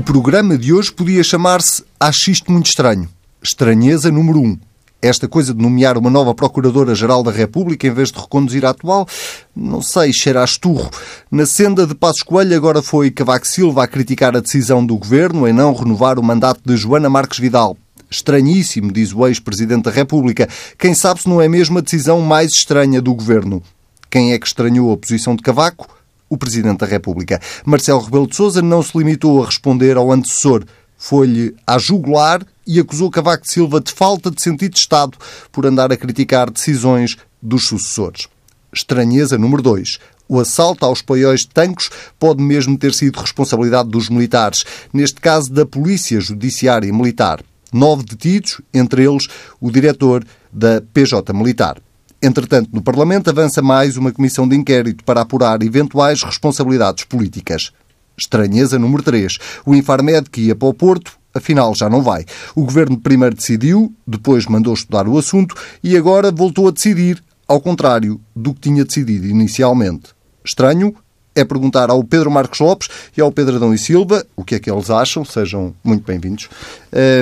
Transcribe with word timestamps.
O 0.00 0.02
programa 0.02 0.56
de 0.56 0.72
hoje 0.72 0.90
podia 0.90 1.22
chamar-se 1.22 1.84
Achisto 2.00 2.50
Muito 2.50 2.68
Estranho. 2.68 3.06
Estranheza 3.42 4.10
número 4.10 4.40
1. 4.40 4.42
Um. 4.46 4.58
Esta 5.02 5.28
coisa 5.28 5.52
de 5.52 5.60
nomear 5.60 5.98
uma 5.98 6.08
nova 6.08 6.34
Procuradora-Geral 6.34 7.22
da 7.22 7.30
República 7.30 7.86
em 7.86 7.92
vez 7.92 8.10
de 8.10 8.18
reconduzir 8.18 8.64
a 8.64 8.70
atual, 8.70 9.06
não 9.54 9.82
sei, 9.82 10.10
cheira 10.10 10.40
a 10.40 10.44
esturro. 10.46 10.88
Na 11.30 11.44
senda 11.44 11.86
de 11.86 11.94
Passos 11.94 12.22
Coelho 12.22 12.56
agora 12.56 12.80
foi 12.80 13.10
Cavaco 13.10 13.46
Silva 13.46 13.84
a 13.84 13.86
criticar 13.86 14.34
a 14.34 14.40
decisão 14.40 14.86
do 14.86 14.96
Governo 14.96 15.46
em 15.46 15.52
não 15.52 15.74
renovar 15.74 16.18
o 16.18 16.22
mandato 16.22 16.62
de 16.64 16.78
Joana 16.78 17.10
Marques 17.10 17.38
Vidal. 17.38 17.76
Estranhíssimo, 18.10 18.90
diz 18.90 19.12
o 19.12 19.26
ex-Presidente 19.26 19.82
da 19.82 19.90
República. 19.90 20.48
Quem 20.78 20.94
sabe 20.94 21.20
se 21.20 21.28
não 21.28 21.42
é 21.42 21.46
mesmo 21.46 21.76
a 21.76 21.82
decisão 21.82 22.22
mais 22.22 22.52
estranha 22.54 23.02
do 23.02 23.12
Governo. 23.12 23.62
Quem 24.08 24.32
é 24.32 24.38
que 24.38 24.46
estranhou 24.46 24.94
a 24.94 24.96
posição 24.96 25.36
de 25.36 25.42
Cavaco? 25.42 25.99
O 26.30 26.38
Presidente 26.38 26.78
da 26.78 26.86
República. 26.86 27.40
Marcelo 27.66 28.00
Rebelo 28.00 28.28
de 28.28 28.36
Sousa 28.36 28.62
não 28.62 28.82
se 28.82 28.96
limitou 28.96 29.42
a 29.42 29.46
responder 29.46 29.96
ao 29.96 30.12
antecessor. 30.12 30.64
Foi-lhe 30.96 31.54
a 31.66 31.76
jugular 31.76 32.46
e 32.64 32.78
acusou 32.78 33.10
Cavaco 33.10 33.46
Silva 33.48 33.80
de 33.80 33.90
falta 33.90 34.30
de 34.30 34.40
sentido 34.40 34.74
de 34.74 34.78
Estado 34.78 35.18
por 35.50 35.66
andar 35.66 35.90
a 35.90 35.96
criticar 35.96 36.48
decisões 36.48 37.16
dos 37.42 37.66
sucessores. 37.66 38.28
Estranheza 38.72 39.36
número 39.36 39.60
2. 39.60 39.98
O 40.28 40.38
assalto 40.38 40.86
aos 40.86 41.02
paióis 41.02 41.40
de 41.40 41.48
tanques 41.48 41.90
pode 42.16 42.40
mesmo 42.40 42.78
ter 42.78 42.94
sido 42.94 43.18
responsabilidade 43.18 43.88
dos 43.88 44.08
militares, 44.08 44.64
neste 44.92 45.20
caso 45.20 45.52
da 45.52 45.66
Polícia 45.66 46.20
Judiciária 46.20 46.92
Militar. 46.92 47.42
Nove 47.72 48.04
detidos, 48.04 48.60
entre 48.72 49.04
eles 49.04 49.26
o 49.60 49.68
diretor 49.68 50.24
da 50.52 50.80
PJ 50.92 51.32
Militar. 51.32 51.82
Entretanto, 52.22 52.68
no 52.70 52.82
Parlamento 52.82 53.30
avança 53.30 53.62
mais 53.62 53.96
uma 53.96 54.12
comissão 54.12 54.46
de 54.46 54.54
inquérito 54.54 55.02
para 55.04 55.22
apurar 55.22 55.62
eventuais 55.62 56.22
responsabilidades 56.22 57.04
políticas. 57.04 57.72
Estranheza 58.16 58.78
número 58.78 59.02
3. 59.02 59.38
O 59.64 59.74
Infarmed 59.74 60.28
que 60.28 60.42
ia 60.42 60.54
para 60.54 60.68
o 60.68 60.74
Porto, 60.74 61.12
afinal 61.32 61.74
já 61.74 61.88
não 61.88 62.02
vai. 62.02 62.26
O 62.54 62.62
governo 62.62 62.98
primeiro 62.98 63.34
decidiu, 63.34 63.94
depois 64.06 64.44
mandou 64.44 64.74
estudar 64.74 65.08
o 65.08 65.16
assunto 65.16 65.54
e 65.82 65.96
agora 65.96 66.30
voltou 66.30 66.68
a 66.68 66.70
decidir, 66.70 67.24
ao 67.48 67.58
contrário 67.58 68.20
do 68.36 68.52
que 68.52 68.60
tinha 68.60 68.84
decidido 68.84 69.26
inicialmente. 69.26 70.10
Estranho 70.44 70.94
é 71.34 71.42
perguntar 71.42 71.88
ao 71.88 72.04
Pedro 72.04 72.30
Marcos 72.30 72.60
Lopes 72.60 72.88
e 73.16 73.20
ao 73.22 73.32
Pedro 73.32 73.56
Adão 73.56 73.72
e 73.72 73.78
Silva 73.78 74.26
o 74.36 74.44
que 74.44 74.56
é 74.56 74.58
que 74.58 74.70
eles 74.70 74.90
acham. 74.90 75.24
Sejam 75.24 75.74
muito 75.82 76.04
bem-vindos. 76.04 76.50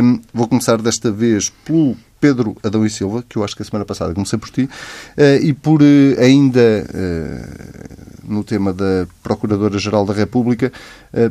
Um, 0.02 0.20
vou 0.34 0.48
começar 0.48 0.82
desta 0.82 1.12
vez 1.12 1.50
pelo 1.64 1.96
Pedro 2.20 2.56
Adão 2.62 2.84
e 2.84 2.90
Silva, 2.90 3.24
que 3.28 3.36
eu 3.36 3.44
acho 3.44 3.54
que 3.54 3.62
a 3.62 3.64
semana 3.64 3.84
passada 3.84 4.12
comecei 4.14 4.38
por 4.38 4.50
ti, 4.50 4.62
uh, 4.62 5.42
e 5.42 5.52
por 5.52 5.82
uh, 5.82 6.20
ainda 6.20 6.86
uh, 6.88 8.28
no 8.28 8.44
tema 8.44 8.72
da 8.72 9.06
Procuradora-Geral 9.22 10.04
da 10.04 10.12
República, 10.12 10.70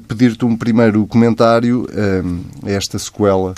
pedir-te 0.08 0.44
um 0.44 0.58
primeiro 0.58 1.06
comentário 1.06 1.88
a 2.66 2.72
esta 2.72 2.98
sequela 2.98 3.54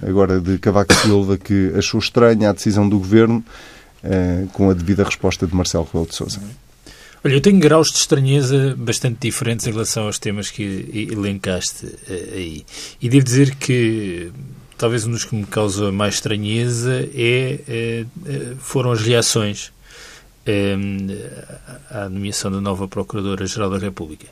agora 0.00 0.40
de 0.40 0.56
Cavaco 0.58 0.94
Silva, 0.94 1.36
que 1.36 1.72
achou 1.76 1.98
estranha 1.98 2.50
a 2.50 2.52
decisão 2.52 2.88
do 2.88 2.96
Governo 2.96 3.44
com 4.52 4.70
a 4.70 4.72
devida 4.72 5.02
resposta 5.02 5.48
de 5.48 5.52
Marcelo 5.52 5.84
Rebelo 5.84 6.06
de 6.06 6.14
Sousa. 6.14 6.40
Olha, 7.24 7.32
eu 7.32 7.40
tenho 7.40 7.58
graus 7.58 7.88
de 7.88 7.96
estranheza 7.98 8.76
bastante 8.78 9.18
diferentes 9.22 9.66
em 9.66 9.72
relação 9.72 10.04
aos 10.04 10.20
temas 10.20 10.48
que 10.48 11.08
elencaste 11.10 11.92
aí. 12.32 12.64
E 13.02 13.08
devo 13.08 13.24
dizer 13.24 13.56
que 13.56 14.30
talvez 14.76 15.06
um 15.06 15.10
dos 15.10 15.24
que 15.24 15.34
me 15.34 15.46
causa 15.46 15.90
mais 15.90 16.14
estranheza 16.14 17.08
é, 17.14 17.60
é, 17.68 18.06
é 18.26 18.54
foram 18.58 18.92
as 18.92 19.00
reações 19.00 19.72
é, 20.44 20.76
à 21.90 22.08
nomeação 22.08 22.50
da 22.50 22.60
nova 22.60 22.86
Procuradora-Geral 22.86 23.70
da 23.70 23.78
República. 23.78 24.26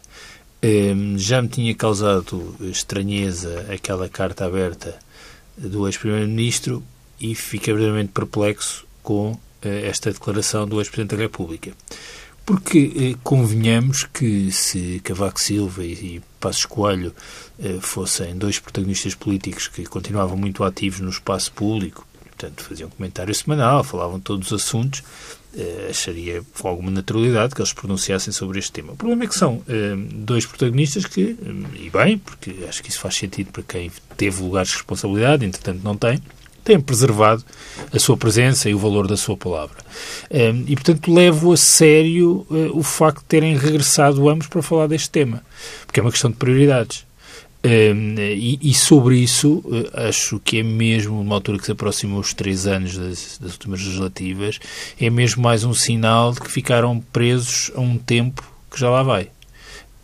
É, 0.63 0.95
já 1.17 1.43
me 1.43 1.49
tinha 1.49 1.75
causado 1.75 2.55
estranheza 2.61 3.67
aquela 3.69 4.09
carta 4.09 4.47
aberta 4.47 4.97
do 5.57 5.87
ex-primeiro-ministro 5.87 6.83
e 7.21 7.35
fiquei 7.35 7.73
verdadeiramente 7.73 8.13
perplexo 8.13 8.87
com 9.03 9.39
é, 9.63 9.87
esta 9.87 10.13
declaração 10.13 10.67
do 10.67 10.81
ex-presidente 10.81 11.17
da 11.17 11.23
República. 11.23 11.73
Porque 12.45 12.93
eh, 12.95 13.19
convenhamos 13.25 14.05
que 14.05 14.53
se 14.53 15.01
Cavaco 15.03 15.41
Silva 15.41 15.83
e 15.83 16.21
Passos 16.45 16.67
Coelho 16.67 17.15
eh, 17.59 17.79
fossem 17.81 18.37
dois 18.37 18.59
protagonistas 18.59 19.15
políticos 19.15 19.67
que 19.67 19.87
continuavam 19.87 20.37
muito 20.37 20.63
ativos 20.63 21.01
no 21.01 21.09
espaço 21.09 21.51
público, 21.51 22.07
portanto 22.23 22.63
faziam 22.63 22.91
comentário 22.91 23.35
semanal, 23.35 23.83
falavam 23.83 24.21
todos 24.21 24.53
os 24.53 24.63
assuntos, 24.63 25.03
eh, 25.57 25.87
acharia 25.89 26.43
alguma 26.63 26.91
naturalidade 26.91 27.55
que 27.55 27.63
eles 27.63 27.73
pronunciassem 27.73 28.31
sobre 28.31 28.59
este 28.59 28.73
tema. 28.73 28.93
O 28.93 28.97
problema 28.97 29.25
é 29.25 29.27
que 29.27 29.35
são 29.35 29.63
eh, 29.67 29.95
dois 30.13 30.45
protagonistas 30.45 31.07
que, 31.07 31.35
e 31.81 31.89
bem, 31.89 32.19
porque 32.19 32.55
acho 32.69 32.83
que 32.83 32.91
isso 32.91 33.01
faz 33.01 33.17
sentido 33.17 33.51
para 33.51 33.63
quem 33.63 33.91
teve 34.19 34.43
lugares 34.43 34.69
de 34.69 34.75
responsabilidade, 34.75 35.47
entretanto 35.47 35.81
não 35.83 35.97
tem, 35.97 36.21
têm 36.65 36.81
preservado 36.81 37.45
a 37.93 37.99
sua 37.99 38.17
presença 38.17 38.69
e 38.69 38.75
o 38.75 38.79
valor 38.79 39.07
da 39.07 39.17
sua 39.17 39.37
palavra. 39.37 39.77
Ehm, 40.31 40.65
e, 40.67 40.75
portanto, 40.75 41.13
levo 41.13 41.53
a 41.53 41.57
sério 41.57 42.47
eh, 42.51 42.71
o 42.73 42.83
facto 42.83 43.19
de 43.19 43.27
terem 43.27 43.57
regressado 43.57 44.29
ambos 44.29 44.47
para 44.47 44.63
falar 44.63 44.87
deste 44.87 45.11
tema, 45.11 45.43
porque 45.87 46.01
é 46.01 46.03
uma 46.03 46.11
questão 46.11 46.31
de 46.31 46.37
prioridades. 46.37 47.05
Ehm, 47.63 48.19
e, 48.19 48.59
e, 48.63 48.75
sobre 48.75 49.19
isso, 49.19 49.63
eh, 49.73 50.09
acho 50.09 50.41
que 50.41 50.59
é 50.59 50.63
mesmo, 50.63 51.19
numa 51.19 51.35
altura 51.35 51.59
que 51.59 51.67
se 51.67 51.73
aproximou 51.73 52.21
os 52.21 52.35
três 52.35 52.67
anos 52.67 52.97
das, 52.97 53.39
das 53.39 53.53
últimas 53.53 53.81
legislativas, 53.81 54.59
é 55.01 55.11
mesmo 55.11 55.43
mais 55.43 55.65
um 55.65 55.75
sinal 55.75 56.33
de 56.33 56.41
que 56.41 56.51
ficaram 56.51 57.01
presos 57.13 57.71
a 57.75 57.81
um 57.81 57.99
tempo 57.99 58.43
que 58.71 58.81
já 58.81 58.91
lá 58.91 59.03
vai. 59.03 59.29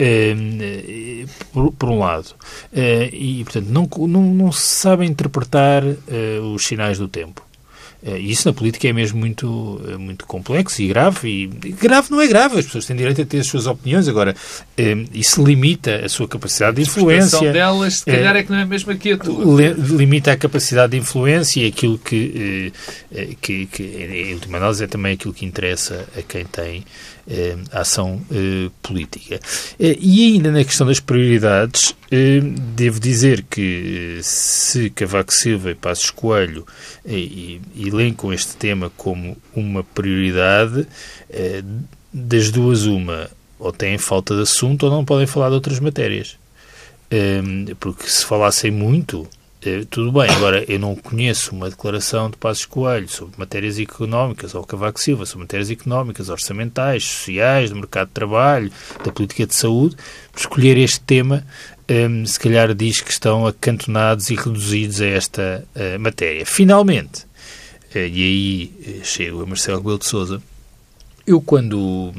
Uh, 0.01 1.29
por, 1.53 1.73
por, 1.73 1.91
um 1.91 1.99
lado. 1.99 2.29
Uh, 2.73 3.13
e, 3.13 3.45
portanto, 3.45 3.67
não, 3.69 3.89
não, 4.09 4.23
não 4.23 4.53
se 4.53 4.63
sabe 4.63 5.05
interpretar 5.05 5.85
uh, 5.85 6.55
os 6.55 6.65
sinais 6.65 6.99
do 6.99 7.07
tempo. 7.07 7.45
Uh, 8.03 8.17
isso 8.17 8.49
na 8.49 8.55
política 8.55 8.89
é 8.89 8.95
mesmo 8.95 9.19
muito, 9.19 9.79
muito 9.99 10.25
complexo 10.25 10.81
e 10.81 10.89
grave. 10.89 11.29
E, 11.29 11.47
grave 11.73 12.11
não 12.11 12.19
é 12.19 12.27
grave, 12.27 12.59
as 12.59 12.65
pessoas 12.65 12.87
têm 12.87 12.97
direito 12.97 13.21
a 13.21 13.27
ter 13.27 13.41
as 13.41 13.47
suas 13.47 13.67
opiniões. 13.67 14.09
Agora, 14.09 14.35
isso 15.13 15.45
limita 15.45 15.97
a 16.03 16.09
sua 16.09 16.27
capacidade 16.27 16.77
de 16.77 16.83
influência. 16.89 17.51
A 17.51 17.53
delas, 17.53 17.99
se 17.99 18.07
calhar, 18.07 18.35
é 18.37 18.43
que 18.43 18.51
não 18.51 18.59
é 18.59 18.65
mesmo 18.65 18.91
aqui 18.93 19.13
a 19.13 19.19
tua. 19.19 19.45
Limita 19.77 20.33
a 20.33 20.37
capacidade 20.39 20.93
de 20.93 20.99
influência 20.99 21.61
e 21.61 21.67
aquilo 21.67 21.99
que, 21.99 22.73
que, 23.43 23.67
que, 23.67 23.83
em 23.83 24.33
última 24.33 24.57
análise, 24.57 24.83
é 24.83 24.87
também 24.87 25.13
aquilo 25.13 25.35
que 25.35 25.45
interessa 25.45 26.09
a 26.17 26.23
quem 26.23 26.47
tem 26.47 26.87
eh, 27.33 27.57
ação 27.71 28.21
eh, 28.29 28.71
política. 28.83 29.39
Eh, 29.79 29.97
e 30.01 30.33
ainda 30.33 30.51
na 30.51 30.65
questão 30.65 30.85
das 30.85 30.99
prioridades, 30.99 31.95
devo 32.75 32.99
dizer 32.99 33.45
que 33.49 34.19
se 34.21 34.91
Cavaco 34.91 35.33
Silva 35.33 35.71
e 35.71 35.77
Passos 35.77 36.11
Coelho 36.11 36.67
elencam 37.79 38.33
este 38.33 38.57
tema 38.57 38.91
como 38.97 39.37
uma 39.55 39.85
prioridade, 39.85 40.89
das 42.13 42.51
duas 42.51 42.83
uma, 42.83 43.31
ou 43.61 43.73
têm 43.73 43.97
falta 43.97 44.35
de 44.35 44.43
assunto 44.43 44.87
ou 44.87 44.91
não 44.91 45.05
podem 45.05 45.29
falar 45.29 45.51
de 45.51 45.55
outras 45.55 45.79
matérias. 45.79 46.37
Porque 47.79 48.09
se 48.09 48.25
falassem 48.25 48.73
muito, 48.73 49.29
tudo 49.91 50.11
bem, 50.11 50.31
agora 50.31 50.65
eu 50.67 50.79
não 50.79 50.97
conheço 50.97 51.55
uma 51.55 51.69
declaração 51.69 52.31
de 52.31 52.37
Passos 52.39 52.65
Coelho 52.65 53.09
sobre 53.09 53.39
matérias 53.39 53.79
económicas, 53.79 54.55
ou 54.55 54.65
Cavaco 54.65 54.99
Silva, 54.99 55.27
sobre 55.27 55.45
matérias 55.45 55.71
económicas, 55.71 56.31
orçamentais, 56.31 57.05
sociais, 57.05 57.69
do 57.69 57.77
mercado 57.77 58.09
de 58.09 58.15
trabalho, 58.15 58.73
da 59.05 59.13
política 59.13 59.47
de 59.47 59.55
saúde. 59.55 59.97
Por 60.33 60.41
escolher 60.41 60.79
este 60.79 61.01
tema, 61.01 61.45
um, 61.91 61.95
ehm, 61.95 62.25
se 62.25 62.41
calhar 62.41 62.75
diz 62.75 63.03
que 63.03 63.11
estão 63.11 63.47
acantonados 63.47 64.31
e 64.31 64.35
reduzidos 64.35 65.03
a 65.03 65.07
esta 65.07 65.65
uh, 65.77 66.01
matéria. 66.01 66.47
Finalmente, 66.47 67.25
uh, 67.95 67.99
e 67.99 68.23
aí 68.23 69.01
uh, 69.01 69.05
chego 69.05 69.43
a 69.43 69.47
Marcelo 69.47 69.79
Rebelo 69.79 69.99
de 69.99 70.07
Sousa, 70.07 70.43
eu 71.27 71.39
quando 71.39 72.15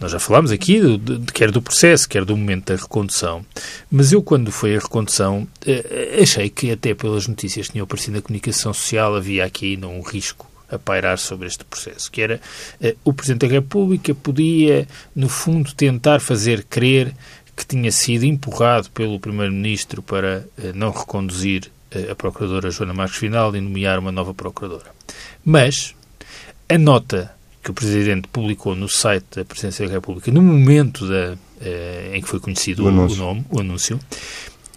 nós 0.00 0.10
já 0.10 0.18
falámos 0.18 0.50
aqui, 0.50 0.80
de, 0.98 1.32
quer 1.32 1.50
do 1.50 1.60
processo, 1.60 2.08
quer 2.08 2.24
do 2.24 2.34
momento 2.34 2.72
da 2.72 2.80
recondução, 2.80 3.44
mas 3.90 4.12
eu, 4.12 4.22
quando 4.22 4.50
foi 4.50 4.74
a 4.74 4.78
recondução, 4.78 5.46
eh, 5.66 6.18
achei 6.22 6.48
que, 6.48 6.70
até 6.70 6.94
pelas 6.94 7.26
notícias 7.26 7.66
que 7.66 7.72
tinham 7.72 7.84
aparecido 7.84 8.16
na 8.16 8.22
comunicação 8.22 8.72
social, 8.72 9.14
havia 9.14 9.44
aqui 9.44 9.74
ainda 9.74 9.86
um 9.86 10.00
risco 10.00 10.50
a 10.70 10.78
pairar 10.78 11.18
sobre 11.18 11.48
este 11.48 11.64
processo, 11.64 12.10
que 12.10 12.22
era 12.22 12.40
eh, 12.80 12.96
o 13.04 13.12
Presidente 13.12 13.46
da 13.46 13.52
República 13.52 14.14
podia, 14.14 14.88
no 15.14 15.28
fundo, 15.28 15.74
tentar 15.74 16.20
fazer 16.20 16.64
crer 16.64 17.14
que 17.54 17.66
tinha 17.66 17.92
sido 17.92 18.24
empurrado 18.24 18.88
pelo 18.90 19.20
Primeiro-Ministro 19.20 20.00
para 20.00 20.46
eh, 20.56 20.72
não 20.74 20.90
reconduzir 20.90 21.70
a 22.08 22.14
Procuradora 22.14 22.70
Joana 22.70 22.94
Marques 22.94 23.18
Final 23.18 23.54
e 23.56 23.60
nomear 23.60 23.98
uma 23.98 24.12
nova 24.12 24.32
Procuradora. 24.32 24.86
Mas 25.44 25.92
a 26.68 26.78
nota 26.78 27.34
que 27.62 27.70
o 27.70 27.74
Presidente 27.74 28.28
publicou 28.28 28.74
no 28.74 28.88
site 28.88 29.26
da 29.36 29.44
Presidência 29.44 29.86
da 29.86 29.92
República, 29.92 30.30
no 30.30 30.40
momento 30.40 31.06
da, 31.06 31.36
eh, 31.60 32.12
em 32.14 32.22
que 32.22 32.28
foi 32.28 32.40
conhecido 32.40 32.84
o, 32.84 32.88
o, 32.88 32.90
nome, 32.90 33.44
o 33.50 33.60
anúncio, 33.60 34.00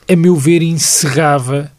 a 0.09 0.15
meu 0.15 0.35
ver, 0.35 0.61
encerrava 0.61 1.71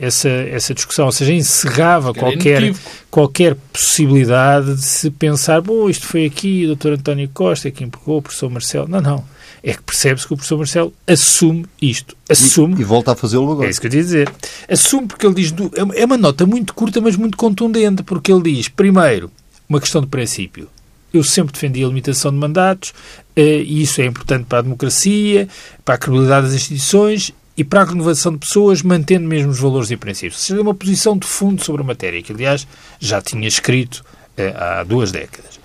essa, 0.00 0.28
essa 0.28 0.74
discussão, 0.74 1.06
ou 1.06 1.12
seja, 1.12 1.32
encerrava 1.32 2.14
qualquer, 2.14 2.74
qualquer 3.10 3.54
possibilidade 3.72 4.74
de 4.76 4.82
se 4.82 5.10
pensar, 5.10 5.60
bom, 5.60 5.88
isto 5.90 6.06
foi 6.06 6.24
aqui, 6.24 6.66
o 6.66 6.74
Dr. 6.74 6.92
António 6.92 7.28
Costa 7.32 7.70
que 7.70 7.84
empurrou 7.84 8.18
o 8.18 8.22
professor 8.22 8.50
Marcelo. 8.50 8.88
Não, 8.88 9.00
não. 9.00 9.24
É 9.62 9.74
que 9.74 9.82
percebe-se 9.82 10.26
que 10.26 10.32
o 10.32 10.36
professor 10.36 10.56
Marcelo 10.56 10.94
assume 11.06 11.66
isto. 11.82 12.16
Assume. 12.30 12.76
E, 12.76 12.80
e 12.80 12.84
volta 12.84 13.12
a 13.12 13.16
fazê-lo 13.16 13.52
agora. 13.52 13.66
É 13.66 13.70
isso 13.70 13.78
que 13.78 13.88
eu 13.88 13.92
ia 13.92 14.00
dizer. 14.00 14.32
Assume 14.66 15.06
porque 15.06 15.26
ele 15.26 15.34
diz. 15.34 15.52
É 15.94 16.04
uma 16.06 16.16
nota 16.16 16.46
muito 16.46 16.72
curta, 16.72 16.98
mas 16.98 17.14
muito 17.14 17.36
contundente, 17.36 18.02
porque 18.02 18.32
ele 18.32 18.54
diz, 18.54 18.68
primeiro, 18.68 19.30
uma 19.70 19.80
questão 19.80 20.00
de 20.00 20.08
princípio. 20.08 20.68
Eu 21.14 21.24
sempre 21.24 21.52
defendi 21.52 21.82
a 21.82 21.86
limitação 21.88 22.32
de 22.32 22.36
mandatos, 22.36 22.92
eh, 23.34 23.62
e 23.62 23.82
isso 23.82 24.00
é 24.00 24.06
importante 24.06 24.44
para 24.44 24.58
a 24.58 24.62
democracia, 24.62 25.48
para 25.84 25.94
a 25.94 25.98
credibilidade 25.98 26.46
das 26.48 26.56
instituições 26.56 27.32
e 27.56 27.64
para 27.64 27.82
a 27.82 27.84
renovação 27.84 28.32
de 28.32 28.38
pessoas, 28.38 28.82
mantendo 28.82 29.26
mesmo 29.26 29.50
os 29.50 29.58
valores 29.58 29.90
e 29.90 29.96
princípios. 29.96 30.40
Seja, 30.40 30.60
uma 30.60 30.74
posição 30.74 31.16
de 31.16 31.26
fundo 31.26 31.64
sobre 31.64 31.82
a 31.82 31.84
matéria, 31.84 32.22
que 32.22 32.32
aliás 32.32 32.66
já 32.98 33.22
tinha 33.22 33.46
escrito 33.46 34.04
eh, 34.36 34.52
há 34.56 34.82
duas 34.84 35.12
décadas. 35.12 35.60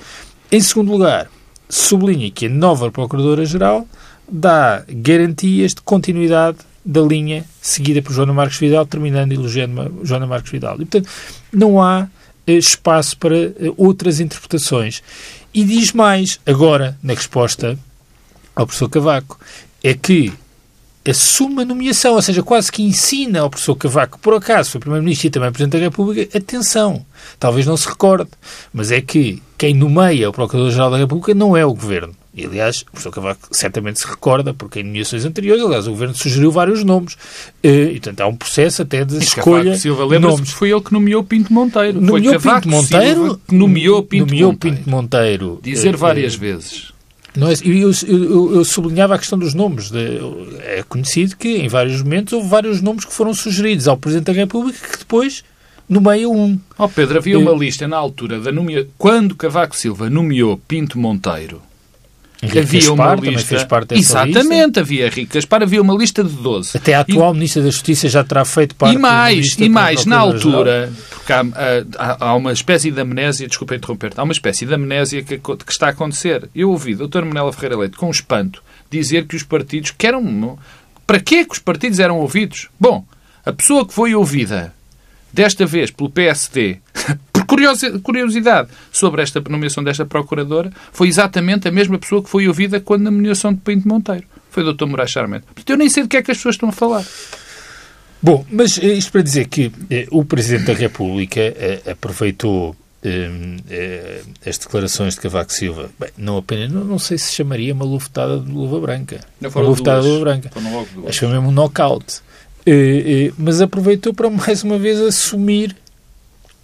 Em 0.52 0.62
segundo 0.62 0.92
lugar, 0.92 1.30
sublinha 1.68 2.30
que 2.32 2.46
a 2.46 2.50
nova 2.50 2.92
Procuradora-Geral 2.92 3.88
dá 4.30 4.84
garantias 4.88 5.74
de 5.74 5.82
continuidade 5.82 6.58
da 6.84 7.02
linha 7.02 7.44
seguida 7.62 8.02
por 8.02 8.14
Joana 8.14 8.34
Marques 8.34 8.60
Vidal, 8.60 8.86
terminando 8.86 9.32
elogiando 9.32 10.00
Joana 10.04 10.28
Marques 10.28 10.52
Vidal. 10.52 10.76
E, 10.76 10.86
portanto, 10.86 11.10
não 11.52 11.82
há 11.82 12.08
espaço 12.54 13.18
para 13.18 13.36
eh, 13.36 13.54
outras 13.78 14.20
interpretações. 14.20 15.02
E 15.54 15.64
diz 15.64 15.92
mais, 15.92 16.40
agora, 16.46 16.98
na 17.02 17.14
resposta 17.14 17.78
ao 18.56 18.66
professor 18.66 18.90
Cavaco, 18.90 19.40
é 19.84 19.94
que 19.94 20.34
assume 21.08 21.62
a 21.62 21.66
nomeação, 21.66 22.14
ou 22.16 22.22
seja, 22.22 22.42
quase 22.42 22.72
que 22.72 22.82
ensina 22.82 23.42
ao 23.42 23.50
professor 23.50 23.76
Cavaco, 23.76 24.20
por 24.20 24.34
acaso 24.34 24.72
foi 24.72 24.80
Primeiro-Ministro 24.80 25.28
e 25.28 25.30
também 25.30 25.52
Presidente 25.52 25.78
da 25.80 25.86
República, 25.86 26.38
atenção, 26.38 27.06
talvez 27.40 27.66
não 27.66 27.78
se 27.78 27.88
recorde, 27.88 28.32
mas 28.74 28.92
é 28.92 29.02
que 29.02 29.42
quem 29.58 29.74
nomeia 29.74 30.30
o 30.30 30.34
Procurador-Geral 30.34 30.92
da 30.92 30.98
República 30.98 31.34
não 31.34 31.56
é 31.56 31.66
o 31.66 31.74
Governo. 31.74 32.16
E, 32.36 32.46
aliás, 32.46 32.82
o 32.82 32.86
professor 32.92 33.12
Cavaco 33.12 33.48
certamente 33.52 34.00
se 34.00 34.08
recorda, 34.08 34.54
porque 34.54 34.82
em 34.82 34.84
nomeações 34.84 35.24
anteriores, 35.24 35.64
aliás, 35.64 35.88
o 35.88 35.92
Governo 35.92 36.14
sugeriu 36.14 36.52
vários 36.52 36.84
nomes. 36.84 37.16
E, 37.64 37.92
portanto, 37.92 38.22
há 38.22 38.28
um 38.28 38.36
processo 38.36 38.82
até 38.82 39.06
de 39.06 39.16
e 39.16 39.20
escolha 39.20 39.64
Cavaco 39.64 39.82
Silva, 39.82 40.06
lembra-se 40.06 40.46
foi 40.46 40.72
ele 40.72 40.82
que 40.82 40.92
nomeou 40.92 41.24
Pinto 41.24 41.54
Monteiro. 41.54 42.02
Nomeou 42.02 42.34
foi 42.34 42.44
Cavaco 42.44 42.62
Pinto 42.64 42.76
Monteiro, 42.76 43.22
Silva 43.22 43.40
que 43.48 43.56
nomeou 43.56 44.04
Pinto 44.04 44.26
nomeou 44.26 44.52
Monteiro. 44.52 44.78
Pinto 44.78 44.90
Monteiro. 44.90 45.60
Dizer 45.64 45.96
várias 45.96 46.36
vezes 46.36 46.94
não 47.36 47.50
é, 47.50 47.54
eu, 47.64 47.92
eu, 48.08 48.56
eu, 48.56 48.66
sublinhava 48.66 49.16
a 49.16 49.20
questão 49.20 49.38
dos 49.38 49.54
nomes. 49.54 49.92
De, 49.92 50.20
é 50.62 50.84
conhecido 50.88 51.36
que 51.36 51.58
em 51.58 51.68
vários 51.68 52.02
momentos 52.02 52.34
houve 52.34 52.48
vários 52.48 52.82
nomes 52.82 53.04
que 53.04 53.14
foram 53.14 53.34
sugeridos 53.34 53.88
ao 53.88 53.98
Presidente 53.98 54.28
da 54.28 54.34
República 54.34 54.88
que 54.88 55.00
depois 55.00 55.44
nomeia 55.88 56.30
um. 56.30 56.58
Ó 56.78 56.86
oh 56.86 56.90
Pedro, 56.90 57.18
havia 57.18 57.38
uma 57.38 57.52
lista 57.52 57.88
na 57.88 57.98
altura 57.98 58.40
da 58.40 58.52
nomeação. 58.52 58.90
Quando 58.98 59.36
Cavaco 59.36 59.76
Silva 59.76 60.10
nomeou 60.10 60.58
Pinto 60.58 60.98
Monteiro 60.98 61.62
Henrique 62.46 62.60
havia 62.60 62.80
Gaspar, 62.80 63.20
uma 63.20 63.32
lista. 63.32 63.48
Fez 63.48 63.64
parte 63.64 63.88
dessa 63.90 64.02
Exatamente, 64.02 64.66
lista. 64.66 64.80
havia 64.80 65.06
Henrique 65.08 65.34
Gaspar, 65.34 65.64
havia 65.64 65.82
uma 65.82 65.96
lista 65.96 66.24
de 66.24 66.34
12. 66.34 66.78
Até 66.78 66.94
a 66.94 67.02
atual 67.02 67.32
e... 67.32 67.34
Ministra 67.36 67.62
da 67.64 67.70
Justiça 67.70 68.10
já 68.10 68.24
terá 68.24 68.46
feito 68.46 68.76
parte 68.76 68.96
E 68.96 68.98
mais, 68.98 69.58
e 69.60 69.70
mais, 69.70 70.06
na 70.06 70.18
altura, 70.18 70.92
porque 71.10 71.34
há, 71.34 71.44
há, 71.98 72.26
há, 72.28 72.36
uma 72.36 72.52
espécie 72.54 72.92
de 72.92 73.02
amnésia, 73.02 73.48
desculpa 73.48 73.76
interromper-te, 73.76 74.20
há 74.20 74.24
uma 74.24 74.34
espécie 74.34 74.66
de 74.66 74.74
amnésia 74.74 75.24
que, 75.24 75.38
que 75.38 75.72
está 75.72 75.88
a 75.88 75.90
acontecer. 75.90 76.50
Eu 76.56 76.72
ouvi 76.72 76.94
o 76.94 77.08
Dr. 77.08 77.24
Manela 77.26 77.52
Ferreira 77.52 77.78
Leite, 77.78 77.98
com 77.98 78.10
espanto, 78.10 78.64
dizer 78.90 79.26
que 79.26 79.36
os 79.36 79.44
partidos, 79.44 79.92
que 79.92 80.08
eram. 80.08 80.58
Para 81.06 81.20
que 81.20 81.46
que 81.46 81.54
os 81.54 81.60
partidos 81.60 82.00
eram 82.00 82.18
ouvidos? 82.20 82.68
Bom, 82.80 83.06
a 83.46 83.54
pessoa 83.54 83.86
que 83.86 83.94
foi 83.94 84.16
ouvida 84.16 84.74
desta 85.32 85.66
vez 85.66 85.92
pelo 85.92 86.10
PSD 86.10 86.78
curiosidade 87.46 88.70
sobre 88.92 89.22
esta 89.22 89.42
nomeação 89.50 89.84
desta 89.84 90.06
procuradora, 90.06 90.72
foi 90.92 91.08
exatamente 91.08 91.68
a 91.68 91.72
mesma 91.72 91.98
pessoa 91.98 92.24
que 92.24 92.30
foi 92.30 92.48
ouvida 92.48 92.80
quando 92.80 93.04
na 93.04 93.12
nomeação 93.12 93.54
de 93.54 93.62
Pinto 93.62 93.88
Monteiro. 93.88 94.26
Foi 94.50 94.64
o 94.64 94.74
Dr. 94.74 94.86
Moraes 94.86 95.12
Charmente. 95.12 95.46
Portanto, 95.46 95.70
eu 95.70 95.78
nem 95.78 95.90
sei 95.90 96.04
do 96.04 96.10
que 96.10 96.18
é 96.18 96.24
que 96.24 96.32
as 96.32 96.38
pessoas 96.38 96.56
estão 96.56 96.70
a 96.70 96.72
falar. 96.72 97.06
Bom, 98.22 98.46
mas 98.50 98.78
eh, 98.78 98.94
isto 98.94 99.12
para 99.12 99.22
dizer 99.22 99.48
que 99.48 99.72
eh, 99.90 100.08
o 100.12 100.24
Presidente 100.26 100.66
da 100.66 100.74
República 100.74 101.42
eh, 101.42 101.82
aproveitou 101.92 102.76
eh, 103.06 103.30
eh, 103.70 104.22
as 104.50 104.58
declarações 104.58 105.14
de 105.14 105.22
Cavaco 105.22 105.54
Silva, 105.54 105.92
bem, 106.00 106.10
não 106.18 106.38
apenas, 106.38 106.72
não, 106.72 106.84
não, 106.84 106.98
sei 106.98 107.20
se 107.20 107.32
chamaria 107.34 107.72
uma 107.72 107.86
lufetada 107.86 108.40
de 108.40 108.52
luva 108.52 108.80
branca. 108.80 109.20
Não 109.40 109.52
uma 109.52 109.62
lufetada 109.62 110.02
de 110.02 110.08
luva 110.08 110.22
branca. 110.22 110.50
Acho 111.08 111.20
que 111.20 111.20
foi 111.20 111.28
mesmo 111.28 111.50
um 111.50 111.52
knockout. 111.52 112.22
Eh, 112.66 113.32
mas 113.38 113.62
aproveitou 113.62 114.12
para 114.12 114.28
mais 114.28 114.64
uma 114.64 114.80
vez 114.80 115.00
assumir 115.00 115.76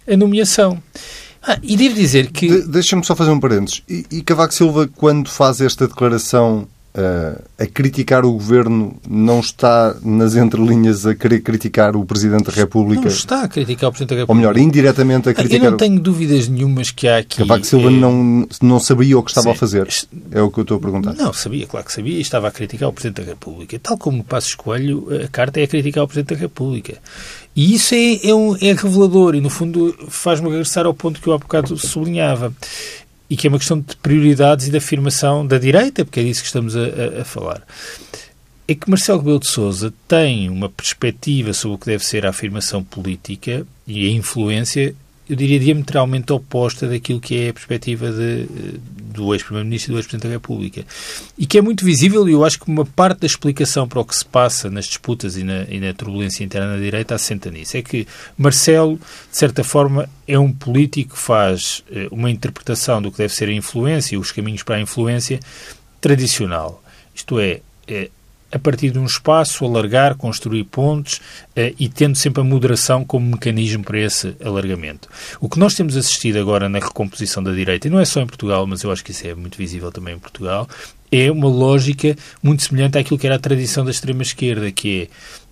a 0.06 0.16
nomeação. 0.16 0.82
Ah, 1.42 1.58
e 1.62 1.76
devo 1.76 1.94
dizer 1.94 2.30
que. 2.30 2.48
De, 2.48 2.68
Deixa-me 2.68 3.04
só 3.04 3.16
fazer 3.16 3.30
um 3.30 3.40
parênteses. 3.40 3.82
E, 3.88 4.06
e 4.10 4.22
Cavaco 4.22 4.54
Silva, 4.54 4.88
quando 4.94 5.28
faz 5.28 5.60
esta 5.60 5.86
declaração 5.88 6.68
Uh, 6.94 7.42
a 7.58 7.64
criticar 7.64 8.22
o 8.22 8.32
governo 8.32 8.94
não 9.08 9.40
está 9.40 9.96
nas 10.02 10.36
entrelinhas 10.36 11.06
a 11.06 11.14
querer 11.14 11.40
criticar 11.40 11.96
o 11.96 12.04
Presidente 12.04 12.50
da 12.50 12.52
República? 12.52 13.00
Não 13.00 13.08
está 13.08 13.44
a 13.44 13.48
criticar 13.48 13.88
o 13.88 13.92
Presidente 13.92 14.10
da 14.10 14.20
República. 14.20 14.30
Ou 14.30 14.36
melhor, 14.36 14.58
indiretamente 14.58 15.30
a 15.30 15.32
criticar... 15.32 15.64
Eu 15.64 15.70
não 15.70 15.78
tenho 15.78 15.98
dúvidas 15.98 16.48
nenhumas 16.48 16.90
que 16.90 17.08
há 17.08 17.16
aqui... 17.16 17.38
Cavaco 17.38 17.64
Silva 17.64 17.88
é... 17.88 17.92
não, 17.92 18.46
não 18.60 18.78
sabia 18.78 19.18
o 19.18 19.22
que 19.22 19.30
estava 19.30 19.46
Sim. 19.46 19.52
a 19.52 19.54
fazer. 19.54 19.88
É 20.32 20.42
o 20.42 20.50
que 20.50 20.58
eu 20.58 20.62
estou 20.62 20.76
a 20.76 20.80
perguntar. 20.80 21.14
Não, 21.14 21.32
sabia, 21.32 21.66
claro 21.66 21.86
que 21.86 21.94
sabia 21.94 22.18
e 22.18 22.20
estava 22.20 22.48
a 22.48 22.50
criticar 22.50 22.90
o 22.90 22.92
Presidente 22.92 23.22
da 23.22 23.30
República. 23.30 23.78
Tal 23.78 23.96
como 23.96 24.18
no 24.18 24.24
Passo 24.24 24.48
Escolho, 24.48 25.08
a 25.24 25.28
carta 25.28 25.60
é 25.60 25.62
a 25.62 25.68
criticar 25.68 26.04
o 26.04 26.06
Presidente 26.06 26.34
da 26.34 26.40
República. 26.42 26.98
E 27.54 27.74
isso 27.74 27.94
é, 27.94 28.28
é, 28.28 28.34
um, 28.34 28.56
é 28.56 28.72
revelador 28.72 29.34
e, 29.34 29.40
no 29.40 29.50
fundo, 29.50 29.94
faz-me 30.08 30.48
regressar 30.48 30.86
ao 30.86 30.94
ponto 30.94 31.20
que 31.20 31.26
eu 31.26 31.34
há 31.34 31.38
bocado 31.38 31.76
sublinhava 31.76 32.52
e 33.28 33.36
que 33.36 33.46
é 33.46 33.50
uma 33.50 33.58
questão 33.58 33.80
de 33.80 33.96
prioridades 33.96 34.66
e 34.66 34.70
de 34.70 34.76
afirmação 34.76 35.46
da 35.46 35.58
direita, 35.58 36.04
porque 36.04 36.20
é 36.20 36.22
disso 36.22 36.40
que 36.40 36.46
estamos 36.46 36.76
a, 36.76 36.80
a, 36.80 37.22
a 37.22 37.24
falar. 37.24 37.62
É 38.66 38.74
que 38.74 38.88
Marcelo 38.88 39.18
Rebelo 39.18 39.40
de 39.40 39.48
Sousa 39.48 39.92
tem 40.08 40.48
uma 40.48 40.68
perspectiva 40.68 41.52
sobre 41.52 41.76
o 41.76 41.78
que 41.78 41.86
deve 41.86 42.04
ser 42.04 42.24
a 42.24 42.30
afirmação 42.30 42.82
política 42.82 43.66
e 43.86 44.06
a 44.06 44.10
influência 44.10 44.94
eu 45.28 45.36
diria, 45.36 45.58
diametralmente 45.58 46.32
oposta 46.32 46.88
daquilo 46.88 47.20
que 47.20 47.38
é 47.38 47.48
a 47.50 47.52
perspectiva 47.52 48.10
de, 48.10 48.46
do 49.12 49.32
ex-Primeiro-Ministro 49.32 49.90
e 49.90 49.94
do 49.94 49.98
ex-Presidente 49.98 50.28
da 50.28 50.34
República. 50.34 50.84
E 51.38 51.46
que 51.46 51.58
é 51.58 51.62
muito 51.62 51.84
visível, 51.84 52.28
e 52.28 52.32
eu 52.32 52.44
acho 52.44 52.58
que 52.58 52.68
uma 52.68 52.84
parte 52.84 53.20
da 53.20 53.26
explicação 53.26 53.86
para 53.86 54.00
o 54.00 54.04
que 54.04 54.16
se 54.16 54.24
passa 54.24 54.68
nas 54.68 54.86
disputas 54.86 55.36
e 55.36 55.44
na, 55.44 55.62
e 55.64 55.78
na 55.78 55.94
turbulência 55.94 56.42
interna 56.42 56.74
da 56.74 56.82
direita 56.82 57.14
assenta 57.14 57.50
nisso. 57.50 57.76
É 57.76 57.82
que 57.82 58.06
Marcelo, 58.36 58.96
de 59.30 59.36
certa 59.36 59.62
forma, 59.62 60.08
é 60.26 60.38
um 60.38 60.52
político 60.52 61.14
que 61.14 61.20
faz 61.20 61.84
eh, 61.90 62.08
uma 62.10 62.30
interpretação 62.30 63.00
do 63.00 63.10
que 63.10 63.18
deve 63.18 63.32
ser 63.32 63.48
a 63.48 63.52
influência, 63.52 64.18
os 64.18 64.32
caminhos 64.32 64.62
para 64.62 64.76
a 64.76 64.80
influência, 64.80 65.38
tradicional. 66.00 66.82
Isto 67.14 67.38
é, 67.38 67.60
é 67.86 68.10
a 68.52 68.58
partir 68.58 68.90
de 68.90 68.98
um 68.98 69.06
espaço, 69.06 69.64
alargar, 69.64 70.14
construir 70.14 70.64
pontes 70.64 71.16
uh, 71.16 71.74
e 71.78 71.88
tendo 71.88 72.16
sempre 72.16 72.42
a 72.42 72.44
moderação 72.44 73.02
como 73.02 73.26
mecanismo 73.26 73.82
para 73.82 73.98
esse 73.98 74.36
alargamento. 74.44 75.08
O 75.40 75.48
que 75.48 75.58
nós 75.58 75.74
temos 75.74 75.96
assistido 75.96 76.38
agora 76.38 76.68
na 76.68 76.78
recomposição 76.78 77.42
da 77.42 77.50
direita, 77.50 77.88
e 77.88 77.90
não 77.90 77.98
é 77.98 78.04
só 78.04 78.20
em 78.20 78.26
Portugal, 78.26 78.66
mas 78.66 78.82
eu 78.82 78.92
acho 78.92 79.02
que 79.02 79.10
isso 79.10 79.26
é 79.26 79.34
muito 79.34 79.56
visível 79.56 79.90
também 79.90 80.14
em 80.14 80.18
Portugal, 80.18 80.68
é 81.10 81.30
uma 81.30 81.48
lógica 81.48 82.14
muito 82.42 82.62
semelhante 82.62 82.98
àquilo 82.98 83.18
que 83.18 83.26
era 83.26 83.36
a 83.36 83.40
tradição 83.40 83.84
da 83.84 83.90
extrema-esquerda, 83.90 84.70
que 84.70 85.08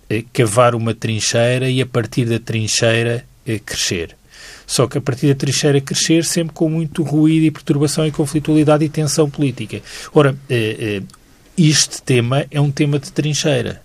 é 0.07 0.19
uh, 0.19 0.25
cavar 0.31 0.75
uma 0.75 0.93
trincheira 0.93 1.69
e 1.69 1.81
a 1.81 1.85
partir 1.87 2.25
da 2.25 2.39
trincheira 2.39 3.25
uh, 3.47 3.59
crescer. 3.65 4.15
Só 4.67 4.87
que 4.87 4.97
a 4.97 5.01
partir 5.01 5.27
da 5.27 5.35
trincheira 5.35 5.81
crescer 5.81 6.23
sempre 6.23 6.53
com 6.53 6.69
muito 6.69 7.03
ruído 7.03 7.45
e 7.45 7.51
perturbação 7.51 8.07
e 8.07 8.11
conflitualidade 8.11 8.85
e 8.85 8.89
tensão 8.89 9.29
política. 9.29 9.81
Ora, 10.13 10.35
este 11.69 12.01
tema 12.01 12.45
é 12.49 12.59
um 12.59 12.71
tema 12.71 12.97
de 12.99 13.11
trincheira. 13.11 13.81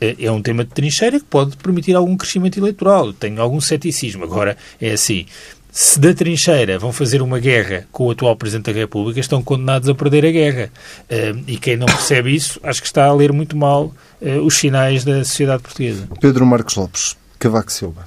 É, 0.00 0.24
é 0.24 0.32
um 0.32 0.42
tema 0.42 0.64
de 0.64 0.70
trincheira 0.70 1.18
que 1.20 1.26
pode 1.26 1.56
permitir 1.56 1.94
algum 1.94 2.16
crescimento 2.16 2.58
eleitoral. 2.58 3.12
Tenho 3.12 3.40
algum 3.40 3.60
ceticismo. 3.60 4.24
Agora, 4.24 4.56
é 4.80 4.92
assim, 4.92 5.26
se 5.70 5.98
da 5.98 6.14
trincheira 6.14 6.78
vão 6.78 6.92
fazer 6.92 7.20
uma 7.20 7.40
guerra 7.40 7.86
com 7.90 8.06
o 8.06 8.10
atual 8.12 8.36
Presidente 8.36 8.72
da 8.72 8.78
República, 8.78 9.18
estão 9.18 9.42
condenados 9.42 9.88
a 9.88 9.94
perder 9.94 10.24
a 10.24 10.30
guerra. 10.30 10.70
E 11.48 11.56
quem 11.58 11.76
não 11.76 11.86
percebe 11.86 12.32
isso, 12.32 12.60
acho 12.62 12.80
que 12.80 12.86
está 12.86 13.06
a 13.06 13.12
ler 13.12 13.32
muito 13.32 13.56
mal 13.56 13.92
eh, 14.22 14.38
os 14.38 14.56
sinais 14.56 15.04
da 15.04 15.24
sociedade 15.24 15.64
portuguesa. 15.64 16.08
Pedro 16.20 16.46
Marcos 16.46 16.76
Lopes, 16.76 17.16
Cavaco 17.40 17.72
Silva. 17.72 18.06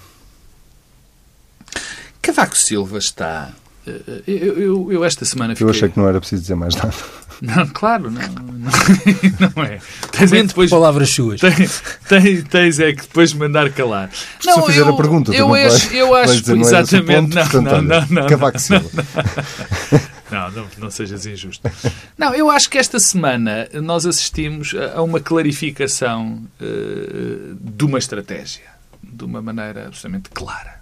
Cavaco 2.22 2.58
Silva 2.58 2.98
está. 2.98 3.52
Eh, 3.88 4.01
eh, 4.08 4.22
eu, 4.27 4.60
eu, 4.60 4.91
eu 4.91 5.06
esta 5.06 5.24
semana 5.24 5.56
fiquei... 5.56 5.65
Eu 5.65 5.72
achei 5.72 5.88
que 5.88 5.98
não 5.98 6.08
era 6.08 6.20
preciso 6.20 6.41
dizer 6.41 6.56
mais 6.56 6.75
nada. 6.75 6.94
Não, 7.41 7.67
claro, 7.67 8.10
não, 8.10 8.22
não, 8.22 8.72
não 9.56 9.63
é. 9.63 9.79
Tens 10.12 10.34
é 10.34 10.44
depois 10.44 10.70
palavras 10.70 11.10
suas. 11.12 11.39
Tens, 11.39 11.84
tens, 12.08 12.44
tens, 12.46 12.79
é 12.79 12.94
que 12.94 13.01
depois 13.03 13.32
mandar 13.34 13.70
calar. 13.72 14.10
Não, 14.44 14.53
Se 14.53 14.60
eu 14.60 14.65
fizer 14.65 14.88
a 14.88 14.94
pergunta, 14.94 15.34
eu 15.34 15.53
acho, 15.53 15.94
eu 15.94 16.15
acho 16.15 16.41
dizer, 16.41 16.58
exatamente. 16.58 17.36
Não, 17.36 17.48
ponto, 17.48 17.62
não, 17.62 17.82
não, 17.82 18.08
não, 18.10 18.27
Cavaco 18.27 18.60
Silva. 18.60 18.89
Não, 20.29 20.51
não, 20.51 20.67
não 20.77 20.91
sejas 20.91 21.25
injusto. 21.25 21.72
Não, 22.17 22.36
eu 22.36 22.51
acho 22.51 22.70
que 22.70 22.77
esta 22.77 23.00
semana 23.00 23.70
nós 23.75 24.06
assistimos 24.06 24.75
a 24.94 25.01
uma 25.01 25.22
clarificação 25.22 26.44
uh, 26.60 27.56
de 27.58 27.86
uma 27.86 27.98
estratégia 27.98 28.65
de 29.01 29.24
uma 29.24 29.41
maneira 29.41 29.88
absolutamente 29.88 30.29
clara. 30.32 30.82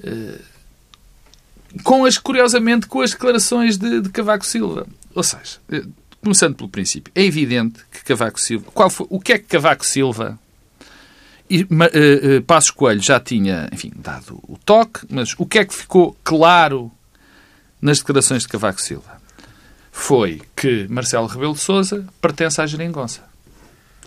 Uh, 0.00 0.40
com 1.82 2.04
as, 2.04 2.18
curiosamente, 2.18 2.86
com 2.86 3.00
as 3.00 3.10
declarações 3.10 3.76
de, 3.76 4.00
de 4.00 4.08
Cavaco 4.10 4.44
Silva. 4.44 4.86
Ou 5.14 5.22
seja, 5.22 5.58
uh, 5.72 5.92
começando 6.22 6.54
pelo 6.54 6.68
princípio, 6.68 7.12
é 7.14 7.24
evidente 7.24 7.80
que 7.90 8.04
Cavaco 8.04 8.40
Silva. 8.40 8.70
Qual 8.72 8.90
foi, 8.90 9.06
o 9.10 9.20
que 9.20 9.32
é 9.32 9.38
que 9.38 9.44
Cavaco 9.44 9.84
Silva 9.84 10.38
e 11.48 11.62
uh, 11.62 11.66
uh, 11.66 12.42
Passos 12.42 12.70
Coelho 12.70 13.00
já 13.00 13.18
tinha, 13.18 13.68
enfim, 13.72 13.92
dado 13.96 14.40
o 14.48 14.58
toque, 14.64 15.00
mas 15.10 15.34
o 15.38 15.46
que 15.46 15.58
é 15.58 15.64
que 15.64 15.74
ficou 15.74 16.16
claro 16.22 16.90
nas 17.80 17.98
declarações 17.98 18.42
de 18.42 18.48
Cavaco 18.48 18.80
Silva? 18.80 19.20
Foi 19.92 20.40
que 20.54 20.86
Marcelo 20.88 21.26
Rebelo 21.26 21.54
de 21.54 21.60
Sousa 21.60 22.06
pertence 22.20 22.60
à 22.60 22.66
geringonça. 22.66 23.28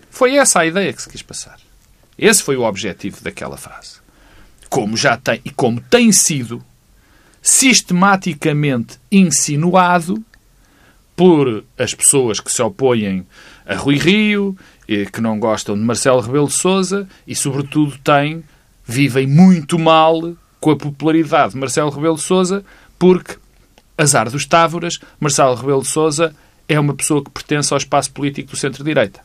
Foi 0.10 0.36
essa 0.36 0.62
a 0.62 0.66
ideia 0.66 0.94
que 0.94 1.02
se 1.02 1.10
quis 1.10 1.22
passar. 1.22 1.60
Esse 2.18 2.44
foi 2.44 2.56
o 2.56 2.64
objetivo 2.64 3.22
daquela 3.22 3.58
frase. 3.58 3.96
Como 4.70 4.96
já 4.96 5.18
tem 5.18 5.42
e 5.44 5.50
como 5.50 5.82
tem 5.82 6.12
sido 6.12 6.64
sistematicamente 7.44 8.98
insinuado 9.12 10.24
por 11.14 11.64
as 11.78 11.94
pessoas 11.94 12.40
que 12.40 12.52
se 12.52 12.62
opõem 12.62 13.28
a 13.66 13.76
Rui 13.76 13.98
Rio, 13.98 14.58
que 14.88 15.22
não 15.22 15.38
gostam 15.38 15.76
de 15.76 15.82
Marcelo 15.82 16.22
Rebelo 16.22 16.48
de 16.48 16.54
Sousa 16.54 17.08
e, 17.28 17.36
sobretudo, 17.36 17.98
têm, 18.04 18.44
vivem 18.86 19.28
muito 19.28 19.78
mal 19.78 20.34
com 20.60 20.72
a 20.72 20.78
popularidade 20.78 21.54
de 21.54 21.60
Marcelo 21.60 21.90
Rebelo 21.90 22.16
de 22.16 22.22
Sousa, 22.22 22.64
porque, 22.98 23.36
azar 23.98 24.30
dos 24.30 24.46
távoras, 24.46 25.00
Marcelo 25.20 25.56
Rebelo 25.56 25.82
de 25.82 25.90
Sousa 25.90 26.34
é 26.68 26.80
uma 26.80 26.94
pessoa 26.94 27.22
que 27.22 27.30
pertence 27.30 27.74
ao 27.74 27.78
espaço 27.78 28.12
político 28.12 28.52
do 28.52 28.58
centro-direita. 28.58 29.20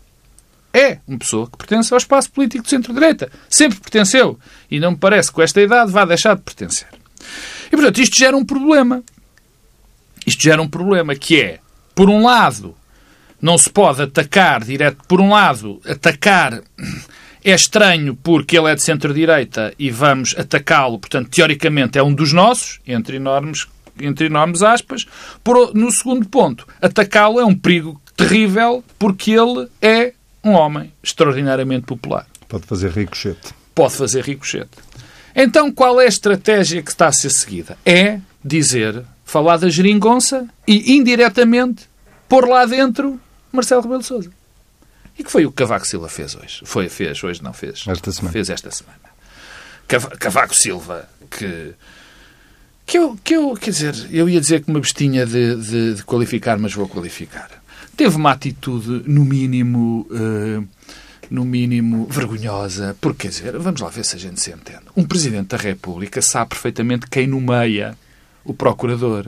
É 0.72 0.98
uma 1.06 1.18
pessoa 1.18 1.46
que 1.46 1.56
pertence 1.56 1.94
ao 1.94 1.98
espaço 1.98 2.30
político 2.30 2.64
do 2.64 2.68
centro-direita. 2.68 3.30
Sempre 3.48 3.78
pertenceu. 3.80 4.38
E 4.70 4.78
não 4.80 4.90
me 4.90 4.96
parece 4.96 5.28
que 5.28 5.36
com 5.36 5.42
esta 5.42 5.60
idade 5.60 5.90
vá 5.92 6.04
deixar 6.04 6.34
de 6.34 6.42
pertencer. 6.42 6.88
E, 7.68 7.70
portanto, 7.70 8.00
isto 8.00 8.16
gera 8.16 8.36
um 8.36 8.44
problema. 8.44 9.02
Isto 10.26 10.42
gera 10.42 10.60
um 10.60 10.68
problema 10.68 11.14
que 11.14 11.40
é, 11.40 11.60
por 11.94 12.10
um 12.10 12.24
lado, 12.24 12.74
não 13.40 13.56
se 13.56 13.70
pode 13.70 14.02
atacar 14.02 14.64
direto. 14.64 14.98
Por 15.06 15.20
um 15.20 15.30
lado, 15.30 15.80
atacar 15.86 16.60
é 17.44 17.54
estranho 17.54 18.14
porque 18.16 18.58
ele 18.58 18.70
é 18.70 18.74
de 18.74 18.82
centro-direita 18.82 19.72
e 19.78 19.90
vamos 19.90 20.34
atacá-lo, 20.36 20.98
portanto, 20.98 21.30
teoricamente 21.30 21.98
é 21.98 22.02
um 22.02 22.12
dos 22.12 22.32
nossos, 22.32 22.80
entre 22.86 23.16
enormes, 23.16 23.66
entre 24.00 24.26
enormes 24.26 24.62
aspas. 24.62 25.06
Por, 25.42 25.74
no 25.74 25.90
segundo 25.90 26.28
ponto, 26.28 26.66
atacá-lo 26.80 27.40
é 27.40 27.44
um 27.44 27.54
perigo 27.54 28.00
terrível 28.16 28.84
porque 28.98 29.30
ele 29.32 29.68
é 29.80 30.12
um 30.42 30.52
homem 30.52 30.92
extraordinariamente 31.02 31.86
popular. 31.86 32.26
Pode 32.48 32.66
fazer 32.66 32.90
ricochete. 32.90 33.54
Pode 33.74 33.94
fazer 33.94 34.24
ricochete. 34.24 34.70
Então, 35.40 35.70
qual 35.70 36.00
é 36.00 36.04
a 36.04 36.08
estratégia 36.08 36.82
que 36.82 36.90
está 36.90 37.06
a 37.06 37.12
ser 37.12 37.30
seguida? 37.30 37.78
É 37.86 38.18
dizer, 38.44 39.04
falar 39.24 39.56
da 39.56 39.68
geringonça 39.68 40.48
e, 40.66 40.96
indiretamente, 40.96 41.88
pôr 42.28 42.48
lá 42.48 42.66
dentro 42.66 43.20
Marcelo 43.52 43.82
Rebelo 43.82 44.00
de 44.00 44.06
Sousa. 44.06 44.30
E 45.16 45.22
que 45.22 45.30
foi 45.30 45.46
o 45.46 45.50
que 45.50 45.56
Cavaco 45.58 45.86
Silva 45.86 46.08
fez 46.08 46.34
hoje? 46.34 46.62
Foi, 46.64 46.88
fez, 46.88 47.22
hoje 47.22 47.40
não 47.40 47.52
fez. 47.52 47.84
Esta 47.86 48.10
semana. 48.10 48.32
Fez 48.32 48.50
esta 48.50 48.70
semana. 48.72 48.98
Cavaco 50.18 50.56
Silva, 50.56 51.08
que. 51.30 51.72
Que 52.84 52.98
eu, 52.98 53.18
que 53.22 53.36
eu, 53.36 53.54
quer 53.54 53.70
dizer, 53.70 53.94
eu 54.10 54.30
ia 54.30 54.40
dizer 54.40 54.62
que 54.62 54.70
uma 54.70 54.80
bestinha 54.80 55.26
de, 55.26 55.56
de, 55.56 55.94
de 55.96 56.04
qualificar, 56.04 56.58
mas 56.58 56.72
vou 56.72 56.88
qualificar. 56.88 57.50
Teve 57.94 58.16
uma 58.16 58.32
atitude, 58.32 59.02
no 59.06 59.26
mínimo, 59.26 60.06
uh, 60.10 60.66
no 61.30 61.44
mínimo, 61.44 62.06
vergonhosa. 62.06 62.96
Porque, 63.00 63.28
quer 63.28 63.28
dizer, 63.28 63.58
vamos 63.58 63.80
lá 63.80 63.88
ver 63.88 64.04
se 64.04 64.16
a 64.16 64.18
gente 64.18 64.40
se 64.40 64.50
entende. 64.50 64.82
Um 64.96 65.04
Presidente 65.04 65.48
da 65.48 65.56
República 65.56 66.20
sabe 66.22 66.50
perfeitamente 66.50 67.06
quem 67.08 67.26
nomeia 67.26 67.96
o 68.44 68.54
Procurador. 68.54 69.26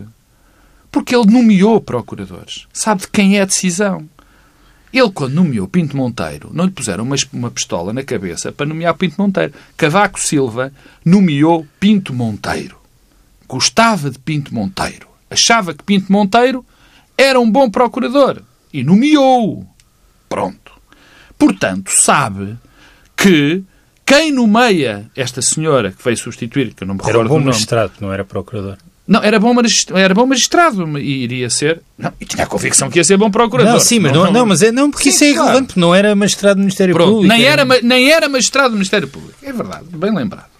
Porque 0.90 1.14
ele 1.14 1.30
nomeou 1.30 1.80
procuradores. 1.80 2.66
Sabe 2.72 3.02
de 3.02 3.08
quem 3.08 3.38
é 3.38 3.42
a 3.42 3.44
decisão. 3.44 4.08
Ele, 4.92 5.10
quando 5.12 5.34
nomeou 5.34 5.68
Pinto 5.68 5.96
Monteiro, 5.96 6.50
não 6.52 6.64
lhe 6.64 6.70
puseram 6.72 7.04
uma, 7.04 7.14
uma 7.32 7.50
pistola 7.50 7.92
na 7.92 8.02
cabeça 8.02 8.50
para 8.50 8.66
nomear 8.66 8.94
Pinto 8.94 9.20
Monteiro. 9.22 9.52
Cavaco 9.76 10.18
Silva 10.18 10.72
nomeou 11.04 11.64
Pinto 11.78 12.12
Monteiro. 12.12 12.76
Gostava 13.46 14.10
de 14.10 14.18
Pinto 14.18 14.52
Monteiro. 14.52 15.06
Achava 15.30 15.72
que 15.72 15.84
Pinto 15.84 16.12
Monteiro 16.12 16.66
era 17.16 17.38
um 17.38 17.48
bom 17.48 17.70
procurador. 17.70 18.42
E 18.72 18.82
nomeou. 18.82 19.64
Pronto. 20.28 20.59
Portanto, 21.40 21.90
sabe 21.90 22.58
que 23.16 23.64
quem 24.04 24.30
nomeia 24.30 25.10
esta 25.16 25.40
senhora 25.40 25.90
que 25.90 26.04
veio 26.04 26.16
substituir, 26.16 26.74
que 26.74 26.82
eu 26.82 26.86
não 26.86 26.94
me 26.94 27.00
recordo 27.00 27.20
era 27.20 27.28
bom 27.28 27.34
do 27.36 27.38
nome... 27.40 27.52
magistrado, 27.52 27.92
não 27.98 28.12
era 28.12 28.24
procurador. 28.24 28.76
Não, 29.08 29.22
era 29.22 29.40
bom, 29.40 29.54
magistrado, 29.54 29.98
era 29.98 30.14
bom 30.14 30.26
magistrado 30.26 30.98
e 30.98 31.24
iria 31.24 31.48
ser. 31.48 31.82
Não, 31.98 32.12
e 32.20 32.26
tinha 32.26 32.44
a 32.44 32.46
convicção 32.46 32.90
que 32.90 32.98
ia 32.98 33.04
ser 33.04 33.16
bom 33.16 33.30
procurador. 33.30 33.72
Não, 33.72 33.80
sim, 33.80 33.98
mas 33.98 34.12
não, 34.12 34.26
não, 34.26 34.32
não 34.32 34.46
mas 34.46 34.62
é, 34.62 34.70
não 34.70 34.90
porque 34.90 35.04
sim, 35.04 35.08
isso 35.10 35.24
é 35.24 35.26
claro. 35.28 35.42
irrelevante, 35.42 35.66
porque 35.68 35.80
não 35.80 35.94
era 35.94 36.14
magistrado 36.14 36.56
do 36.56 36.60
Ministério 36.60 36.94
Pronto, 36.94 37.10
Público. 37.10 37.34
Nem 37.34 37.44
era, 37.44 37.62
era, 37.62 37.82
nem 37.82 38.12
era 38.12 38.28
magistrado 38.28 38.68
do 38.68 38.74
Ministério 38.74 39.08
Público. 39.08 39.34
É 39.42 39.52
verdade, 39.52 39.86
bem 39.92 40.14
lembrado. 40.14 40.50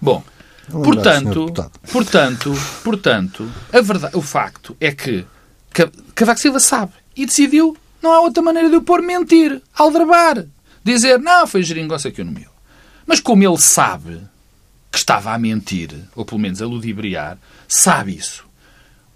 Bom, 0.00 0.22
portanto, 0.70 1.52
portanto, 1.92 2.54
portanto, 2.82 3.48
a 3.72 3.80
verdade, 3.80 4.16
o 4.16 4.20
facto 4.20 4.76
é 4.80 4.90
que 4.90 5.24
Cavaco 6.14 6.40
Silva 6.40 6.60
sabe 6.60 6.92
e 7.16 7.24
decidiu, 7.24 7.76
não 8.04 8.12
há 8.12 8.20
outra 8.20 8.42
maneira 8.42 8.68
de 8.68 8.76
o 8.76 8.82
pôr 8.82 9.00
mentir, 9.00 9.62
aldrabar, 9.74 10.44
dizer, 10.84 11.18
não, 11.18 11.46
foi 11.46 11.62
geringonça 11.62 12.10
que 12.10 12.20
o 12.20 12.24
nomeou. 12.24 12.52
Mas 13.06 13.18
como 13.18 13.42
ele 13.42 13.58
sabe 13.58 14.20
que 14.92 14.98
estava 14.98 15.32
a 15.32 15.38
mentir, 15.38 15.90
ou 16.14 16.24
pelo 16.24 16.38
menos 16.38 16.60
a 16.60 16.66
ludibriar, 16.66 17.38
sabe 17.66 18.14
isso. 18.14 18.44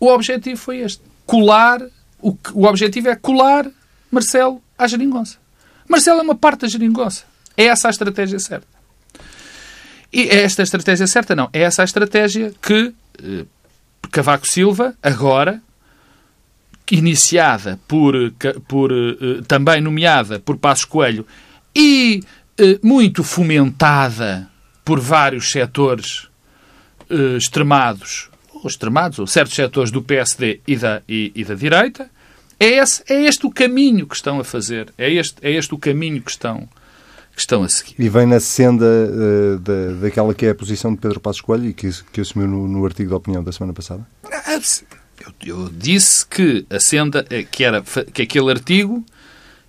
O 0.01 0.09
objetivo 0.09 0.59
foi 0.59 0.79
este. 0.79 1.03
Colar. 1.27 1.83
O, 2.21 2.37
o 2.55 2.65
objetivo 2.65 3.09
é 3.09 3.15
colar 3.15 3.71
Marcelo 4.11 4.63
à 4.77 4.87
geringonça. 4.87 5.37
Marcelo 5.87 6.21
é 6.21 6.23
uma 6.23 6.35
parte 6.35 6.63
da 6.63 6.69
geringonça. 6.69 7.25
É 7.57 7.67
essa 7.67 7.89
a 7.89 7.91
estratégia 7.91 8.39
certa. 8.39 8.67
E 10.13 10.23
é 10.23 10.43
esta 10.43 10.63
estratégia 10.63 11.07
certa? 11.07 11.37
Não. 11.37 11.51
É 11.53 11.61
essa 11.61 11.83
a 11.83 11.85
estratégia 11.85 12.55
que 12.63 12.95
eh, 13.23 13.45
Cavaco 14.11 14.49
Silva, 14.49 14.97
agora, 15.03 15.61
iniciada 16.91 17.79
por, 17.87 18.15
por 18.67 18.93
eh, 18.93 19.43
também 19.47 19.81
nomeada 19.81 20.39
por 20.39 20.57
Passos 20.57 20.85
Coelho 20.85 21.27
e 21.75 22.23
eh, 22.59 22.79
muito 22.83 23.23
fomentada 23.23 24.49
por 24.85 25.01
vários 25.01 25.51
setores 25.51 26.29
eh, 27.11 27.37
extremados 27.37 28.29
ou 28.63 28.69
extremados, 28.69 29.19
ou 29.19 29.27
certos 29.27 29.55
setores 29.55 29.91
do 29.91 30.03
PSD 30.03 30.61
e 30.67 30.77
da, 30.77 31.03
e, 31.09 31.33
e 31.35 31.45
da 31.45 31.55
direita, 31.55 32.11
é, 32.59 32.79
esse, 32.79 33.03
é 33.09 33.25
este 33.25 33.47
o 33.47 33.51
caminho 33.51 34.07
que 34.07 34.17
estão 34.17 34.41
a 34.41 34.45
fazer. 34.45 34.93
É 34.99 35.11
este, 35.13 35.37
é 35.43 35.53
este 35.53 35.75
o 35.75 35.79
caminho 35.79 36.21
que 36.21 36.31
estão, 36.31 36.69
que 37.33 37.41
estão 37.41 37.63
a 37.63 37.69
seguir. 37.69 37.95
E 37.99 38.09
vem 38.09 38.27
na 38.27 38.41
senda 38.41 38.85
uh, 38.85 39.59
da, 39.59 39.93
daquela 40.03 40.35
que 40.35 40.47
é 40.47 40.51
a 40.51 40.55
posição 40.55 40.93
de 40.93 41.01
Pedro 41.01 41.21
Passos 41.21 41.41
Coelho 41.41 41.67
e 41.67 41.73
que, 41.73 41.89
que 42.13 42.21
assumiu 42.21 42.49
no, 42.49 42.67
no 42.67 42.85
artigo 42.85 43.11
de 43.11 43.15
opinião 43.15 43.45
da 43.45 43.53
semana 43.53 43.73
passada? 43.73 44.05
Eu, 45.45 45.69
disse 45.69 46.27
que 46.27 46.67
a 46.69 46.81
senda, 46.81 47.25
eh, 47.31 47.45
que, 47.45 47.65
era, 47.65 47.83
que 48.13 48.23
aquele 48.23 48.51
artigo 48.51 49.05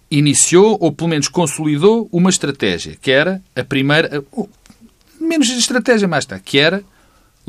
iniciou, 0.10 0.78
ou 0.80 0.92
pelo 0.92 1.10
menos 1.10 1.28
consolidou, 1.28 2.10
uma 2.12 2.30
estratégia, 2.30 2.98
que 3.00 3.12
era 3.12 3.42
a 3.56 3.64
primeira, 3.64 4.24
menos 5.20 5.50
estratégia 5.50 6.08
mais 6.08 6.24
está, 6.24 6.40
que 6.40 6.58
era 6.58 6.84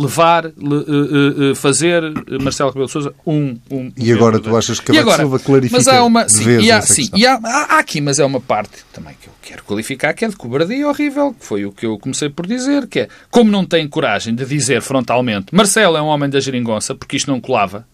levar, 0.01 0.45
le, 0.45 0.75
uh, 0.75 1.51
uh, 1.51 1.55
fazer 1.55 2.03
Marcelo 2.41 2.71
Rebelo 2.71 2.87
de 2.87 2.93
Sousa 2.93 3.15
um, 3.27 3.59
um 3.71 3.93
E 3.97 4.11
agora 4.11 4.39
tu 4.39 4.57
achas 4.57 4.81
que 4.81 4.93
Cavaco 4.93 5.17
Silva 5.17 5.39
clarifica 5.39 5.77
mas 5.77 5.89
há 5.89 6.03
uma, 6.03 6.27
sim, 6.29 6.59
e 6.59 6.71
há, 6.71 6.81
sim, 6.81 7.11
e 7.15 7.27
há, 7.27 7.39
há, 7.43 7.79
aqui, 7.79 8.01
mas 8.01 8.19
é 8.19 8.25
uma 8.25 8.41
parte 8.41 8.79
também 8.93 9.15
que 9.21 9.29
eu 9.29 9.33
quero 9.43 9.63
qualificar, 9.65 10.15
que 10.15 10.25
é 10.25 10.29
de 10.29 10.37
cobardia 10.37 10.89
horrível, 10.89 11.35
que 11.39 11.45
foi 11.45 11.67
o 11.67 11.73
que 11.73 11.85
eu 11.85 11.99
comecei 11.99 12.31
por 12.31 12.47
dizer, 12.47 12.87
que 12.87 13.01
é, 13.01 13.09
como 13.31 13.51
não 13.51 13.67
tem 13.67 13.87
coragem 13.87 14.35
de 14.35 14.45
dizer 14.47 14.81
frontalmente 14.81 15.55
Marcelo 15.55 15.97
é 15.97 16.03
um 16.03 16.07
homem 16.07 16.31
da 16.31 16.41
geringonça, 16.41 16.95
porque 16.95 17.17
isto 17.17 17.31
não 17.31 17.41
colava, 17.41 17.87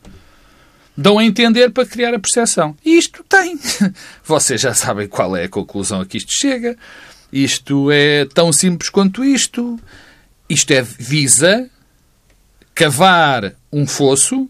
dão 0.97 1.19
a 1.19 1.25
entender 1.25 1.71
para 1.71 1.87
criar 1.87 2.15
a 2.15 2.19
percepção. 2.19 2.77
E 2.85 2.97
isto 2.97 3.25
tem. 3.29 3.59
Vocês 4.25 4.61
já 4.61 4.75
sabem 4.75 5.07
qual 5.07 5.37
é 5.37 5.45
a 5.45 5.49
conclusão 5.49 6.01
a 6.01 6.07
que 6.07 6.17
isto 6.17 6.33
chega. 6.33 6.77
Isto 7.33 7.91
é 7.91 8.25
tão 8.25 8.53
simples 8.53 8.89
quanto 8.89 9.25
isto. 9.25 9.79
Isto 10.49 10.71
é 10.73 10.83
visa 10.83 11.69
cavar 12.77 13.55
um 13.73 13.87
fosso, 13.87 14.49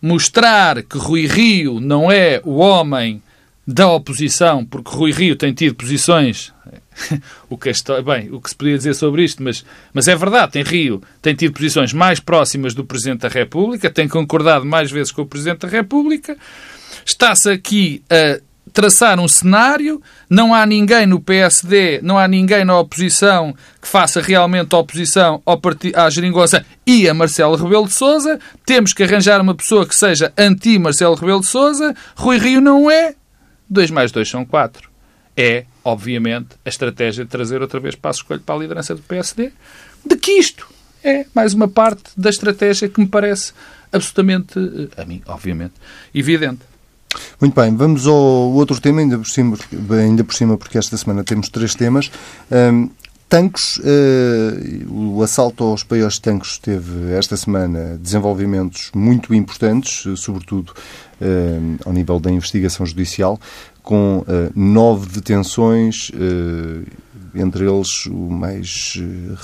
mostrar 0.00 0.82
que 0.82 0.96
Rui 0.96 1.26
Rio 1.26 1.78
não 1.78 2.10
é 2.10 2.40
o 2.42 2.56
homem 2.56 3.22
da 3.66 3.86
oposição, 3.92 4.64
porque 4.64 4.90
Rui 4.90 5.12
Rio 5.12 5.36
tem 5.36 5.52
tido 5.52 5.74
posições. 5.74 6.50
o 7.48 7.56
que, 7.56 7.70
é, 7.70 7.72
bem, 8.02 8.30
o 8.32 8.40
que 8.40 8.50
se 8.50 8.56
podia 8.56 8.76
dizer 8.76 8.94
sobre 8.94 9.24
isto, 9.24 9.42
mas, 9.42 9.64
mas 9.92 10.08
é 10.08 10.16
verdade, 10.16 10.52
tem 10.52 10.62
Rio 10.62 11.02
tem 11.20 11.34
tido 11.34 11.52
posições 11.52 11.92
mais 11.92 12.20
próximas 12.20 12.74
do 12.74 12.84
Presidente 12.84 13.20
da 13.20 13.28
República, 13.28 13.90
tem 13.90 14.08
concordado 14.08 14.64
mais 14.64 14.90
vezes 14.90 15.12
com 15.12 15.22
o 15.22 15.26
Presidente 15.26 15.60
da 15.60 15.68
República, 15.68 16.36
está-se 17.04 17.50
aqui 17.50 18.02
a 18.10 18.40
traçar 18.68 19.18
um 19.18 19.26
cenário, 19.26 20.00
não 20.28 20.54
há 20.54 20.64
ninguém 20.64 21.06
no 21.06 21.20
PSD, 21.20 22.00
não 22.02 22.18
há 22.18 22.28
ninguém 22.28 22.64
na 22.64 22.78
oposição 22.78 23.54
que 23.80 23.88
faça 23.88 24.20
realmente 24.20 24.74
oposição 24.74 25.42
ao 25.44 25.58
partido, 25.58 25.96
à 25.98 26.08
geringonça 26.10 26.64
e 26.86 27.08
a 27.08 27.14
Marcelo 27.14 27.56
Rebelo 27.56 27.86
de 27.86 27.92
Sousa. 27.92 28.38
Temos 28.64 28.92
que 28.92 29.02
arranjar 29.02 29.40
uma 29.40 29.54
pessoa 29.54 29.86
que 29.86 29.96
seja 29.96 30.32
anti-Marcelo 30.36 31.14
Rebelo 31.14 31.40
de 31.40 31.46
Sousa. 31.46 31.94
Rui 32.14 32.38
Rio 32.38 32.60
não 32.60 32.90
é. 32.90 33.14
2 33.68 33.90
mais 33.90 34.12
2 34.12 34.28
são 34.28 34.44
4. 34.44 34.87
É, 35.40 35.66
obviamente, 35.84 36.48
a 36.64 36.68
estratégia 36.68 37.24
de 37.24 37.30
trazer 37.30 37.62
outra 37.62 37.78
vez 37.78 37.94
Passo 37.94 38.22
Escolho 38.22 38.40
para 38.40 38.56
a 38.56 38.58
liderança 38.58 38.92
do 38.92 39.02
PSD. 39.02 39.52
De 40.04 40.16
que 40.16 40.32
isto 40.32 40.66
é 41.04 41.26
mais 41.32 41.54
uma 41.54 41.68
parte 41.68 42.10
da 42.16 42.28
estratégia 42.28 42.88
que 42.88 42.98
me 42.98 43.06
parece 43.06 43.52
absolutamente, 43.92 44.58
eh, 44.58 45.00
a 45.00 45.04
mim, 45.04 45.22
obviamente, 45.26 45.74
evidente. 46.12 46.62
Muito 47.40 47.54
bem, 47.54 47.74
vamos 47.76 48.04
ao 48.04 48.14
outro 48.14 48.80
tema, 48.80 49.00
ainda 49.00 49.16
por 49.16 49.28
cima, 49.28 49.56
ainda 49.92 50.24
por 50.24 50.34
cima 50.34 50.58
porque 50.58 50.76
esta 50.76 50.96
semana 50.96 51.22
temos 51.22 51.48
três 51.48 51.72
temas. 51.72 52.10
Um, 52.50 52.90
Tancos, 53.28 53.76
uh, 53.78 54.90
o 54.90 55.22
assalto 55.22 55.62
aos 55.62 55.82
paióis 55.82 56.14
de 56.14 56.22
Tancos 56.22 56.56
teve 56.56 57.12
esta 57.12 57.36
semana 57.36 57.98
desenvolvimentos 58.00 58.90
muito 58.94 59.34
importantes, 59.34 60.04
sobretudo 60.18 60.72
uh, 61.20 61.78
ao 61.84 61.92
nível 61.92 62.18
da 62.18 62.30
investigação 62.30 62.86
judicial, 62.86 63.38
com 63.82 64.20
uh, 64.20 64.24
nove 64.54 65.08
detenções, 65.08 66.10
entre 67.34 67.66
eles 67.66 68.06
o 68.06 68.30
mais 68.30 68.98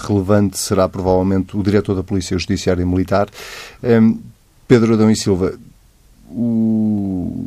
relevante 0.07 0.59
será 0.59 0.89
provavelmente 0.89 1.57
o 1.57 1.63
diretor 1.63 1.95
da 1.95 2.03
Polícia 2.03 2.39
Judiciária 2.39 2.85
Militar. 2.85 3.29
Um, 3.83 4.19
Pedro 4.67 4.95
Adão 4.95 5.11
e 5.11 5.17
Silva, 5.17 5.55
o, 6.31 7.47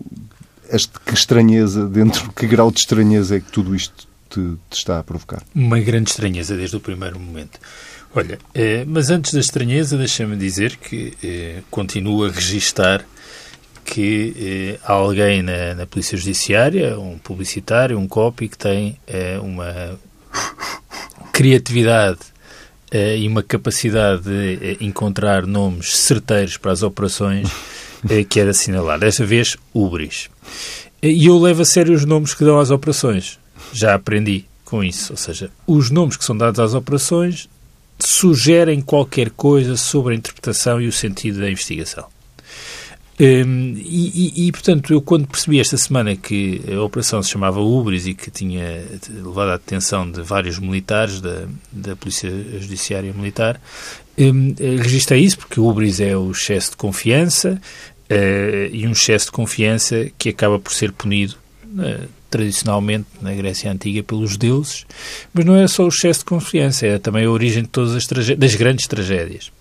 este, 0.70 0.94
que 1.00 1.14
estranheza, 1.14 1.88
dentro 1.88 2.32
que 2.32 2.46
grau 2.46 2.72
de 2.72 2.80
estranheza 2.80 3.38
é 3.38 3.40
que 3.40 3.52
tudo 3.52 3.76
isto 3.76 4.08
te, 4.38 4.58
te 4.70 4.78
está 4.78 5.00
a 5.00 5.04
provocar? 5.04 5.42
Uma 5.56 5.80
grande 5.80 6.12
estranheza 6.12 6.56
desde 6.56 6.76
o 6.76 6.80
primeiro 6.80 7.20
momento. 7.20 7.60
Olha, 8.16 8.38
eh, 8.54 8.86
mas 8.88 9.10
antes 9.10 9.34
da 9.34 9.40
estranheza, 9.40 9.98
deixa-me 9.98 10.36
dizer 10.36 10.78
que 10.78 11.14
eh, 11.24 11.62
continuo 11.70 12.26
a 12.26 12.30
registar 12.30 13.06
que 13.84 14.78
eh, 14.78 14.80
há 14.84 14.94
alguém 14.94 15.42
na, 15.42 15.76
na, 15.76 15.86
Polícia 15.86 16.18
Judiciária, 16.18 17.00
um 17.00 17.18
publicitário, 17.18 17.98
um 17.98 18.08
copy, 18.08 18.48
que 18.48 18.58
tem 18.58 18.98
eh, 19.08 19.40
uma 19.42 20.00
criatividade 21.34 22.20
e 22.90 23.28
uma 23.28 23.44
capacidade 23.44 24.24
de 24.24 24.78
encontrar 24.80 25.46
nomes 25.46 25.98
certeiros 25.98 26.56
para 26.56 26.72
as 26.72 26.84
operações 26.84 27.50
que 28.30 28.40
era 28.40 28.52
assinalado. 28.52 29.02
Desta 29.02 29.26
vez, 29.26 29.58
Ubris. 29.74 30.30
E 31.04 31.26
eu 31.26 31.38
levo 31.38 31.64
a 31.64 31.66
sério 31.66 31.94
os 31.94 32.06
nomes 32.06 32.34
que 32.34 32.46
dão 32.46 32.58
às 32.58 32.72
operações. 32.72 33.38
Já 33.74 33.96
aprendi 33.96 34.46
com 34.66 34.84
isso. 34.84 35.14
Ou 35.14 35.18
seja, 35.18 35.50
os 35.66 35.90
nomes 35.90 36.18
que 36.18 36.26
são 36.26 36.38
dados 36.38 36.60
às 36.60 36.74
operações 36.74 37.50
sugerem 38.00 38.82
qualquer 38.82 39.32
coisa 39.32 39.76
sobre 39.76 40.14
a 40.14 40.18
interpretação 40.18 40.80
e 40.80 40.88
o 40.88 40.92
sentido 40.92 41.40
da 41.40 41.50
investigação. 41.50 42.06
Um, 43.20 43.74
e, 43.76 44.44
e, 44.44 44.48
e, 44.48 44.52
portanto, 44.52 44.94
eu 44.94 45.02
quando 45.02 45.28
percebi 45.28 45.60
esta 45.60 45.76
semana 45.76 46.16
que 46.16 46.62
a 46.72 46.80
operação 46.84 47.24
se 47.24 47.32
chamava 47.32 47.60
Ubris 47.60 48.06
e 48.06 48.14
que 48.14 48.30
tinha 48.30 48.86
levado 49.10 49.50
a 49.50 49.58
detenção 49.58 50.10
de 50.10 50.22
vários 50.22 50.60
militares 50.60 51.20
da, 51.20 51.48
da 51.72 51.96
Polícia 51.96 52.30
Judiciária 52.60 53.12
Militar, 53.12 53.60
um, 54.20 54.54
registrei 54.84 55.24
isso 55.24 55.40
porque 55.40 55.60
o 55.60 55.68
Ubris 55.68 56.00
é 56.00 56.16
o 56.16 56.30
excesso 56.30 56.72
de 56.72 56.78
confiança 56.78 57.60
uh, 58.12 58.70
e 58.72 58.86
um 58.86 58.92
excesso 58.92 59.28
de 59.28 59.32
confiança 59.32 60.12
que 60.16 60.30
acaba 60.30 60.60
por 60.60 60.72
ser 60.72 60.92
punido 60.92 61.36
uh, 61.66 62.08
tradicionalmente 62.30 63.08
na 63.22 63.34
Grécia 63.34 63.72
Antiga 63.72 64.04
pelos 64.04 64.38
deuses, 64.38 64.86
mas 65.34 65.46
não 65.46 65.56
é 65.56 65.68
só 65.68 65.86
o 65.86 65.90
excesso 65.90 66.20
de 66.20 66.26
confiança, 66.26 66.86
é 66.86 67.00
também 67.00 67.26
a 67.26 67.32
origem 67.32 67.64
de 67.64 67.70
todas 67.70 67.96
as 67.96 68.06
das 68.38 68.56
grandes 68.56 68.88
tragédias. 68.88 69.52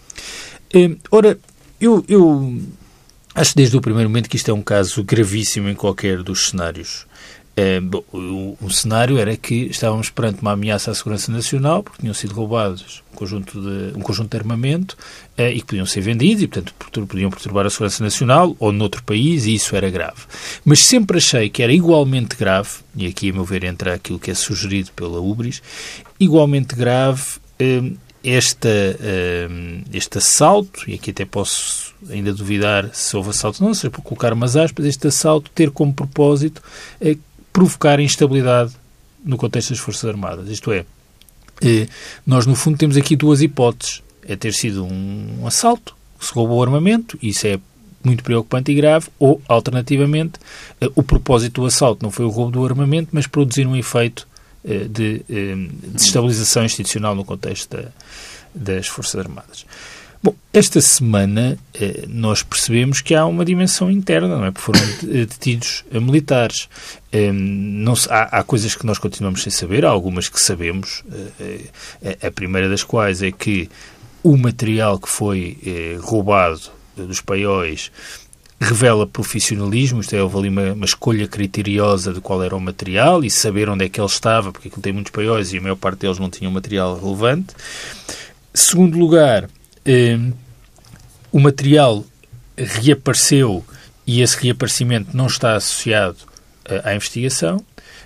Um, 0.75 0.97
ora, 1.11 1.39
eu, 1.81 2.05
eu 2.09 2.59
acho 3.35 3.57
desde 3.57 3.77
o 3.77 3.81
primeiro 3.81 4.09
momento 4.09 4.29
que 4.29 4.37
isto 4.37 4.51
é 4.51 4.55
um 4.55 4.63
caso 4.63 5.03
gravíssimo 5.05 5.69
em 5.69 5.75
qualquer 5.75 6.23
dos 6.23 6.49
cenários 6.49 7.07
é, 7.59 7.81
bom, 7.81 8.05
o, 8.13 8.59
o, 8.61 8.71
cenário 8.71 9.19
era 9.19 9.35
que 9.35 9.55
estávamos 9.55 10.11
perante 10.11 10.43
uma 10.43 10.53
ameaça 10.53 10.91
à 10.91 10.95
segurança 10.95 11.33
nacional, 11.33 11.83
porque 11.83 12.01
tinham 12.01 12.13
sido 12.13 12.35
roubados 12.35 13.03
um 13.11 13.17
conjunto 13.17 13.59
de, 13.59 13.97
um 13.97 14.03
conjunto 14.03 14.29
de 14.29 14.37
armamento 14.37 14.95
é, 15.39 15.51
e 15.51 15.61
que 15.61 15.69
podiam 15.69 15.87
ser 15.87 16.03
vendidos 16.03 16.43
e, 16.43 16.49
portanto, 16.49 16.75
podiam 17.07 17.31
perturbar 17.31 17.65
a 17.65 17.71
segurança 17.71 18.05
nacional 18.05 18.55
ou 18.59 18.73
noutro 18.73 19.03
país, 19.03 19.47
e 19.47 19.55
isso 19.55 19.75
era 19.75 19.89
grave. 19.89 20.21
Mas 20.67 20.81
sempre 20.81 21.17
achei 21.17 21.49
que 21.49 21.63
era 21.63 21.73
igualmente 21.73 22.37
grave, 22.37 22.69
e 22.95 23.07
aqui, 23.07 23.31
a 23.31 23.33
meu 23.33 23.45
ver, 23.45 23.65
entra 23.65 23.95
aquilo 23.95 24.19
que 24.19 24.31
é 24.31 24.35
sugerido 24.35 24.91
pela 24.93 25.19
Ubris, 25.19 25.63
igualmente 26.21 26.75
grave 26.75 27.23
é, 27.59 27.83
esta, 28.23 28.69
este 29.95 30.19
assalto, 30.19 30.91
e 30.91 30.95
aqui 30.95 31.11
até 31.11 31.25
posso 31.25 31.95
ainda 32.11 32.35
duvidar 32.35 32.91
se 32.93 33.17
houve 33.17 33.31
assalto, 33.31 33.63
não 33.63 33.73
sei 33.73 33.89
por 33.89 34.03
colocar 34.03 34.33
umas 34.33 34.57
aspas, 34.57 34.85
este 34.85 35.07
assalto 35.07 35.51
ter 35.55 35.71
como 35.71 35.95
propósito 35.95 36.61
provocar 37.57 37.99
instabilidade 38.01 38.75
no 39.25 39.39
contexto 39.39 39.71
das 39.71 39.79
Forças 39.79 40.05
Armadas. 40.05 40.51
Isto 40.51 40.73
é, 40.73 40.85
eh, 41.63 41.89
nós 42.27 42.45
no 42.45 42.55
fundo 42.55 42.77
temos 42.77 42.99
aqui 42.99 43.17
duas 43.17 43.41
hipóteses. 43.41 44.03
É 44.29 44.37
ter 44.37 44.53
sido 44.53 44.85
um 44.85 45.47
assalto, 45.47 45.97
se 46.21 46.35
roubou 46.35 46.63
armamento, 46.63 47.19
isso 47.23 47.47
é 47.47 47.59
muito 48.05 48.23
preocupante 48.23 48.71
e 48.73 48.75
grave, 48.75 49.09
ou, 49.19 49.41
alternativamente, 49.49 50.39
eh, 50.83 50.91
o 50.95 51.03
propósito 51.03 51.63
do 51.63 51.67
assalto 51.67 52.03
não 52.03 52.11
foi 52.11 52.27
o 52.27 52.29
roubo 52.29 52.51
do 52.51 52.67
armamento, 52.67 53.09
mas 53.11 53.27
produzir 53.27 53.67
um 53.67 53.75
efeito 53.75 54.29
eh, 54.63 54.85
de 54.85 55.25
desestabilização 55.95 56.63
institucional 56.63 57.15
no 57.15 57.25
contexto 57.25 57.75
da, 57.75 57.89
das 58.55 58.87
Forças 58.87 59.19
Armadas. 59.19 59.65
Bom, 60.27 60.35
esta 60.53 60.81
semana 60.81 61.57
eh, 61.73 62.05
nós 62.09 62.43
percebemos 62.43 63.01
que 63.01 63.15
há 63.15 63.25
uma 63.25 63.45
dimensão 63.45 63.89
interna, 63.89 64.37
não 64.37 64.45
é? 64.45 64.51
Porque 64.51 64.65
foram 64.65 64.81
detidos 65.05 65.85
militares. 65.93 66.69
Eh, 67.13 67.31
não 67.31 67.95
há, 68.11 68.41
há, 68.41 68.43
coisas 68.43 68.75
que 68.75 68.85
nós 68.85 68.99
continuamos 68.99 69.45
sem 69.45 69.53
saber, 69.53 69.85
há 69.85 69.89
algumas 69.89 70.29
que 70.29 70.41
sabemos. 70.41 71.05
Eh, 71.39 72.27
a 72.27 72.31
primeira 72.33 72.69
das 72.69 72.83
quais 72.83 73.23
é 73.23 73.31
que 73.31 73.71
o 74.21 74.37
material 74.37 74.99
que 74.99 75.09
foi 75.09 75.59
roubado 76.01 76.73
dos 76.97 77.21
paióis 77.21 77.93
revela 78.61 79.07
profissionalismo, 79.07 80.01
isto 80.01 80.17
é, 80.17 80.21
houve 80.21 80.39
ali 80.39 80.49
uma, 80.49 80.73
uma, 80.73 80.87
escolha 80.87 81.29
criteriosa 81.29 82.13
de 82.13 82.21
qual 82.21 82.43
era 82.43 82.57
o 82.57 82.61
material 82.61 83.23
e 83.23 83.31
saber 83.31 83.69
onde 83.69 83.85
é 83.85 83.89
que 83.89 84.01
ele 84.01 84.09
estava, 84.09 84.51
porque 84.51 84.67
aquilo 84.67 84.83
tem 84.83 84.93
muitos 84.93 85.13
paióis 85.13 85.53
e 85.53 85.59
a 85.59 85.61
maior 85.61 85.77
parte 85.77 86.01
deles 86.01 86.19
não 86.19 86.29
tinham 86.29 86.51
material 86.51 86.99
relevante. 86.99 87.55
Segundo 88.53 88.99
lugar, 88.99 89.49
Ehm, 89.87 90.33
o 91.31 91.39
material 91.39 92.05
reapareceu 92.57 93.65
e 94.07 94.21
esse 94.21 94.37
reaparecimento 94.43 95.17
não 95.17 95.27
está 95.27 95.55
associado 95.55 96.17
uh, 96.69 96.89
à 96.89 96.95
investigação. 96.95 97.59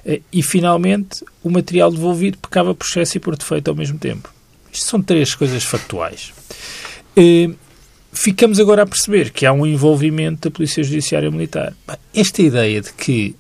Uh, 0.05 0.23
e, 0.33 0.43
finalmente, 0.43 1.25
o 1.43 1.51
material 1.51 1.91
devolvido 1.91 2.39
pecava 2.39 2.75
por 2.75 2.87
excesso 2.87 3.17
e 3.17 3.21
por 3.21 3.37
defeito 3.37 3.69
ao 3.69 3.75
mesmo 3.75 3.99
tempo. 3.99 4.33
Isto 4.73 4.87
são 4.87 5.03
três 5.03 5.35
coisas 5.35 5.65
factuais. 5.65 6.33
Ficamos 8.13 8.59
agora 8.59 8.83
a 8.83 8.87
perceber 8.87 9.31
que 9.31 9.47
há 9.47 9.53
um 9.53 9.65
envolvimento 9.65 10.49
da 10.49 10.55
Polícia 10.55 10.83
Judiciária 10.83 11.31
Militar. 11.31 11.73
Esta 12.15 12.43
ideia 12.43 12.81
de 12.81 12.93
que 12.93 13.37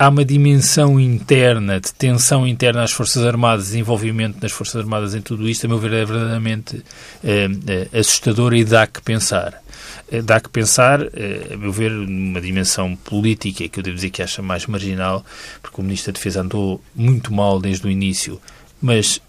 há 0.00 0.08
uma 0.08 0.24
dimensão 0.24 0.98
interna, 0.98 1.78
de 1.78 1.92
tensão 1.92 2.48
interna 2.48 2.82
às 2.82 2.90
Forças 2.90 3.22
Armadas, 3.22 3.66
desenvolvimento 3.66 4.38
das 4.38 4.50
Forças 4.50 4.76
Armadas 4.76 5.14
em 5.14 5.20
tudo 5.20 5.46
isto, 5.46 5.66
a 5.66 5.68
meu 5.68 5.76
ver, 5.76 5.92
é 5.92 6.04
verdadeiramente 6.06 6.82
eh, 7.22 7.46
assustador 7.92 8.54
e 8.54 8.64
dá 8.64 8.86
que 8.86 9.02
pensar. 9.02 9.62
Eh, 10.10 10.22
dá 10.22 10.40
que 10.40 10.48
pensar, 10.48 11.02
a 11.02 11.56
meu 11.58 11.70
ver, 11.70 11.90
numa 11.90 12.40
dimensão 12.40 12.96
política, 12.96 13.68
que 13.68 13.78
eu 13.78 13.82
devo 13.82 13.96
dizer 13.96 14.08
que 14.08 14.22
acha 14.22 14.40
mais 14.40 14.64
marginal, 14.64 15.22
porque 15.60 15.78
o 15.82 15.84
Ministro 15.84 16.12
da 16.12 16.16
Defesa 16.16 16.40
andou 16.40 16.82
muito 16.96 17.30
mal 17.30 17.60
desde 17.60 17.86
o 17.86 17.90
início, 17.90 18.40
mas 18.80 19.20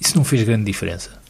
isso 0.00 0.16
não 0.16 0.24
fez 0.24 0.44
grande 0.44 0.64
diferença 0.64 1.21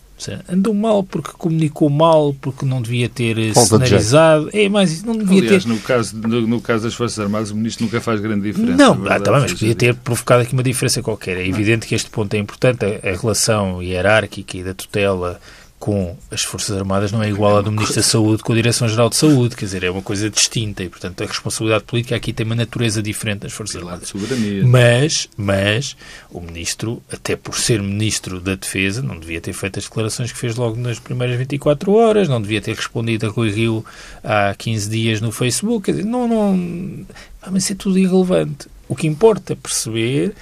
andou 0.49 0.75
mal 0.75 1.03
porque 1.03 1.31
comunicou 1.37 1.89
mal, 1.89 2.35
porque 2.41 2.65
não 2.65 2.83
devia 2.83 3.09
ter 3.09 3.39
eh, 3.39 3.53
Falta 3.53 3.85
cenarizado. 3.85 4.51
É, 4.53 4.69
mas 4.69 5.03
não 5.03 5.17
devia 5.17 5.43
Aliás, 5.43 5.65
ter. 5.65 5.69
No 5.69 5.79
caso, 5.79 6.17
no, 6.17 6.47
no, 6.47 6.61
caso 6.61 6.85
das 6.85 6.95
Forças 6.95 7.19
Armadas, 7.19 7.51
o 7.51 7.57
ministro 7.57 7.85
nunca 7.85 8.01
faz 8.01 8.21
grande 8.21 8.51
diferença. 8.51 8.77
Não, 8.77 8.93
ah, 9.07 9.21
tá 9.21 9.33
bem, 9.33 9.41
mas 9.41 9.53
podia 9.53 9.75
ter 9.75 9.95
provocado 9.95 10.43
aqui 10.43 10.53
uma 10.53 10.63
diferença 10.63 11.03
qualquer. 11.03 11.37
É 11.37 11.47
evidente 11.47 11.87
que 11.87 11.95
este 11.95 12.11
ponto 12.11 12.35
é 12.35 12.39
importante, 12.39 12.85
a, 12.85 13.11
a 13.11 13.17
relação 13.17 13.83
hierárquica 13.83 14.57
e 14.57 14.63
da 14.63 14.75
tutela 14.75 15.41
com 15.83 16.17
as 16.31 16.43
Forças 16.43 16.77
Armadas 16.77 17.11
não 17.11 17.21
é 17.25 17.29
igual 17.29 17.57
à 17.57 17.61
do 17.61 17.73
Ministro 17.73 17.97
da 17.97 18.05
Saúde 18.05 18.45
com 18.45 18.53
a 18.53 18.55
Direção-Geral 18.55 19.09
de 19.09 19.17
Saúde, 19.17 19.57
quer 19.57 19.65
dizer, 19.65 19.83
é 19.83 19.91
uma 19.91 20.01
coisa 20.01 20.31
distinta 20.31 20.81
e, 20.85 20.89
portanto, 20.89 21.25
a 21.25 21.27
responsabilidade 21.27 21.83
política 21.83 22.15
aqui 22.15 22.33
tem 22.33 22.47
uma 22.47 22.55
natureza 22.55 23.03
diferente 23.03 23.41
das 23.41 23.53
Forças 23.53 23.75
Armadas. 23.75 24.13
Mas, 24.65 25.29
mas, 25.37 25.97
o 26.31 26.41
Ministro, 26.41 27.03
até 27.11 27.35
por 27.35 27.57
ser 27.57 27.83
Ministro 27.83 28.39
da 28.39 28.55
Defesa, 28.55 29.03
não 29.03 29.19
devia 29.19 29.41
ter 29.41 29.53
feito 29.55 29.81
as 29.81 29.87
declarações 29.87 30.31
que 30.31 30.39
fez 30.39 30.55
logo 30.55 30.77
nas 30.77 31.01
primeiras 31.01 31.37
24 31.37 31.93
horas, 31.93 32.29
não 32.29 32.41
devia 32.41 32.61
ter 32.61 32.77
respondido 32.77 33.27
a 33.27 33.31
Rui 33.31 33.51
Rio 33.51 33.85
há 34.23 34.55
15 34.57 34.89
dias 34.89 35.21
no 35.21 35.33
Facebook, 35.33 35.87
quer 35.87 35.97
dizer, 35.97 36.05
não, 36.05 36.29
não, 36.29 37.07
mas 37.51 37.69
é 37.69 37.75
tudo 37.75 37.99
irrelevante. 37.99 38.69
O 38.89 38.95
que 38.95 39.09
importa 39.09 39.57
perceber 39.57 40.33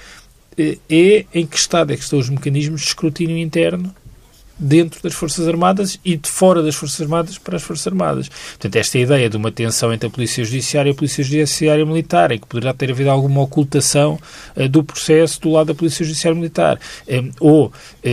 eh, 0.55 0.77
é 0.87 1.25
em 1.33 1.47
que 1.47 1.57
estado 1.57 1.93
é 1.93 1.97
que 1.97 2.03
estão 2.03 2.19
os 2.19 2.29
mecanismos 2.29 2.81
de 2.81 2.87
escrutínio 2.89 3.39
interno 3.39 3.91
dentro 4.61 5.01
das 5.01 5.13
Forças 5.13 5.47
Armadas 5.47 5.99
e 6.05 6.15
de 6.15 6.29
fora 6.29 6.61
das 6.61 6.75
Forças 6.75 7.01
Armadas 7.01 7.37
para 7.39 7.57
as 7.57 7.63
Forças 7.63 7.87
Armadas. 7.87 8.29
Portanto, 8.29 8.75
esta 8.75 8.99
ideia 8.99 9.27
de 9.27 9.35
uma 9.35 9.51
tensão 9.51 9.91
entre 9.91 10.07
a 10.07 10.09
Polícia 10.09 10.45
Judiciária 10.45 10.89
e 10.89 10.91
a 10.91 10.95
Polícia 10.95 11.23
Judiciária 11.23 11.83
Militar, 11.83 12.31
em 12.31 12.37
que 12.37 12.45
poderá 12.45 12.71
ter 12.73 12.91
havido 12.91 13.09
alguma 13.09 13.41
ocultação 13.41 14.19
uh, 14.55 14.69
do 14.69 14.83
processo 14.83 15.41
do 15.41 15.49
lado 15.49 15.67
da 15.67 15.73
Polícia 15.73 16.05
Judiciária 16.05 16.35
Militar, 16.35 16.79
um, 17.09 17.31
ou 17.39 17.67
uh, 17.67 17.71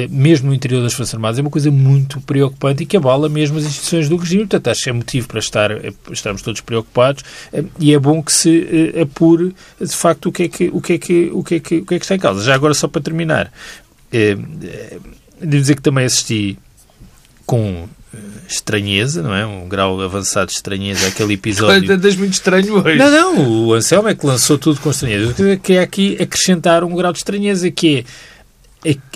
mesmo 0.09 0.49
no 0.49 0.55
interior 0.55 0.83
das 0.83 0.95
Forças 0.95 1.15
Armadas, 1.15 1.39
é 1.39 1.43
uma 1.43 1.51
coisa 1.51 1.71
muito 1.71 2.21
preocupante 2.23 2.83
e 2.83 2.87
que 2.87 2.97
abala 2.97 3.29
mesmo 3.29 3.59
as 3.59 3.65
instituições 3.65 4.09
do 4.09 4.17
regime. 4.17 4.47
Portanto, 4.47 4.69
acho 4.69 4.85
que 4.85 4.91
é 4.91 4.93
motivo 4.93 5.29
para 5.29 5.39
estar, 5.39 5.71
uh, 5.71 5.95
estarmos 6.11 6.41
todos 6.41 6.63
preocupados 6.63 7.23
e 7.79 7.93
é 7.93 7.99
bom 7.99 8.23
que 8.23 8.33
se 8.33 8.95
apure, 9.01 9.55
de 9.81 9.95
facto, 9.95 10.31
o 10.31 10.33
que 10.33 10.45
é 10.45 10.49
que, 10.49 10.71
o 10.73 10.81
que, 10.81 10.93
é 10.95 10.99
que, 10.99 11.31
o 11.33 11.45
que, 11.45 11.55
é 11.57 11.61
que, 11.61 11.77
o 11.77 11.87
que, 11.87 11.95
é 11.95 11.99
que 11.99 12.05
está 12.05 12.15
em 12.15 12.19
causa. 12.19 12.43
Já 12.43 12.55
agora, 12.55 12.73
só 12.73 12.89
para 12.89 13.03
terminar, 13.03 13.53
devo 15.41 15.61
dizer 15.63 15.75
que 15.75 15.83
também 15.83 16.05
assisti 16.05 16.59
com 17.47 17.89
eh, 18.13 18.19
estranheza, 18.49 19.23
não 19.23 19.35
é? 19.35 19.47
Um 19.47 19.69
grau 19.69 20.01
avançado 20.01 20.49
de 20.49 20.55
estranheza 20.55 21.07
aquele 21.09 21.35
episódio. 21.35 21.91
Andas 21.93 22.17
muito 22.17 22.35
estranho 22.35 22.83
hoje. 22.83 22.97
Não, 22.97 23.11
não, 23.11 23.67
o 23.67 23.75
Anselmo 23.75 24.09
é 24.09 24.15
que 24.15 24.27
lançou 24.27 24.59
tudo 24.59 24.81
com 24.81 24.91
estranheza. 24.91 25.35
Eu 25.39 25.59
queria 25.59 25.83
aqui 25.83 26.17
acrescentar 26.21 26.85
um 26.85 26.95
grau 26.95 27.13
de 27.13 27.19
estranheza 27.19 27.71
que 27.71 27.99
é 27.99 28.05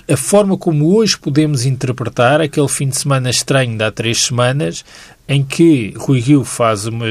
a 0.09 0.17
forma 0.17 0.59
como 0.59 0.97
hoje 0.97 1.17
podemos 1.17 1.65
interpretar 1.65 2.41
aquele 2.41 2.69
fim 2.69 2.89
de 2.89 2.97
semana 2.97 3.31
estranho 3.31 3.77
de 3.79 3.85
há 3.85 3.91
três 3.93 4.25
semanas 4.25 4.85
em 5.29 5.43
que 5.43 5.95
Rui 5.97 6.19
Rio 6.19 6.45
faz 6.45 6.87
uma, 6.87 7.07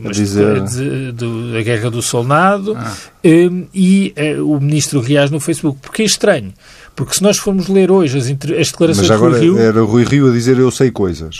uma 0.00 0.10
dizer... 0.10 0.62
de, 0.64 1.12
de, 1.12 1.52
da 1.52 1.62
Guerra 1.62 1.90
do 1.90 2.00
Solnado 2.00 2.74
ah. 2.76 2.96
um, 3.24 3.66
e 3.74 4.14
uh, 4.38 4.56
o 4.56 4.58
ministro 4.58 5.00
reage 5.00 5.30
no 5.30 5.38
Facebook. 5.38 5.78
Porque 5.80 6.02
é 6.02 6.04
estranho. 6.04 6.52
Porque 6.96 7.14
se 7.14 7.22
nós 7.22 7.36
formos 7.36 7.68
ler 7.68 7.90
hoje 7.90 8.16
as, 8.18 8.24
as 8.24 8.70
declarações 8.70 9.08
Mas 9.08 9.10
agora 9.10 9.38
de 9.38 9.46
Rui 9.46 9.56
Rio... 9.56 9.58
era 9.58 9.82
Rui 9.82 10.04
Rio 10.04 10.30
a 10.30 10.32
dizer 10.32 10.58
eu 10.58 10.70
sei 10.70 10.90
coisas. 10.90 11.38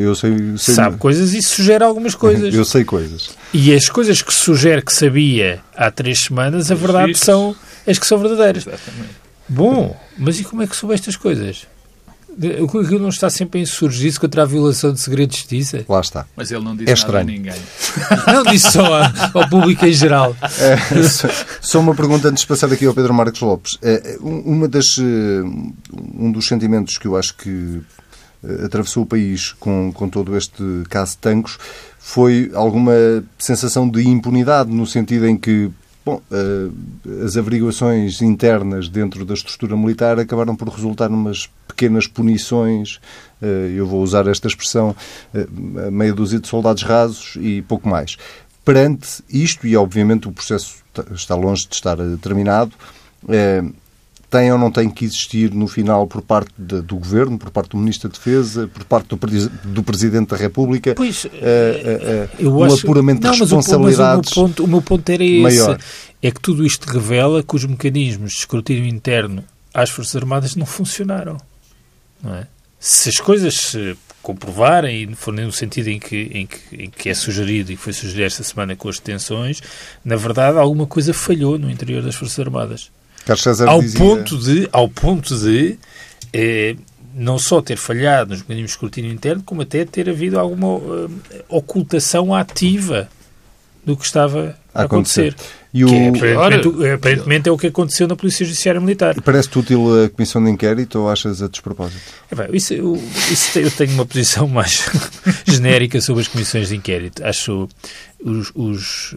Eu 0.00 0.14
sei, 0.14 0.56
sei... 0.56 0.74
Sabe 0.74 0.96
coisas 0.96 1.34
e 1.34 1.42
sugere 1.42 1.82
algumas 1.82 2.14
coisas. 2.16 2.54
eu 2.54 2.64
sei 2.64 2.84
coisas. 2.84 3.30
E 3.52 3.74
as 3.74 3.88
coisas 3.88 4.22
que 4.22 4.32
sugere 4.32 4.80
que 4.80 4.92
sabia 4.92 5.60
há 5.76 5.90
três 5.90 6.20
semanas, 6.20 6.70
a 6.70 6.74
verdade 6.76 7.18
são 7.18 7.54
as 7.86 7.98
que 7.98 8.06
são 8.06 8.16
verdadeiras. 8.18 8.66
Exatamente. 8.66 9.27
Bom, 9.48 9.96
mas 10.16 10.38
e 10.40 10.44
como 10.44 10.62
é 10.62 10.66
que 10.66 10.76
soube 10.76 10.94
estas 10.94 11.16
coisas? 11.16 11.66
O 12.60 12.66
Rui 12.66 12.98
não 13.00 13.08
está 13.08 13.28
sempre 13.28 13.58
a 13.58 13.62
insurgir-se 13.62 14.20
contra 14.20 14.42
a 14.42 14.44
violação 14.44 14.92
de 14.92 15.00
segredo 15.00 15.30
de 15.30 15.38
justiça? 15.38 15.84
Lá 15.88 16.00
está. 16.00 16.24
Mas 16.36 16.52
ele 16.52 16.62
não 16.62 16.76
disse 16.76 16.92
é 16.92 16.94
nada 16.94 17.20
a 17.20 17.24
ninguém. 17.24 17.54
Não 18.32 18.44
disse 18.44 18.70
só 18.70 19.02
ao 19.34 19.48
público 19.48 19.84
em 19.84 19.92
geral. 19.92 20.36
É, 20.60 20.76
só 21.60 21.80
uma 21.80 21.96
pergunta 21.96 22.28
antes 22.28 22.42
de 22.42 22.46
passar 22.46 22.72
aqui 22.72 22.86
ao 22.86 22.94
Pedro 22.94 23.12
Marcos 23.12 23.40
Lopes. 23.40 23.76
É, 23.82 24.18
uma 24.20 24.68
das, 24.68 24.98
eh, 24.98 25.42
um 26.14 26.30
dos 26.30 26.46
sentimentos 26.46 26.96
que 26.96 27.06
eu 27.06 27.16
acho 27.16 27.34
que 27.34 27.80
eh, 28.44 28.66
atravessou 28.66 29.02
o 29.02 29.06
país 29.06 29.52
com, 29.58 29.90
com 29.92 30.08
todo 30.08 30.36
este 30.36 30.62
caso 30.88 31.12
de 31.12 31.18
Tancos 31.18 31.58
foi 31.98 32.50
alguma 32.54 32.94
sensação 33.36 33.88
de 33.88 34.06
impunidade, 34.08 34.70
no 34.70 34.86
sentido 34.86 35.26
em 35.26 35.36
que 35.36 35.70
Bom, 36.08 36.22
eh, 36.32 37.22
as 37.22 37.36
averiguações 37.36 38.22
internas 38.22 38.88
dentro 38.88 39.26
da 39.26 39.34
estrutura 39.34 39.76
militar 39.76 40.18
acabaram 40.18 40.56
por 40.56 40.66
resultar 40.68 41.10
numas 41.10 41.50
pequenas 41.66 42.06
punições, 42.06 42.98
eh, 43.42 43.74
eu 43.76 43.86
vou 43.86 44.02
usar 44.02 44.26
esta 44.26 44.48
expressão, 44.48 44.96
eh, 45.34 45.46
meia 45.90 46.14
dúzia 46.14 46.40
de 46.40 46.48
soldados 46.48 46.82
rasos 46.82 47.36
e 47.38 47.60
pouco 47.60 47.86
mais. 47.86 48.16
Perante 48.64 49.22
isto, 49.28 49.66
e 49.66 49.76
obviamente 49.76 50.26
o 50.26 50.32
processo 50.32 50.76
está 51.14 51.34
longe 51.34 51.68
de 51.68 51.74
estar 51.74 51.98
terminado, 52.22 52.72
tem 54.30 54.52
ou 54.52 54.58
não 54.58 54.70
tem 54.70 54.90
que 54.90 55.04
existir 55.04 55.52
no 55.52 55.66
final 55.66 56.06
por 56.06 56.20
parte 56.22 56.50
de, 56.58 56.82
do 56.82 56.96
Governo, 56.96 57.38
por 57.38 57.50
parte 57.50 57.70
do 57.70 57.78
Ministro 57.78 58.08
da 58.08 58.14
Defesa, 58.14 58.68
por 58.68 58.84
parte 58.84 59.08
do, 59.08 59.50
do 59.64 59.82
Presidente 59.82 60.28
da 60.30 60.36
República, 60.36 60.94
pois, 60.94 61.24
uh, 61.24 61.28
uh, 61.28 62.28
eu 62.38 62.56
um 62.56 62.64
acho... 62.64 62.84
apuramento 62.84 63.22
não, 63.22 63.32
de 63.32 63.40
responsabilidades 63.40 64.30
mas 64.30 64.36
o, 64.36 64.40
meu 64.40 64.48
ponto, 64.48 64.64
o 64.64 64.68
meu 64.68 64.82
ponto 64.82 65.08
era 65.08 65.24
esse. 65.24 65.40
Maior. 65.40 65.78
É 66.22 66.30
que 66.30 66.40
tudo 66.40 66.66
isto 66.66 66.84
revela 66.84 67.42
que 67.42 67.56
os 67.56 67.64
mecanismos 67.64 68.32
de 68.32 68.38
escrutínio 68.38 68.86
interno 68.86 69.44
às 69.72 69.88
Forças 69.88 70.16
Armadas 70.16 70.56
não 70.56 70.66
funcionaram. 70.66 71.38
Não 72.22 72.34
é? 72.34 72.46
Se 72.80 73.08
as 73.08 73.20
coisas 73.20 73.54
se 73.54 73.96
comprovarem 74.22 75.10
e 75.10 75.14
forem 75.14 75.46
no 75.46 75.52
sentido 75.52 75.88
em 75.88 75.98
que, 75.98 76.16
em, 76.16 76.46
que, 76.46 76.76
em 76.76 76.90
que 76.90 77.08
é 77.08 77.14
sugerido 77.14 77.72
e 77.72 77.76
foi 77.76 77.92
sugerido 77.92 78.24
esta 78.24 78.42
semana 78.42 78.76
com 78.76 78.88
as 78.88 78.98
detenções, 78.98 79.62
na 80.04 80.16
verdade 80.16 80.58
alguma 80.58 80.86
coisa 80.86 81.14
falhou 81.14 81.58
no 81.58 81.70
interior 81.70 82.02
das 82.02 82.14
Forças 82.14 82.38
Armadas. 82.38 82.90
Carlos 83.28 83.42
César 83.42 83.68
ao 83.68 83.82
dizia... 83.82 83.98
ponto 84.00 84.38
de, 84.38 84.68
ao 84.72 84.88
ponto 84.88 85.36
de 85.36 85.78
eh, 86.32 86.76
não 87.14 87.38
só 87.38 87.60
ter 87.60 87.76
falhado 87.76 88.30
nos 88.30 88.40
mecanismos 88.40 88.70
de 88.70 88.74
escrutínio 88.74 89.12
interno, 89.12 89.42
como 89.44 89.60
até 89.62 89.84
ter 89.84 90.08
havido 90.08 90.38
alguma 90.38 90.76
uh, 90.76 91.10
ocultação 91.48 92.34
ativa 92.34 93.08
do 93.84 93.96
que 93.96 94.04
estava 94.04 94.56
a 94.74 94.84
acontecer. 94.84 95.34
acontecer. 95.34 95.58
E 95.72 95.84
o... 95.84 95.88
É, 95.88 96.34
aparentemente, 96.34 96.92
aparentemente, 96.92 97.48
é 97.48 97.52
o 97.52 97.58
que 97.58 97.66
aconteceu 97.66 98.08
na 98.08 98.16
Polícia 98.16 98.44
Judiciária 98.46 98.80
Militar. 98.80 99.20
Parece-te 99.20 99.58
útil 99.58 100.04
a 100.04 100.08
comissão 100.08 100.42
de 100.42 100.50
inquérito 100.50 101.00
ou 101.00 101.10
achas 101.10 101.42
a 101.42 101.48
despropósito? 101.48 102.00
É, 102.30 102.34
bem, 102.34 102.48
isso, 102.52 102.72
eu, 102.72 102.94
isso, 103.30 103.58
eu 103.58 103.70
tenho 103.70 103.92
uma 103.92 104.06
posição 104.06 104.48
mais 104.48 104.88
genérica 105.46 106.00
sobre 106.00 106.22
as 106.22 106.28
comissões 106.28 106.68
de 106.68 106.76
inquérito. 106.76 107.22
Acho 107.24 107.68
os, 108.22 108.50
os, 108.54 109.14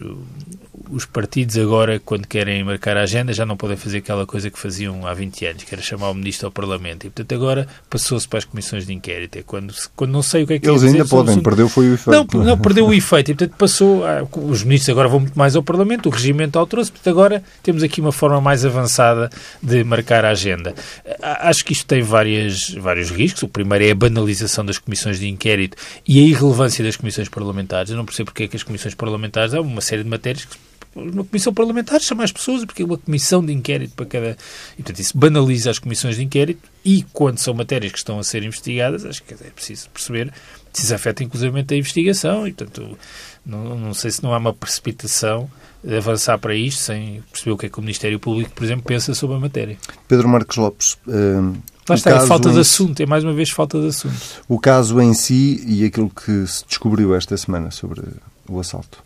os 0.92 1.06
partidos 1.06 1.56
agora, 1.56 1.98
quando 1.98 2.26
querem 2.26 2.62
marcar 2.62 2.98
a 2.98 3.02
agenda, 3.02 3.32
já 3.32 3.46
não 3.46 3.56
podem 3.56 3.76
fazer 3.76 3.98
aquela 3.98 4.26
coisa 4.26 4.50
que 4.50 4.58
faziam 4.58 5.06
há 5.06 5.14
20 5.14 5.46
anos, 5.46 5.64
que 5.64 5.74
era 5.74 5.82
chamar 5.82 6.10
o 6.10 6.14
ministro 6.14 6.46
ao 6.46 6.52
Parlamento. 6.52 7.06
E, 7.06 7.10
portanto, 7.10 7.34
agora 7.34 7.66
passou-se 7.88 8.28
para 8.28 8.38
as 8.38 8.44
comissões 8.44 8.86
de 8.86 8.92
inquérito. 8.92 9.38
É 9.38 9.42
quando, 9.42 9.74
quando 9.96 10.10
não 10.10 10.22
sei 10.22 10.42
o 10.42 10.46
que 10.46 10.54
é 10.54 10.58
que 10.58 10.68
Eles 10.68 10.82
ainda 10.82 11.06
podem, 11.06 11.40
perdeu 11.40 11.68
foi 11.68 11.88
o 11.88 11.94
efeito. 11.94 12.36
Não, 12.36 12.44
não 12.44 12.58
perdeu 12.58 12.86
o 12.86 12.92
efeito. 12.92 13.30
E, 13.30 13.34
portanto, 13.34 13.56
passou... 13.56 14.04
A, 14.04 14.22
os 14.36 14.62
ministros 14.62 14.90
agora 14.90 15.08
vão 15.08 15.20
muito 15.20 15.38
mais 15.38 15.56
ao 15.56 15.62
Parlamento, 15.62 16.06
o 16.06 16.10
regimento 16.10 16.58
alterou-se, 16.58 16.92
portanto, 16.92 17.10
agora 17.10 17.42
temos 17.62 17.82
aqui 17.82 18.00
uma 18.00 18.12
forma 18.12 18.40
mais 18.40 18.64
avançada 18.64 19.30
de 19.62 19.82
marcar 19.84 20.26
a 20.26 20.30
agenda. 20.30 20.74
Acho 21.22 21.64
que 21.64 21.72
isto 21.72 21.86
tem 21.86 22.02
várias, 22.02 22.74
vários 22.74 23.10
riscos. 23.10 23.42
O 23.42 23.48
primeiro 23.48 23.84
é 23.84 23.90
a 23.92 23.94
banalização 23.94 24.64
das 24.64 24.76
comissões 24.76 25.18
de 25.18 25.26
inquérito 25.26 25.76
e 26.06 26.18
a 26.18 26.22
irrelevância 26.22 26.84
das 26.84 26.96
comissões 26.96 27.30
parlamentares. 27.30 27.90
Eu 27.90 27.96
não 27.96 28.04
percebo 28.04 28.26
porque 28.26 28.44
é 28.44 28.48
que 28.48 28.56
as 28.56 28.62
comissões 28.62 28.94
parlamentares 28.94 29.54
há 29.54 29.60
uma 29.60 29.80
série 29.80 30.02
de 30.02 30.10
matérias 30.10 30.44
que 30.44 30.56
uma 30.94 31.24
comissão 31.24 31.52
parlamentar 31.54 32.00
chama 32.00 32.24
as 32.24 32.32
pessoas, 32.32 32.64
porque 32.64 32.82
é 32.82 32.84
uma 32.84 32.98
comissão 32.98 33.44
de 33.44 33.52
inquérito 33.52 33.94
para 33.94 34.06
cada. 34.06 34.36
E, 34.78 34.82
portanto, 34.82 34.98
isso 35.00 35.16
banaliza 35.16 35.70
as 35.70 35.78
comissões 35.78 36.16
de 36.16 36.22
inquérito 36.22 36.68
e, 36.84 37.04
quando 37.12 37.38
são 37.38 37.54
matérias 37.54 37.92
que 37.92 37.98
estão 37.98 38.18
a 38.18 38.24
ser 38.24 38.42
investigadas, 38.42 39.04
acho 39.04 39.22
que 39.22 39.34
é 39.34 39.50
preciso 39.54 39.88
perceber 39.90 40.32
se 40.72 40.84
isso 40.84 40.94
afeta 40.94 41.22
inclusivamente 41.22 41.74
a 41.74 41.76
investigação 41.76 42.46
e, 42.46 42.52
portanto, 42.52 42.98
não, 43.44 43.78
não 43.78 43.94
sei 43.94 44.10
se 44.10 44.22
não 44.22 44.32
há 44.32 44.38
uma 44.38 44.52
precipitação 44.52 45.50
de 45.82 45.96
avançar 45.96 46.38
para 46.38 46.54
isto 46.54 46.80
sem 46.80 47.22
perceber 47.30 47.52
o 47.52 47.58
que 47.58 47.66
é 47.66 47.68
que 47.68 47.78
o 47.78 47.82
Ministério 47.82 48.18
Público, 48.18 48.52
por 48.52 48.64
exemplo, 48.64 48.84
pensa 48.84 49.14
sobre 49.14 49.36
a 49.36 49.40
matéria. 49.40 49.76
Pedro 50.08 50.28
Marcos 50.28 50.56
Lopes. 50.56 50.96
Uh, 51.06 51.56
Lá 51.88 51.96
está, 51.96 52.10
é 52.10 52.26
falta 52.26 52.50
de 52.50 52.60
assunto, 52.60 53.00
é 53.00 53.06
mais 53.06 53.24
uma 53.24 53.32
vez 53.32 53.50
falta 53.50 53.80
de 53.80 53.88
assunto. 53.88 54.14
O 54.48 54.58
caso 54.58 55.00
em 55.00 55.12
si 55.14 55.62
e 55.66 55.84
aquilo 55.84 56.08
que 56.08 56.46
se 56.46 56.64
descobriu 56.66 57.14
esta 57.14 57.36
semana 57.36 57.72
sobre 57.72 58.02
o 58.48 58.60
assalto. 58.60 59.02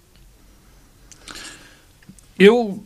Eu 2.38 2.84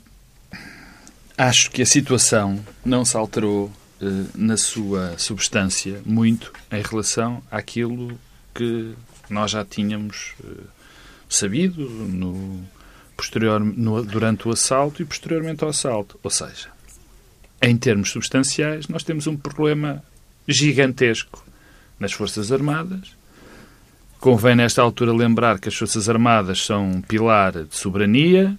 acho 1.37 1.71
que 1.73 1.83
a 1.83 1.87
situação 1.87 2.65
não 2.85 3.05
se 3.05 3.17
alterou 3.17 3.73
eh, 4.01 4.05
na 4.35 4.57
sua 4.57 5.19
substância 5.19 6.01
muito 6.07 6.53
em 6.71 6.81
relação 6.83 7.43
àquilo 7.51 8.17
que 8.55 8.95
nós 9.29 9.51
já 9.51 9.65
tínhamos 9.65 10.35
eh, 10.45 10.63
sabido 11.29 11.89
no, 11.89 12.63
posterior, 13.17 13.61
no, 13.61 14.05
durante 14.05 14.47
o 14.47 14.53
assalto 14.53 15.03
e 15.03 15.05
posteriormente 15.05 15.65
ao 15.65 15.71
assalto. 15.71 16.19
Ou 16.23 16.31
seja, 16.31 16.69
em 17.61 17.77
termos 17.77 18.11
substanciais, 18.11 18.87
nós 18.87 19.03
temos 19.03 19.27
um 19.27 19.37
problema 19.37 20.03
gigantesco 20.47 21.45
nas 21.99 22.13
Forças 22.13 22.51
Armadas. 22.51 23.17
Convém, 24.21 24.55
nesta 24.55 24.81
altura, 24.81 25.13
lembrar 25.13 25.59
que 25.59 25.69
as 25.69 25.75
Forças 25.75 26.09
Armadas 26.09 26.65
são 26.65 26.89
um 26.89 27.03
pilar 27.03 27.53
de 27.65 27.77
soberania, 27.77 28.57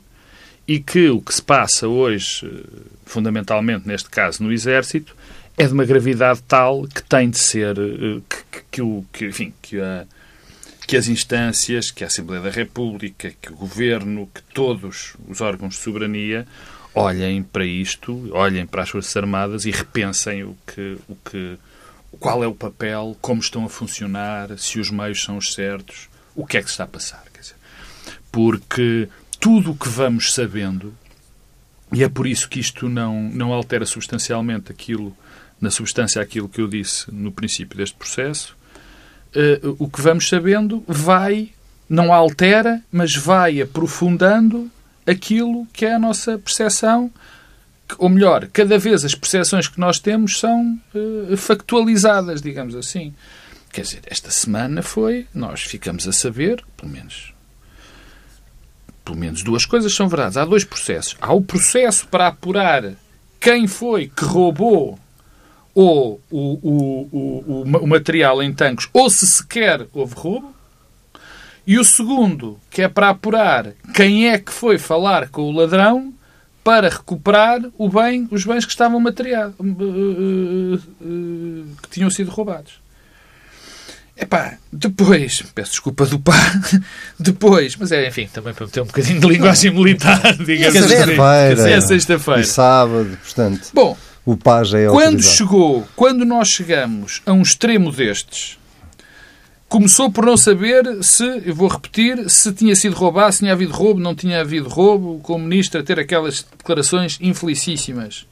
e 0.71 0.79
que 0.79 1.09
o 1.09 1.19
que 1.19 1.33
se 1.33 1.41
passa 1.41 1.85
hoje, 1.85 2.49
fundamentalmente 3.05 3.85
neste 3.85 4.09
caso 4.09 4.41
no 4.41 4.53
Exército, 4.53 5.13
é 5.57 5.67
de 5.67 5.73
uma 5.73 5.83
gravidade 5.83 6.41
tal 6.47 6.83
que 6.83 7.03
tem 7.03 7.29
de 7.29 7.37
ser, 7.39 7.77
eh, 7.77 8.21
que, 8.29 8.61
que, 8.71 8.81
o, 8.81 9.05
que, 9.11 9.25
enfim, 9.25 9.53
que, 9.61 9.81
a, 9.81 10.05
que 10.87 10.95
as 10.95 11.09
instâncias, 11.09 11.91
que 11.91 12.05
a 12.05 12.07
Assembleia 12.07 12.41
da 12.41 12.49
República, 12.49 13.33
que 13.41 13.51
o 13.51 13.55
Governo, 13.57 14.29
que 14.33 14.41
todos 14.53 15.17
os 15.27 15.41
órgãos 15.41 15.73
de 15.73 15.81
soberania 15.81 16.47
olhem 16.95 17.43
para 17.43 17.65
isto, 17.65 18.29
olhem 18.33 18.65
para 18.65 18.83
as 18.83 18.89
Forças 18.89 19.17
Armadas 19.17 19.65
e 19.65 19.71
repensem 19.71 20.45
o 20.45 20.55
que, 20.65 20.97
o 21.09 21.15
que, 21.17 21.57
qual 22.17 22.45
é 22.45 22.47
o 22.47 22.55
papel, 22.55 23.17
como 23.19 23.41
estão 23.41 23.65
a 23.65 23.69
funcionar, 23.69 24.57
se 24.57 24.79
os 24.79 24.89
meios 24.89 25.21
são 25.21 25.35
os 25.35 25.53
certos, 25.53 26.07
o 26.33 26.45
que 26.45 26.55
é 26.55 26.61
que 26.61 26.67
se 26.67 26.75
está 26.75 26.85
a 26.85 26.87
passar. 26.87 27.25
Dizer, 27.37 27.55
porque 28.31 29.09
tudo 29.41 29.71
o 29.71 29.75
que 29.75 29.89
vamos 29.89 30.35
sabendo, 30.35 30.93
e 31.91 32.03
é 32.03 32.07
por 32.07 32.27
isso 32.27 32.47
que 32.47 32.59
isto 32.59 32.87
não, 32.87 33.23
não 33.23 33.51
altera 33.51 33.87
substancialmente 33.87 34.71
aquilo, 34.71 35.17
na 35.59 35.71
substância 35.71 36.21
aquilo 36.21 36.47
que 36.47 36.61
eu 36.61 36.67
disse 36.67 37.11
no 37.11 37.31
princípio 37.31 37.75
deste 37.75 37.95
processo, 37.97 38.55
uh, 39.35 39.75
o 39.79 39.89
que 39.89 39.99
vamos 39.99 40.29
sabendo 40.29 40.83
vai, 40.87 41.49
não 41.89 42.13
altera, 42.13 42.83
mas 42.91 43.15
vai 43.15 43.59
aprofundando 43.59 44.69
aquilo 45.07 45.65
que 45.73 45.87
é 45.87 45.95
a 45.95 45.99
nossa 45.99 46.37
percepção, 46.37 47.11
ou 47.97 48.09
melhor, 48.09 48.47
cada 48.53 48.77
vez 48.77 49.03
as 49.03 49.15
percepções 49.15 49.67
que 49.67 49.79
nós 49.79 49.97
temos 49.97 50.39
são 50.39 50.79
uh, 50.93 51.35
factualizadas, 51.35 52.43
digamos 52.43 52.75
assim. 52.75 53.11
Quer 53.73 53.81
dizer, 53.81 54.01
esta 54.05 54.29
semana 54.29 54.83
foi, 54.83 55.25
nós 55.33 55.61
ficamos 55.61 56.07
a 56.07 56.11
saber, 56.11 56.63
pelo 56.77 56.91
menos, 56.91 57.30
pelo 59.03 59.17
menos 59.17 59.43
duas 59.43 59.65
coisas 59.65 59.93
são 59.93 60.07
verdades. 60.07 60.37
Há 60.37 60.45
dois 60.45 60.63
processos. 60.63 61.15
Há 61.19 61.33
o 61.33 61.41
processo 61.41 62.07
para 62.07 62.27
apurar 62.27 62.93
quem 63.39 63.67
foi 63.67 64.07
que 64.07 64.23
roubou 64.23 64.99
ou 65.73 66.21
o, 66.29 66.39
o, 66.61 67.09
o, 67.11 67.61
o, 67.63 67.87
material 67.87 68.43
em 68.43 68.53
tanques, 68.53 68.89
ou 68.93 69.09
se 69.09 69.25
sequer 69.25 69.87
houve 69.93 70.13
roubo. 70.15 70.53
E 71.65 71.79
o 71.79 71.83
segundo, 71.83 72.59
que 72.69 72.81
é 72.81 72.87
para 72.87 73.09
apurar 73.09 73.73
quem 73.93 74.29
é 74.29 74.37
que 74.37 74.51
foi 74.51 74.77
falar 74.77 75.29
com 75.29 75.43
o 75.43 75.51
ladrão 75.51 76.13
para 76.63 76.89
recuperar 76.89 77.61
o 77.77 77.87
bem, 77.87 78.27
os 78.29 78.45
bens 78.45 78.65
que 78.65 78.71
estavam 78.71 78.99
materiais, 78.99 79.53
eh, 79.59 79.63
eh, 79.63 80.79
eh, 81.01 81.63
que 81.81 81.89
tinham 81.89 82.09
sido 82.09 82.29
roubados. 82.29 82.81
Epá, 84.21 84.53
depois, 84.71 85.41
peço 85.55 85.71
desculpa 85.71 86.05
do 86.05 86.19
pá, 86.19 86.61
depois, 87.19 87.75
mas 87.75 87.91
é, 87.91 88.07
enfim, 88.07 88.29
também 88.31 88.53
para 88.53 88.67
meter 88.67 88.81
um 88.81 88.85
bocadinho 88.85 89.19
de 89.19 89.27
linguagem 89.27 89.71
militar, 89.71 90.37
digamos 90.37 90.75
assim. 90.75 90.87
Sexta-feira. 90.89 91.69
É 91.71 91.81
sexta-feira. 91.81 92.41
E 92.41 92.45
sábado, 92.45 93.17
portanto. 93.23 93.69
Bom, 93.73 93.97
o 94.23 94.37
pá 94.37 94.63
já 94.63 94.79
é 94.79 94.87
quando 94.87 95.23
chegou, 95.23 95.87
quando 95.95 96.23
nós 96.23 96.49
chegamos 96.49 97.23
a 97.25 97.33
um 97.33 97.41
extremo 97.41 97.91
destes, 97.91 98.59
começou 99.67 100.11
por 100.11 100.23
não 100.23 100.37
saber 100.37 101.03
se, 101.03 101.25
eu 101.43 101.55
vou 101.55 101.67
repetir, 101.67 102.29
se 102.29 102.53
tinha 102.53 102.75
sido 102.75 102.95
roubado, 102.95 103.33
se 103.33 103.39
tinha 103.39 103.53
havido 103.53 103.73
roubo, 103.73 103.99
não 103.99 104.13
tinha 104.13 104.41
havido 104.41 104.69
roubo, 104.69 105.19
com 105.23 105.33
o 105.33 105.39
ministro 105.39 105.81
a 105.81 105.83
ter 105.83 105.99
aquelas 105.99 106.45
declarações 106.55 107.17
infelicíssimas. 107.19 108.27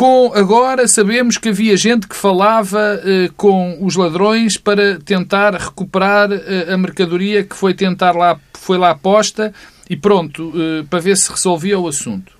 Com, 0.00 0.32
agora 0.34 0.88
sabemos 0.88 1.36
que 1.36 1.50
havia 1.50 1.76
gente 1.76 2.08
que 2.08 2.16
falava 2.16 3.02
eh, 3.04 3.28
com 3.36 3.84
os 3.84 3.96
ladrões 3.96 4.56
para 4.56 4.98
tentar 4.98 5.52
recuperar 5.52 6.32
eh, 6.32 6.72
a 6.72 6.78
mercadoria 6.78 7.44
que 7.44 7.54
foi 7.54 7.74
tentar 7.74 8.12
lá, 8.12 8.40
foi 8.54 8.78
lá 8.78 8.94
posta 8.94 9.52
e 9.90 9.96
pronto, 9.98 10.54
eh, 10.56 10.86
para 10.88 11.00
ver 11.00 11.18
se 11.18 11.30
resolvia 11.30 11.78
o 11.78 11.86
assunto. 11.86 12.32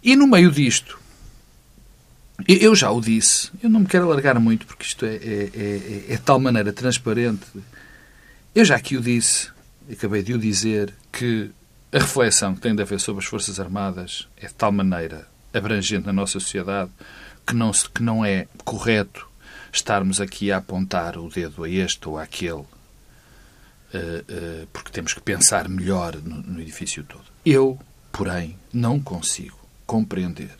E 0.00 0.14
no 0.14 0.28
meio 0.28 0.48
disto, 0.48 0.96
eu 2.46 2.72
já 2.72 2.88
o 2.92 3.00
disse, 3.00 3.50
eu 3.60 3.68
não 3.68 3.80
me 3.80 3.86
quero 3.86 4.04
alargar 4.04 4.38
muito 4.38 4.64
porque 4.64 4.84
isto 4.84 5.04
é, 5.04 5.16
é, 5.16 5.50
é, 5.56 6.04
é 6.10 6.16
de 6.16 6.22
tal 6.22 6.38
maneira 6.38 6.72
transparente. 6.72 7.46
Eu 8.54 8.64
já 8.64 8.76
aqui 8.76 8.96
o 8.96 9.00
disse, 9.00 9.48
acabei 9.90 10.22
de 10.22 10.34
o 10.34 10.38
dizer, 10.38 10.94
que 11.10 11.50
a 11.92 11.98
reflexão 11.98 12.54
que 12.54 12.60
tem 12.60 12.76
de 12.76 12.82
haver 12.82 13.00
sobre 13.00 13.24
as 13.24 13.28
Forças 13.28 13.58
Armadas 13.58 14.28
é 14.36 14.46
de 14.46 14.54
tal 14.54 14.70
maneira 14.70 15.26
abrangente 15.56 16.06
na 16.06 16.12
nossa 16.12 16.38
sociedade 16.40 16.90
que 17.46 17.54
não, 17.54 17.70
que 17.70 18.02
não 18.02 18.24
é 18.24 18.48
correto 18.64 19.28
estarmos 19.72 20.20
aqui 20.20 20.50
a 20.50 20.56
apontar 20.58 21.16
o 21.18 21.28
dedo 21.28 21.64
a 21.64 21.68
este 21.68 22.08
ou 22.08 22.18
àquele, 22.18 22.52
uh, 22.54 22.66
uh, 23.94 24.66
porque 24.72 24.90
temos 24.90 25.12
que 25.14 25.20
pensar 25.20 25.68
melhor 25.68 26.16
no, 26.16 26.36
no 26.42 26.60
edifício 26.60 27.04
todo. 27.04 27.24
Eu, 27.44 27.78
porém, 28.10 28.58
não 28.72 28.98
consigo 28.98 29.58
compreender 29.86 30.56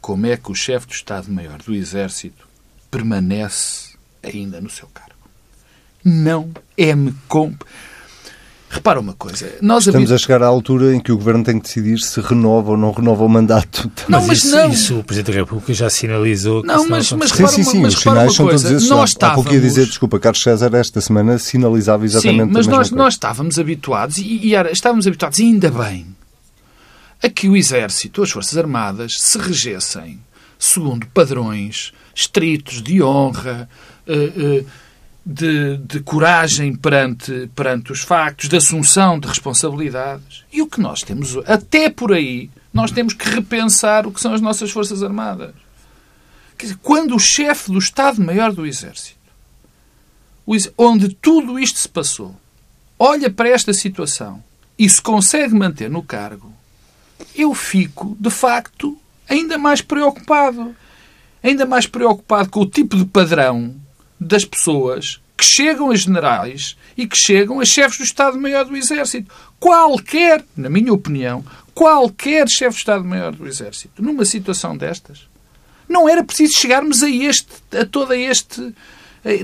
como 0.00 0.26
é 0.26 0.36
que 0.36 0.50
o 0.50 0.54
chefe 0.54 0.88
do 0.88 0.92
Estado-Maior 0.92 1.62
do 1.62 1.74
Exército 1.74 2.48
permanece 2.90 3.94
ainda 4.22 4.60
no 4.60 4.68
seu 4.68 4.88
cargo. 4.88 5.12
Não 6.04 6.52
é-me 6.76 7.12
comp... 7.28 7.62
Repara 8.74 8.98
uma 8.98 9.12
coisa. 9.12 9.52
Nós 9.60 9.86
Estamos 9.86 10.10
a 10.10 10.16
chegar 10.16 10.42
à 10.42 10.46
altura 10.46 10.94
em 10.94 10.98
que 10.98 11.12
o 11.12 11.16
Governo 11.18 11.44
tem 11.44 11.58
que 11.58 11.66
decidir 11.66 11.98
se 11.98 12.18
renova 12.22 12.70
ou 12.70 12.76
não 12.78 12.90
renova 12.90 13.22
o 13.22 13.28
mandato. 13.28 13.92
Não, 14.08 14.18
mas, 14.20 14.28
mas 14.28 14.38
isso, 14.38 14.56
não. 14.56 14.70
isso 14.70 14.98
o 15.00 15.04
Presidente 15.04 15.34
da 15.34 15.40
República 15.40 15.74
já 15.74 15.90
sinalizou. 15.90 16.62
não, 16.64 16.88
mas, 16.88 17.12
mas 17.12 17.30
sim, 17.32 17.46
sim, 17.48 17.64
sim, 17.64 17.80
mas 17.82 17.92
os 17.92 18.00
sinais 18.00 18.34
são 18.34 18.46
coisa. 18.46 18.66
todos 18.66 18.82
esses. 18.82 18.88
Nós 18.88 19.14
Há 19.20 19.34
pouco 19.34 19.52
ia 19.52 19.60
dizer, 19.60 19.84
desculpa, 19.84 20.18
Carlos 20.18 20.42
César 20.42 20.74
esta 20.74 21.02
semana 21.02 21.36
sinalizava 21.38 22.06
exatamente 22.06 22.46
sim, 22.46 22.46
mas 22.46 22.54
a 22.54 22.70
mesma 22.70 22.76
nós, 22.76 22.88
coisa. 22.88 23.04
nós 23.04 23.12
estávamos 23.12 23.58
habituados, 23.58 24.16
e, 24.16 24.40
e 24.42 24.54
era, 24.54 24.72
estávamos 24.72 25.06
habituados, 25.06 25.38
e 25.38 25.42
ainda 25.42 25.70
bem, 25.70 26.06
a 27.22 27.28
que 27.28 27.50
o 27.50 27.56
Exército, 27.56 28.22
as 28.22 28.30
Forças 28.30 28.56
Armadas, 28.56 29.20
se 29.20 29.36
regessem 29.36 30.18
segundo 30.58 31.06
padrões 31.08 31.92
estritos 32.14 32.82
de 32.82 33.02
honra, 33.02 33.68
eh, 34.06 34.32
eh, 34.36 34.64
de, 35.24 35.76
de, 35.78 36.00
coragem 36.00 36.74
perante, 36.74 37.48
perante 37.54 37.92
os 37.92 38.00
factos, 38.00 38.48
de 38.48 38.56
assunção 38.56 39.18
de 39.18 39.28
responsabilidades. 39.28 40.44
E 40.52 40.60
o 40.60 40.66
que 40.66 40.80
nós 40.80 41.02
temos, 41.02 41.36
até 41.46 41.88
por 41.88 42.12
aí, 42.12 42.50
nós 42.72 42.90
temos 42.90 43.14
que 43.14 43.28
repensar 43.28 44.06
o 44.06 44.12
que 44.12 44.20
são 44.20 44.34
as 44.34 44.40
nossas 44.40 44.70
Forças 44.70 45.02
Armadas. 45.02 45.54
Quer 46.58 46.66
dizer, 46.66 46.78
quando 46.82 47.14
o 47.14 47.20
chefe 47.20 47.70
do 47.70 47.78
Estado-Maior 47.78 48.52
do 48.52 48.66
Exército, 48.66 49.18
onde 50.76 51.08
tudo 51.10 51.58
isto 51.58 51.78
se 51.78 51.88
passou, 51.88 52.36
olha 52.98 53.30
para 53.30 53.48
esta 53.48 53.72
situação 53.72 54.42
e 54.78 54.88
se 54.88 55.00
consegue 55.00 55.54
manter 55.54 55.88
no 55.88 56.02
cargo, 56.02 56.52
eu 57.34 57.54
fico, 57.54 58.16
de 58.18 58.30
facto, 58.30 58.98
ainda 59.28 59.56
mais 59.56 59.80
preocupado. 59.80 60.74
Ainda 61.42 61.66
mais 61.66 61.86
preocupado 61.86 62.50
com 62.50 62.60
o 62.60 62.66
tipo 62.66 62.96
de 62.96 63.04
padrão 63.04 63.74
das 64.26 64.44
pessoas 64.44 65.20
que 65.36 65.44
chegam 65.44 65.90
a 65.90 65.96
generais 65.96 66.76
e 66.96 67.06
que 67.06 67.16
chegam 67.16 67.60
a 67.60 67.64
chefes 67.64 67.98
do 67.98 68.04
Estado-Maior 68.04 68.64
do 68.64 68.76
Exército. 68.76 69.32
Qualquer, 69.58 70.44
na 70.56 70.70
minha 70.70 70.92
opinião, 70.92 71.44
qualquer 71.74 72.48
chefe 72.48 72.74
de 72.74 72.80
Estado-Maior 72.80 73.32
do 73.32 73.46
Exército, 73.46 74.02
numa 74.02 74.24
situação 74.24 74.76
destas, 74.76 75.26
não 75.88 76.08
era 76.08 76.24
preciso 76.24 76.56
chegarmos 76.56 77.02
a 77.02 77.10
este, 77.10 77.52
a 77.76 77.84
toda 77.84 78.16
este, 78.16 78.74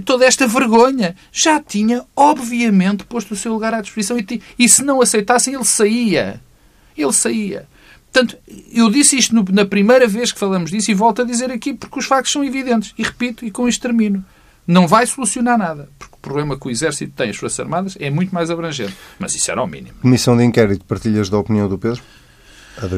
toda 0.05 0.25
esta 0.25 0.47
vergonha. 0.47 1.17
Já 1.33 1.61
tinha, 1.61 2.05
obviamente, 2.17 3.05
posto 3.05 3.35
o 3.35 3.37
seu 3.37 3.53
lugar 3.53 3.75
à 3.75 3.81
disposição 3.81 4.19
e, 4.19 4.43
e 4.59 4.69
se 4.69 4.83
não 4.83 5.01
aceitassem, 5.01 5.55
ele 5.55 5.64
saía. 5.64 6.41
Ele 6.97 7.12
saía. 7.12 7.67
Portanto, 8.12 8.38
eu 8.73 8.88
disse 8.88 9.17
isto 9.17 9.35
no, 9.35 9.45
na 9.53 9.64
primeira 9.64 10.07
vez 10.07 10.33
que 10.33 10.38
falamos 10.38 10.71
disso 10.71 10.91
e 10.91 10.95
volto 10.95 11.23
a 11.23 11.25
dizer 11.25 11.51
aqui 11.51 11.75
porque 11.75 11.99
os 11.99 12.07
factos 12.07 12.33
são 12.33 12.43
evidentes. 12.43 12.95
E 12.97 13.03
repito, 13.03 13.45
e 13.45 13.51
com 13.51 13.69
isto 13.69 13.83
termino. 13.83 14.25
Não 14.68 14.87
vai 14.87 15.07
solucionar 15.07 15.57
nada, 15.57 15.88
porque 15.98 16.14
o 16.14 16.18
problema 16.18 16.61
que 16.61 16.68
o 16.68 16.70
Exército 16.70 17.14
tem, 17.16 17.31
as 17.31 17.37
Forças 17.37 17.59
Armadas, 17.59 17.96
é 17.98 18.11
muito 18.11 18.35
mais 18.35 18.50
abrangente. 18.50 18.94
Mas 19.18 19.35
isso 19.35 19.50
era 19.50 19.62
o 19.62 19.66
mínimo. 19.66 19.94
Comissão 20.02 20.37
de 20.37 20.44
inquérito, 20.44 20.85
partilhas 20.85 21.31
da 21.31 21.38
opinião 21.38 21.66
do 21.66 21.78
Pedro? 21.78 22.02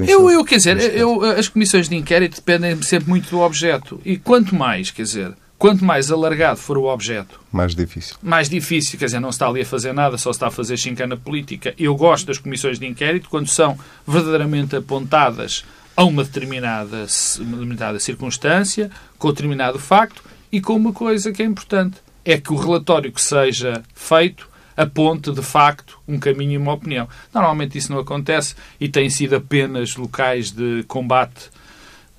Eu, 0.08 0.28
eu, 0.28 0.44
quer 0.44 0.56
dizer, 0.56 0.96
eu, 0.96 1.22
as 1.22 1.46
comissões 1.46 1.88
de 1.88 1.94
inquérito 1.94 2.34
dependem 2.36 2.82
sempre 2.82 3.08
muito 3.08 3.30
do 3.30 3.38
objeto. 3.38 4.00
E 4.04 4.18
quanto 4.18 4.52
mais, 4.52 4.90
quer 4.90 5.04
dizer, 5.04 5.32
quanto 5.56 5.84
mais 5.84 6.10
alargado 6.10 6.58
for 6.58 6.76
o 6.76 6.84
objeto, 6.84 7.40
mais 7.52 7.72
difícil. 7.72 8.16
Mais 8.20 8.48
difícil, 8.48 8.98
quer 8.98 9.04
dizer, 9.04 9.20
não 9.20 9.30
se 9.30 9.36
está 9.36 9.46
ali 9.46 9.60
a 9.60 9.64
fazer 9.64 9.92
nada, 9.92 10.18
só 10.18 10.32
se 10.32 10.38
está 10.38 10.48
a 10.48 10.50
fazer 10.50 10.76
chincana 10.76 11.16
política. 11.16 11.72
Eu 11.78 11.94
gosto 11.94 12.26
das 12.26 12.38
comissões 12.38 12.80
de 12.80 12.86
inquérito 12.86 13.30
quando 13.30 13.46
são 13.46 13.78
verdadeiramente 14.04 14.74
apontadas 14.74 15.64
a 15.96 16.02
uma 16.02 16.24
determinada, 16.24 17.06
uma 17.38 17.52
determinada 17.52 18.00
circunstância, 18.00 18.90
com 19.18 19.28
determinado 19.28 19.78
facto 19.78 20.29
e 20.52 20.60
com 20.60 20.74
uma 20.74 20.92
coisa 20.92 21.32
que 21.32 21.42
é 21.42 21.46
importante: 21.46 21.98
é 22.24 22.38
que 22.38 22.52
o 22.52 22.56
relatório 22.56 23.12
que 23.12 23.20
seja 23.20 23.82
feito 23.94 24.48
aponte, 24.76 25.30
de 25.30 25.42
facto, 25.42 25.98
um 26.08 26.18
caminho 26.18 26.52
e 26.52 26.56
uma 26.58 26.72
opinião. 26.72 27.08
Normalmente 27.34 27.76
isso 27.76 27.92
não 27.92 27.98
acontece 27.98 28.54
e 28.80 28.88
tem 28.88 29.10
sido 29.10 29.36
apenas 29.36 29.94
locais 29.96 30.50
de 30.50 30.84
combate 30.88 31.50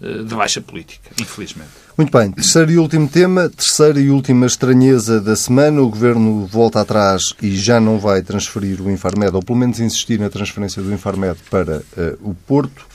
eh, 0.01 0.23
de 0.23 0.35
baixa 0.35 0.61
política, 0.61 1.09
infelizmente. 1.19 1.69
Muito 1.97 2.15
bem. 2.15 2.31
Terceiro 2.31 2.71
e 2.71 2.77
último 2.77 3.07
tema, 3.07 3.49
terceira 3.49 3.99
e 3.99 4.09
última 4.09 4.45
estranheza 4.45 5.19
da 5.19 5.35
semana. 5.35 5.81
O 5.81 5.89
Governo 5.89 6.45
volta 6.45 6.81
atrás 6.81 7.33
e 7.41 7.55
já 7.55 7.79
não 7.79 7.99
vai 7.99 8.21
transferir 8.21 8.81
o 8.81 8.89
Infarmed, 8.89 9.35
ou 9.35 9.43
pelo 9.43 9.59
menos 9.59 9.79
insistir 9.79 10.19
na 10.19 10.29
transferência 10.29 10.81
do 10.81 10.93
Infarmed 10.93 11.37
para 11.49 11.77
uh, 11.79 12.29
o 12.29 12.33
Porto. 12.33 12.85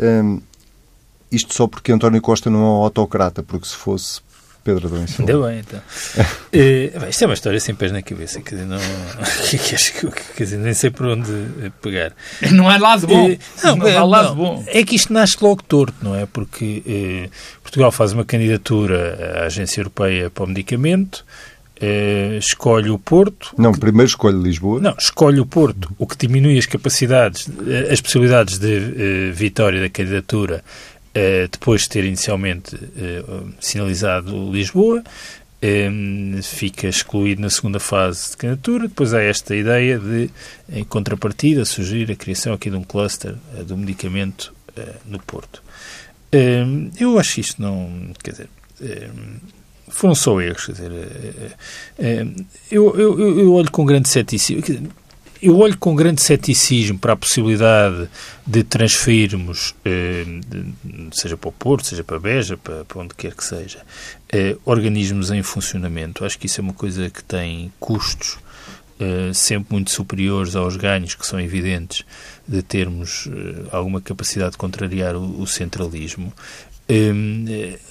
Um, 0.00 0.40
isto 1.30 1.54
só 1.54 1.66
porque 1.66 1.92
António 1.92 2.20
Costa 2.22 2.48
não 2.48 2.60
é 2.60 2.62
um 2.62 2.82
autocrata, 2.82 3.42
porque 3.42 3.68
se 3.68 3.74
fosse 3.74 4.20
Pedro 4.68 4.86
Adão 4.86 5.06
Ainda 5.18 5.48
bem, 5.48 5.60
então. 5.60 5.80
uh, 6.20 7.08
isto 7.08 7.24
é 7.24 7.26
uma 7.26 7.32
história 7.32 7.58
sem 7.58 7.74
pés 7.74 7.90
na 7.90 8.02
cabeça, 8.02 8.42
quer 8.42 8.56
dizer, 8.56 8.66
não, 8.66 8.78
quer 10.36 10.44
dizer, 10.44 10.58
nem 10.58 10.74
sei 10.74 10.90
por 10.90 11.06
onde 11.06 11.32
pegar. 11.80 12.12
Não 12.52 12.68
há 12.68 12.76
lado 12.76 13.06
bom. 13.06 13.30
Uh, 13.30 13.38
não, 13.64 13.76
não, 13.76 13.98
há 13.98 14.04
lado 14.04 14.28
não, 14.28 14.36
bom. 14.36 14.64
É 14.66 14.84
que 14.84 14.94
isto 14.94 15.10
nasce 15.10 15.38
logo 15.40 15.62
torto, 15.62 15.94
não 16.02 16.14
é? 16.14 16.26
Porque 16.26 16.82
uh, 16.86 17.30
Portugal 17.62 17.90
faz 17.90 18.12
uma 18.12 18.26
candidatura 18.26 19.40
à 19.40 19.46
Agência 19.46 19.80
Europeia 19.80 20.28
para 20.28 20.44
o 20.44 20.46
Medicamento, 20.46 21.24
Uh, 21.80 22.36
escolhe 22.38 22.90
o 22.90 22.98
Porto. 22.98 23.54
Não, 23.56 23.70
primeiro 23.70 24.08
escolhe 24.08 24.36
Lisboa. 24.36 24.80
Não, 24.80 24.96
escolhe 24.98 25.38
o 25.38 25.46
Porto, 25.46 25.88
o 25.96 26.08
que 26.08 26.16
diminui 26.16 26.58
as 26.58 26.66
capacidades, 26.66 27.48
as 27.88 28.00
possibilidades 28.00 28.58
de 28.58 28.66
uh, 28.66 29.32
vitória 29.32 29.80
da 29.80 29.88
candidatura 29.88 30.64
depois 31.50 31.82
de 31.82 31.88
ter 31.90 32.04
inicialmente 32.04 32.76
sinalizado 33.60 34.52
Lisboa. 34.52 35.02
fica 36.42 36.88
excluído 36.88 37.42
na 37.42 37.50
segunda 37.50 37.80
fase 37.80 38.30
de 38.30 38.36
candidatura. 38.36 38.88
Depois 38.88 39.12
há 39.14 39.22
esta 39.22 39.54
ideia 39.54 39.98
de, 39.98 40.30
em 40.68 40.84
contrapartida, 40.84 41.64
sugerir 41.64 42.10
a 42.12 42.16
criação 42.16 42.52
aqui 42.52 42.70
de 42.70 42.76
um 42.76 42.84
cluster 42.84 43.34
do 43.66 43.76
medicamento 43.76 44.54
no 45.06 45.18
Porto. 45.18 45.62
eu 47.00 47.18
acho 47.18 47.40
isto 47.40 47.60
não. 47.60 48.12
Quer 48.22 48.30
dizer 48.32 48.48
foram 49.90 50.14
só 50.14 50.40
erros. 50.40 50.66
Quer 50.66 50.72
dizer, 50.72 50.92
eu, 52.70 52.96
eu, 52.96 53.38
eu 53.38 53.52
olho 53.52 53.70
com 53.70 53.84
grande 53.84 54.08
ceticismo. 54.08 54.90
Eu 55.40 55.56
olho 55.56 55.78
com 55.78 55.94
grande 55.94 56.20
ceticismo 56.20 56.98
para 56.98 57.12
a 57.12 57.16
possibilidade 57.16 58.08
de 58.44 58.64
transferirmos, 58.64 59.72
eh, 59.84 60.24
seja 61.12 61.36
para 61.36 61.48
o 61.48 61.52
Porto, 61.52 61.86
seja 61.86 62.02
para 62.02 62.16
a 62.16 62.20
Beja, 62.20 62.56
para, 62.56 62.84
para 62.84 63.00
onde 63.00 63.14
quer 63.14 63.34
que 63.36 63.44
seja, 63.44 63.78
eh, 64.32 64.56
organismos 64.64 65.30
em 65.30 65.40
funcionamento. 65.44 66.24
Acho 66.24 66.36
que 66.36 66.46
isso 66.46 66.60
é 66.60 66.62
uma 66.62 66.72
coisa 66.72 67.08
que 67.08 67.22
tem 67.22 67.72
custos 67.78 68.36
eh, 68.98 69.30
sempre 69.32 69.74
muito 69.74 69.92
superiores 69.92 70.56
aos 70.56 70.74
ganhos 70.74 71.14
que 71.14 71.24
são 71.24 71.38
evidentes 71.38 72.04
de 72.46 72.60
termos 72.60 73.28
alguma 73.70 74.00
capacidade 74.00 74.52
de 74.52 74.58
contrariar 74.58 75.14
o, 75.14 75.40
o 75.40 75.46
centralismo. 75.46 76.32
Hum, 76.90 77.44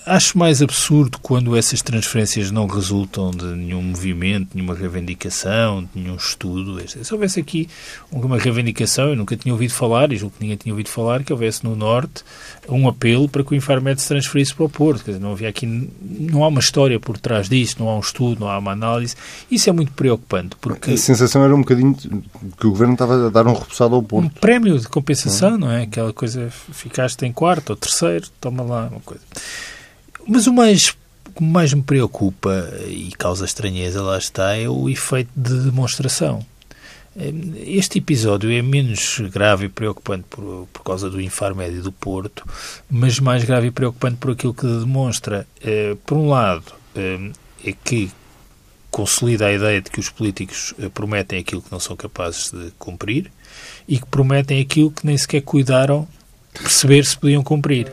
acho 0.08 0.36
mais 0.40 0.60
absurdo 0.60 1.20
quando 1.22 1.56
essas 1.56 1.84
transferências 1.84 2.50
não 2.50 2.66
resultam 2.66 3.30
de 3.30 3.46
nenhum 3.46 3.84
movimento, 3.84 4.50
nenhuma 4.56 4.74
reivindicação, 4.74 5.84
de 5.84 6.02
nenhum 6.02 6.16
estudo. 6.16 6.82
Se 6.88 7.14
houvesse 7.14 7.40
aqui 7.40 7.70
uma 8.12 8.40
reivindicação, 8.40 9.10
eu 9.10 9.16
nunca 9.16 9.38
tinha 9.38 9.54
ouvido 9.54 9.72
falar, 9.72 10.12
e 10.12 10.18
julgo 10.18 10.36
que 10.36 10.42
ninguém 10.42 10.58
tinha 10.58 10.74
ouvido 10.74 10.90
falar, 10.90 11.24
que 11.24 11.32
houvesse 11.32 11.64
no 11.64 11.76
Norte 11.76 12.24
um 12.68 12.88
apelo 12.88 13.30
para 13.30 13.44
que 13.44 13.52
o 13.52 13.56
Infarmed 13.56 14.02
se 14.02 14.08
transferisse 14.08 14.56
para 14.56 14.66
o 14.66 14.70
Porto. 14.70 15.04
Quer 15.04 15.12
dizer, 15.12 15.24
não 15.24 15.34
havia 15.34 15.50
aqui, 15.50 15.68
não 16.02 16.44
há 16.44 16.48
uma 16.48 16.60
história 16.60 17.00
por 17.00 17.20
trás 17.20 17.48
disto, 17.48 17.84
não 17.84 17.90
há 17.90 17.98
um 17.98 18.00
estudo, 18.00 18.40
não 18.40 18.50
há 18.50 18.58
uma 18.58 18.72
análise. 18.72 19.16
Isso 19.52 19.70
é 19.70 19.74
muito 19.74 19.92
preocupante, 19.92 20.56
porque... 20.60 20.92
A 20.92 20.98
sensação 20.98 21.44
era 21.44 21.54
um 21.54 21.60
bocadinho 21.60 21.94
que 21.94 22.66
o 22.66 22.72
Governo 22.72 22.94
estava 22.94 23.28
a 23.28 23.30
dar 23.30 23.46
um 23.46 23.54
repousado 23.54 23.94
ao 23.94 24.02
Porto. 24.02 24.26
Um 24.26 24.30
prémio 24.30 24.80
de 24.80 24.88
compensação, 24.88 25.56
não 25.56 25.72
é? 25.72 25.84
Aquela 25.84 26.12
coisa, 26.12 26.50
ficaste 26.50 27.24
em 27.26 27.32
quarto 27.32 27.70
ou 27.70 27.76
terceiro, 27.76 28.28
toma 28.42 28.64
lá 28.64 28.87
coisa. 29.04 29.24
Mas 30.28 30.48
o 30.48 30.54
mais 30.54 30.96
o 31.36 31.44
mais 31.44 31.74
me 31.74 31.84
preocupa 31.84 32.68
e 32.88 33.12
causa 33.18 33.46
estranheza, 33.46 34.02
lá 34.02 34.18
está, 34.18 34.56
é 34.56 34.68
o 34.68 34.90
efeito 34.90 35.30
de 35.36 35.66
demonstração. 35.66 36.44
Este 37.66 37.98
episódio 37.98 38.52
é 38.52 38.62
menos 38.62 39.20
grave 39.32 39.66
e 39.66 39.70
preocupante 39.70 40.26
por, 40.30 40.68
por 40.72 40.84
causa 40.84 41.10
do 41.10 41.20
Infarmédio 41.20 41.82
do 41.82 41.92
Porto, 41.92 42.46
mas 42.90 43.20
mais 43.20 43.44
grave 43.44 43.68
e 43.68 43.72
preocupante 43.72 44.18
por 44.18 44.32
aquilo 44.32 44.54
que 44.54 44.68
demonstra. 44.68 45.48
Eh, 45.62 45.96
por 46.06 46.16
um 46.18 46.30
lado, 46.30 46.74
eh, 46.96 47.32
é 47.66 47.72
que 47.72 48.12
consolida 48.92 49.48
a 49.48 49.54
ideia 49.54 49.82
de 49.82 49.90
que 49.90 50.00
os 50.00 50.10
políticos 50.10 50.76
eh, 50.80 50.90
prometem 50.90 51.40
aquilo 51.40 51.62
que 51.62 51.72
não 51.72 51.80
são 51.80 51.96
capazes 51.96 52.52
de 52.52 52.72
cumprir 52.78 53.32
e 53.88 54.00
que 54.00 54.06
prometem 54.06 54.62
aquilo 54.62 54.92
que 54.92 55.06
nem 55.06 55.18
sequer 55.18 55.42
cuidaram 55.42 56.08
perceber 56.54 57.04
se 57.04 57.18
podiam 57.18 57.44
cumprir. 57.44 57.92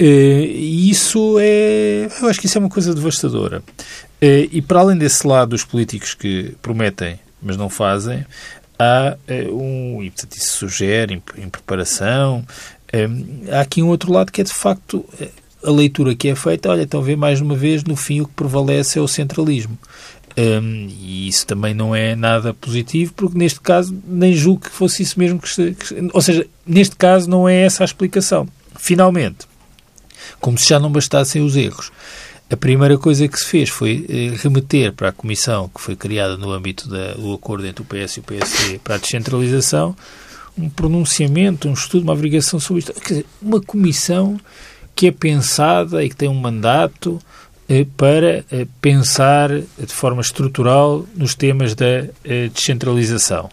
E 0.00 0.90
isso 0.90 1.36
é. 1.40 2.08
Eu 2.20 2.28
acho 2.28 2.40
que 2.40 2.46
isso 2.46 2.56
é 2.56 2.60
uma 2.60 2.70
coisa 2.70 2.94
devastadora. 2.94 3.62
E 4.20 4.62
para 4.62 4.80
além 4.80 4.96
desse 4.96 5.26
lado 5.26 5.50
dos 5.50 5.64
políticos 5.64 6.14
que 6.14 6.54
prometem 6.62 7.18
mas 7.42 7.56
não 7.56 7.68
fazem, 7.68 8.24
há 8.78 9.16
uh, 9.28 9.56
um, 9.56 10.02
e 10.02 10.10
portanto 10.10 10.36
isso 10.36 10.58
sugere 10.58 11.22
em, 11.36 11.48
preparação, 11.48 12.44
há 13.52 13.60
aqui 13.60 13.82
um 13.82 13.88
outro 13.88 14.12
lado 14.12 14.32
que 14.32 14.40
é 14.40 14.44
de 14.44 14.52
facto 14.52 15.04
eh, 15.20 15.28
a 15.62 15.70
leitura 15.70 16.14
que 16.14 16.28
é 16.28 16.34
feita, 16.34 16.70
olha, 16.70 16.82
então 16.82 17.02
vê 17.02 17.16
mais 17.16 17.40
uma 17.40 17.54
vez, 17.54 17.84
no 17.84 17.96
fim 17.96 18.20
o 18.20 18.26
que 18.26 18.32
prevalece 18.32 18.98
é 18.98 19.02
o 19.02 19.08
centralismo. 19.08 19.78
Um, 20.38 20.86
e 20.88 21.26
isso 21.26 21.46
também 21.46 21.74
não 21.74 21.94
é 21.94 22.14
nada 22.14 22.54
positivo, 22.54 23.12
porque 23.12 23.36
neste 23.36 23.60
caso 23.60 23.96
nem 24.06 24.32
julgo 24.32 24.62
que 24.62 24.70
fosse 24.70 25.02
isso 25.02 25.18
mesmo 25.18 25.40
que, 25.40 25.74
que 25.74 26.10
Ou 26.12 26.22
seja, 26.22 26.46
neste 26.64 26.94
caso 26.94 27.28
não 27.28 27.48
é 27.48 27.62
essa 27.62 27.82
a 27.82 27.86
explicação. 27.86 28.48
Finalmente, 28.76 29.48
como 30.40 30.58
se 30.58 30.68
já 30.68 30.78
não 30.78 30.90
bastassem 30.90 31.42
os 31.42 31.56
erros, 31.56 31.90
a 32.50 32.56
primeira 32.56 32.96
coisa 32.96 33.28
que 33.28 33.38
se 33.38 33.44
fez 33.44 33.68
foi 33.68 34.06
eh, 34.08 34.34
remeter 34.42 34.92
para 34.94 35.10
a 35.10 35.12
comissão 35.12 35.68
que 35.68 35.80
foi 35.80 35.94
criada 35.94 36.36
no 36.38 36.50
âmbito 36.50 36.88
da, 36.88 37.12
do 37.12 37.34
acordo 37.34 37.66
entre 37.66 37.82
o 37.82 37.84
PS 37.84 38.16
e 38.16 38.20
o 38.20 38.22
PSD 38.22 38.78
para 38.78 38.94
a 38.94 38.98
descentralização 38.98 39.94
um 40.56 40.68
pronunciamento, 40.68 41.68
um 41.68 41.72
estudo, 41.74 42.02
uma 42.02 42.14
averiguação 42.14 42.58
sobre 42.58 42.80
isto. 42.80 42.92
Quer 42.94 43.08
dizer, 43.08 43.26
uma 43.40 43.60
comissão 43.60 44.40
que 44.94 45.06
é 45.06 45.12
pensada 45.12 46.02
e 46.02 46.08
que 46.08 46.16
tem 46.16 46.28
um 46.28 46.34
mandato 46.34 47.20
eh, 47.68 47.86
para 47.96 48.44
eh, 48.50 48.66
pensar 48.80 49.50
de 49.50 49.92
forma 49.92 50.20
estrutural 50.20 51.06
nos 51.14 51.34
temas 51.34 51.74
da 51.74 52.08
descentralização. 52.52 53.50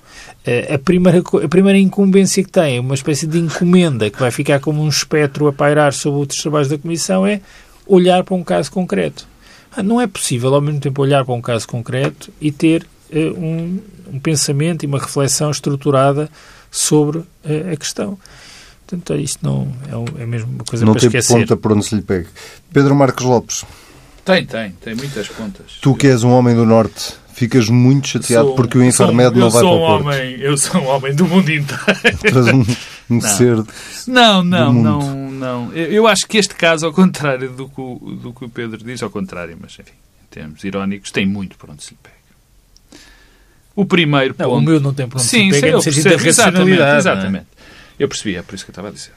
A 0.73 0.77
primeira, 0.77 1.23
a 1.43 1.47
primeira 1.47 1.79
incumbência 1.79 2.43
que 2.43 2.51
tem, 2.51 2.79
uma 2.79 2.93
espécie 2.93 3.25
de 3.25 3.39
encomenda 3.39 4.09
que 4.11 4.19
vai 4.19 4.29
ficar 4.29 4.59
como 4.59 4.83
um 4.83 4.89
espectro 4.89 5.47
a 5.47 5.53
pairar 5.53 5.91
sobre 5.93 6.19
outros 6.19 6.39
trabalhos 6.39 6.67
da 6.67 6.77
Comissão, 6.77 7.25
é 7.25 7.41
olhar 7.87 8.23
para 8.23 8.35
um 8.35 8.43
caso 8.43 8.71
concreto. 8.71 9.27
Ah, 9.75 9.83
não 9.83 9.99
é 9.99 10.07
possível, 10.07 10.53
ao 10.53 10.61
mesmo 10.61 10.79
tempo, 10.79 11.01
olhar 11.01 11.25
para 11.25 11.33
um 11.33 11.41
caso 11.41 11.67
concreto 11.67 12.31
e 12.39 12.51
ter 12.51 12.87
uh, 13.11 13.17
um, 13.37 13.79
um, 14.13 14.19
pensamento 14.19 14.83
e 14.83 14.85
uma 14.87 14.99
reflexão 14.99 15.51
estruturada 15.51 16.29
sobre 16.71 17.19
uh, 17.19 17.27
a 17.73 17.75
questão. 17.75 18.17
Portanto, 18.87 19.15
isto 19.15 19.39
não 19.43 19.67
é, 20.17 20.23
é 20.23 20.25
mesmo 20.25 20.51
uma 20.53 20.63
coisa 20.63 20.85
não 20.85 20.93
para 20.93 21.05
esquecer. 21.05 21.33
Não 21.33 21.39
tem 21.39 21.47
ponta 21.47 21.57
por 21.57 21.73
onde 21.73 21.85
se 21.85 21.95
lhe 21.95 22.01
pegue. 22.01 22.27
Pedro 22.71 22.95
Marcos 22.95 23.25
Lopes. 23.25 23.65
Tem, 24.23 24.45
tem. 24.45 24.71
Tem 24.81 24.95
muitas 24.95 25.27
pontas. 25.27 25.77
Tu 25.81 25.95
que 25.95 26.07
és 26.07 26.23
um 26.23 26.31
homem 26.31 26.55
do 26.55 26.65
Norte, 26.65 27.13
ficas 27.35 27.69
muito 27.69 28.07
chateado 28.07 28.47
sou, 28.47 28.55
porque 28.55 28.77
o 28.77 28.83
Infarmed 28.83 29.37
não 29.37 29.49
vai 29.49 29.61
para 29.61 29.69
o 29.69 29.77
Porto. 29.77 30.07
Homem, 30.07 30.39
eu 30.39 30.57
sou 30.57 30.81
um 30.81 30.87
homem 30.87 31.13
do 31.13 31.25
mundo 31.27 31.51
inteiro. 31.51 32.55
um, 32.55 32.61
um 33.13 33.19
não. 33.19 33.21
ser 33.21 33.57
Não, 34.07 34.43
não, 34.43 34.73
não, 34.73 35.31
não. 35.31 35.73
Eu, 35.73 35.91
eu, 35.91 36.07
acho 36.07 36.25
que 36.25 36.37
este 36.37 36.55
caso, 36.55 36.85
ao 36.85 36.93
contrário 36.93 37.51
do 37.51 37.67
que, 37.67 37.75
do 37.75 38.33
que 38.33 38.45
o 38.45 38.49
Pedro 38.49 38.77
diz, 38.77 39.03
ao 39.03 39.09
contrário, 39.09 39.57
mas 39.59 39.73
enfim, 39.73 39.91
em 39.91 40.27
termos 40.31 40.63
irónicos, 40.63 41.11
tem 41.11 41.25
muito 41.25 41.57
por 41.57 41.69
onde 41.69 41.83
se 41.83 41.91
lhe 41.91 41.97
pega. 42.01 42.15
O 43.75 43.85
primeiro 43.85 44.33
não, 44.37 44.49
ponto... 44.49 44.57
O 44.57 44.61
meu 44.61 44.79
não 44.79 44.93
tem 44.93 45.05
por 45.05 45.19
onde 45.19 45.27
Sim, 45.27 45.51
se 45.51 45.55
lhe 45.55 45.61
pega, 45.61 45.81
sim, 45.81 45.89
eu 46.09 46.27
exatamente, 46.27 46.81
é? 46.81 46.97
exatamente. 46.97 47.47
É? 47.99 48.03
Eu 48.03 48.07
percebi, 48.07 48.37
é 48.37 48.41
por 48.41 48.55
isso 48.55 48.63
que 48.63 48.69
eu 48.69 48.73
estava 48.73 48.87
a 48.87 48.91
dizer. 48.91 49.11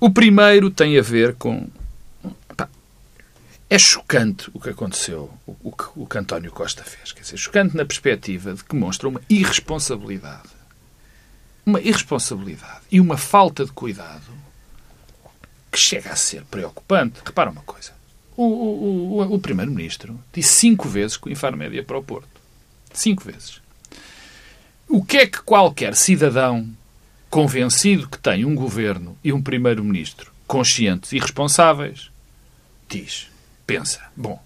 O 0.00 0.08
primeiro 0.08 0.70
tem 0.70 0.98
a 0.98 1.02
ver 1.02 1.34
com 1.34 1.68
é 3.68 3.78
chocante 3.78 4.48
o 4.54 4.60
que 4.60 4.70
aconteceu, 4.70 5.30
o, 5.44 5.72
que, 5.72 5.84
o 5.96 6.06
que 6.06 6.18
António 6.18 6.52
Costa 6.52 6.84
fez. 6.84 7.10
Quer 7.12 7.22
dizer, 7.22 7.36
chocante 7.36 7.76
na 7.76 7.84
perspectiva 7.84 8.54
de 8.54 8.62
que 8.62 8.76
mostra 8.76 9.08
uma 9.08 9.20
irresponsabilidade. 9.28 10.50
Uma 11.64 11.80
irresponsabilidade 11.80 12.82
e 12.92 13.00
uma 13.00 13.16
falta 13.16 13.64
de 13.64 13.72
cuidado 13.72 14.30
que 15.70 15.78
chega 15.78 16.12
a 16.12 16.16
ser 16.16 16.44
preocupante. 16.44 17.20
Repara 17.24 17.50
uma 17.50 17.62
coisa. 17.62 17.92
O, 18.36 18.44
o, 18.44 19.18
o, 19.18 19.34
o 19.34 19.38
Primeiro-Ministro 19.40 20.18
disse 20.32 20.52
cinco 20.52 20.88
vezes 20.88 21.16
que 21.16 21.28
o 21.28 21.32
Infarmed 21.32 21.74
ia 21.74 21.82
para 21.82 21.98
o 21.98 22.04
Porto. 22.04 22.40
Cinco 22.92 23.24
vezes. 23.24 23.60
O 24.88 25.04
que 25.04 25.16
é 25.16 25.26
que 25.26 25.42
qualquer 25.42 25.96
cidadão 25.96 26.68
convencido 27.28 28.08
que 28.08 28.18
tem 28.18 28.44
um 28.44 28.54
governo 28.54 29.18
e 29.24 29.32
um 29.32 29.42
Primeiro-Ministro 29.42 30.32
conscientes 30.46 31.10
e 31.12 31.18
responsáveis 31.18 32.12
diz? 32.88 33.28
Pensa, 33.66 34.00
bom, 34.16 34.40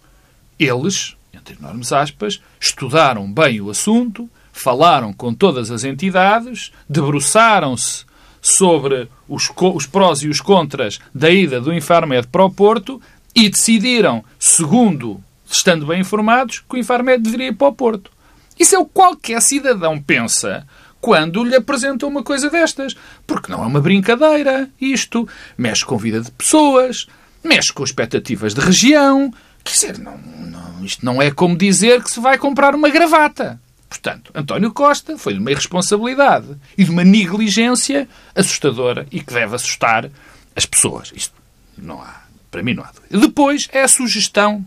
eles, 0.58 1.16
entre 1.32 1.56
enormes 1.56 1.92
aspas, 1.92 2.40
estudaram 2.58 3.30
bem 3.30 3.60
o 3.60 3.70
assunto, 3.70 4.28
falaram 4.52 5.12
com 5.12 5.32
todas 5.34 5.70
as 5.70 5.84
entidades, 5.84 6.72
debruçaram-se 6.88 8.04
sobre 8.40 9.08
os, 9.28 9.50
os, 9.56 9.86
prós 9.86 10.22
e 10.22 10.28
os 10.28 10.40
contras 10.40 10.98
da 11.14 11.30
ida 11.30 11.60
do 11.60 11.72
Infarmed 11.72 12.26
para 12.28 12.44
o 12.44 12.50
Porto 12.50 13.00
e 13.34 13.48
decidiram, 13.48 14.24
segundo, 14.38 15.22
estando 15.48 15.86
bem 15.86 16.00
informados, 16.00 16.60
que 16.60 16.76
o 16.76 16.78
Infarmed 16.78 17.22
deveria 17.22 17.48
ir 17.48 17.54
para 17.54 17.68
o 17.68 17.72
Porto. 17.72 18.10
Isso 18.58 18.74
é 18.74 18.78
o 18.78 18.84
que 18.84 18.92
qualquer 18.92 19.40
cidadão 19.40 20.00
pensa 20.00 20.66
quando 21.00 21.42
lhe 21.42 21.56
apresenta 21.56 22.06
uma 22.06 22.22
coisa 22.22 22.50
destas. 22.50 22.94
Porque 23.26 23.50
não 23.50 23.62
é 23.62 23.66
uma 23.66 23.80
brincadeira 23.80 24.68
isto. 24.80 25.26
Mexe 25.56 25.84
com 25.84 25.96
vida 25.96 26.20
de 26.20 26.30
pessoas, 26.30 27.06
mexe 27.42 27.72
com 27.72 27.84
expectativas 27.84 28.54
de 28.54 28.60
região, 28.60 29.32
Quer 29.64 29.72
dizer, 29.72 29.98
não, 29.98 30.16
não, 30.18 30.84
isto 30.84 31.04
não 31.04 31.20
é 31.20 31.30
como 31.30 31.56
dizer 31.56 32.02
que 32.02 32.10
se 32.10 32.20
vai 32.20 32.38
comprar 32.38 32.74
uma 32.74 32.88
gravata. 32.88 33.60
Portanto, 33.88 34.30
António 34.34 34.72
Costa 34.72 35.18
foi 35.18 35.34
de 35.34 35.40
uma 35.40 35.50
irresponsabilidade 35.50 36.56
e 36.78 36.84
de 36.84 36.90
uma 36.90 37.04
negligência 37.04 38.08
assustadora 38.34 39.06
e 39.10 39.20
que 39.20 39.34
deve 39.34 39.54
assustar 39.54 40.10
as 40.54 40.64
pessoas. 40.64 41.12
Isto 41.14 41.34
não 41.76 42.00
há, 42.00 42.22
para 42.50 42.62
mim 42.62 42.74
não 42.74 42.84
há 42.84 42.92
dúvida. 42.92 43.18
Depois 43.18 43.68
é 43.72 43.82
a 43.82 43.88
sugestão 43.88 44.64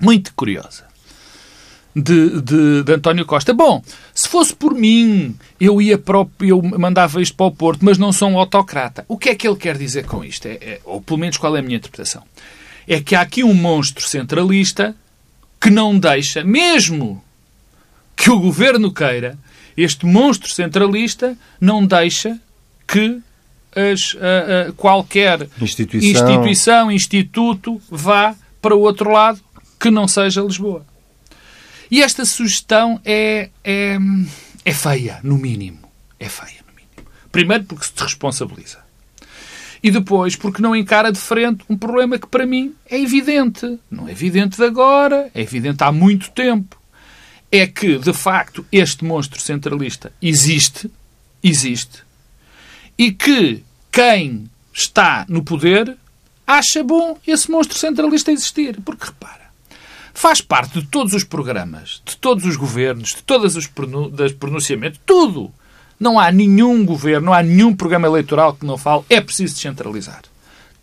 muito 0.00 0.32
curiosa 0.34 0.91
de, 1.94 2.40
de, 2.40 2.82
de, 2.82 2.92
António 2.92 3.26
Costa. 3.26 3.52
Bom, 3.52 3.82
se 4.14 4.28
fosse 4.28 4.54
por 4.54 4.74
mim, 4.74 5.36
eu 5.60 5.80
ia 5.80 5.98
para 5.98 6.20
o, 6.20 6.30
eu 6.40 6.62
mandava 6.62 7.20
isto 7.20 7.36
para 7.36 7.46
o 7.46 7.52
Porto, 7.52 7.84
mas 7.84 7.98
não 7.98 8.12
sou 8.12 8.30
um 8.30 8.38
autocrata. 8.38 9.04
O 9.08 9.18
que 9.18 9.28
é 9.28 9.34
que 9.34 9.46
ele 9.46 9.56
quer 9.56 9.76
dizer 9.76 10.06
com 10.06 10.24
isto? 10.24 10.46
É, 10.46 10.52
é, 10.52 10.80
ou 10.84 11.00
pelo 11.00 11.18
menos 11.18 11.36
qual 11.36 11.56
é 11.56 11.60
a 11.60 11.62
minha 11.62 11.76
interpretação? 11.76 12.22
É 12.88 13.00
que 13.00 13.14
há 13.14 13.20
aqui 13.20 13.44
um 13.44 13.54
monstro 13.54 14.06
centralista 14.06 14.96
que 15.60 15.70
não 15.70 15.96
deixa, 15.96 16.42
mesmo 16.42 17.22
que 18.16 18.30
o 18.30 18.40
governo 18.40 18.92
queira, 18.92 19.38
este 19.76 20.04
monstro 20.06 20.50
centralista 20.50 21.36
não 21.60 21.86
deixa 21.86 22.38
que 22.86 23.20
as, 23.74 24.16
a, 24.20 24.68
a, 24.68 24.72
qualquer 24.72 25.48
instituição. 25.60 26.10
instituição, 26.10 26.92
instituto 26.92 27.80
vá 27.90 28.34
para 28.60 28.74
o 28.74 28.80
outro 28.80 29.10
lado 29.10 29.40
que 29.78 29.90
não 29.90 30.06
seja 30.06 30.42
Lisboa. 30.42 30.84
E 31.92 32.02
esta 32.02 32.24
sugestão 32.24 32.98
é, 33.04 33.50
é, 33.62 33.98
é 34.64 34.72
feia, 34.72 35.20
no 35.22 35.36
mínimo. 35.36 35.92
É 36.18 36.26
feia, 36.26 36.64
no 36.66 36.72
mínimo. 36.72 37.12
Primeiro 37.30 37.64
porque 37.64 37.84
se 37.84 37.92
responsabiliza. 38.02 38.78
E 39.82 39.90
depois 39.90 40.34
porque 40.34 40.62
não 40.62 40.74
encara 40.74 41.12
de 41.12 41.18
frente 41.18 41.62
um 41.68 41.76
problema 41.76 42.18
que 42.18 42.26
para 42.26 42.46
mim 42.46 42.74
é 42.88 42.98
evidente. 42.98 43.78
Não 43.90 44.08
é 44.08 44.12
evidente 44.12 44.56
de 44.56 44.64
agora, 44.64 45.30
é 45.34 45.42
evidente 45.42 45.84
há 45.84 45.92
muito 45.92 46.30
tempo 46.30 46.80
é 47.52 47.66
que, 47.66 47.98
de 47.98 48.14
facto, 48.14 48.64
este 48.72 49.04
monstro 49.04 49.38
centralista 49.38 50.10
existe, 50.22 50.90
existe, 51.42 52.02
e 52.96 53.12
que 53.12 53.62
quem 53.92 54.50
está 54.72 55.26
no 55.28 55.44
poder 55.44 55.94
acha 56.46 56.82
bom 56.82 57.18
esse 57.26 57.50
monstro 57.50 57.76
centralista 57.76 58.32
existir. 58.32 58.80
Porque, 58.80 59.04
repara, 59.04 59.41
faz 60.14 60.40
parte 60.40 60.80
de 60.80 60.86
todos 60.86 61.14
os 61.14 61.24
programas, 61.24 62.02
de 62.04 62.16
todos 62.16 62.44
os 62.44 62.56
governos, 62.56 63.10
de 63.10 63.22
todas 63.22 63.56
os 63.56 63.66
pronunciamentos, 64.38 65.00
tudo. 65.04 65.50
Não 65.98 66.18
há 66.18 66.32
nenhum 66.32 66.84
governo, 66.84 67.26
não 67.26 67.32
há 67.32 67.42
nenhum 67.42 67.74
programa 67.74 68.08
eleitoral 68.08 68.54
que 68.54 68.66
não 68.66 68.76
fale 68.76 69.04
é 69.08 69.20
preciso 69.20 69.54
descentralizar. 69.54 70.22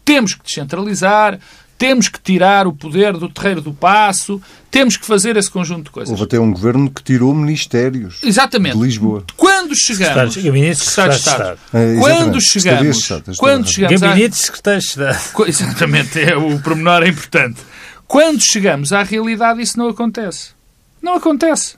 Temos 0.06 0.34
que 0.34 0.44
descentralizar, 0.44 1.40
temos 1.80 2.10
que 2.10 2.20
tirar 2.20 2.68
o 2.68 2.74
poder 2.74 3.14
do 3.14 3.30
terreiro 3.30 3.62
do 3.62 3.74
passo, 3.74 4.42
temos 4.70 4.98
que 4.98 5.06
fazer 5.06 5.38
esse 5.38 5.50
conjunto 5.50 5.86
de 5.86 5.92
coisas. 5.92 6.12
Houve 6.12 6.24
até 6.24 6.38
um 6.38 6.52
governo 6.52 6.92
que 6.92 7.02
tirou 7.02 7.34
ministérios 7.34 8.20
Exatamente. 8.22 8.78
de 8.78 8.84
Lisboa. 8.84 9.24
Quando 9.38 9.74
chegamos... 9.74 10.36
Gabinete 10.36 10.78
de 10.78 10.86
Secretário 10.86 11.12
de 11.14 11.20
Estado. 11.20 11.60
É, 11.74 11.96
quando 12.00 12.42
chegamos... 12.42 13.10
Quando 13.38 13.72
chegamos 13.72 14.02
Gabinete 14.02 14.30
de 14.32 14.38
Secretário 14.38 14.80
de 14.80 14.86
Estado. 14.86 15.20
Exatamente, 15.48 16.20
é, 16.20 16.36
o 16.36 16.60
pormenor 16.60 17.04
é 17.04 17.08
importante. 17.08 17.62
Quando 18.10 18.42
chegamos 18.42 18.92
à 18.92 19.04
realidade, 19.04 19.62
isso 19.62 19.78
não 19.78 19.88
acontece. 19.88 20.54
Não 21.00 21.14
acontece. 21.14 21.78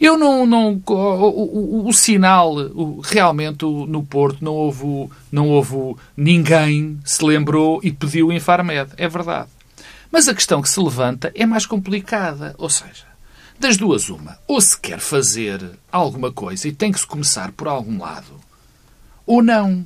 Eu 0.00 0.16
não. 0.16 0.46
não 0.46 0.80
o, 0.86 0.92
o, 0.92 1.88
o 1.88 1.92
sinal, 1.92 2.54
o, 2.54 3.00
realmente 3.00 3.64
no 3.64 4.04
Porto 4.04 4.38
não 4.40 4.52
houve, 4.52 5.10
não 5.32 5.48
houve 5.48 6.00
ninguém 6.16 7.00
se 7.04 7.24
lembrou 7.24 7.80
e 7.82 7.90
pediu 7.90 8.28
o 8.28 8.32
Infarmed. 8.32 8.92
É 8.96 9.08
verdade. 9.08 9.48
Mas 10.12 10.28
a 10.28 10.34
questão 10.34 10.62
que 10.62 10.68
se 10.68 10.78
levanta 10.78 11.32
é 11.34 11.44
mais 11.44 11.66
complicada. 11.66 12.54
Ou 12.56 12.70
seja, 12.70 13.04
das 13.58 13.76
duas, 13.76 14.08
uma. 14.08 14.38
Ou 14.46 14.60
se 14.60 14.78
quer 14.78 15.00
fazer 15.00 15.60
alguma 15.90 16.30
coisa 16.30 16.68
e 16.68 16.72
tem 16.72 16.92
que 16.92 17.00
se 17.00 17.06
começar 17.06 17.50
por 17.50 17.66
algum 17.66 17.98
lado, 17.98 18.40
ou 19.26 19.42
não. 19.42 19.84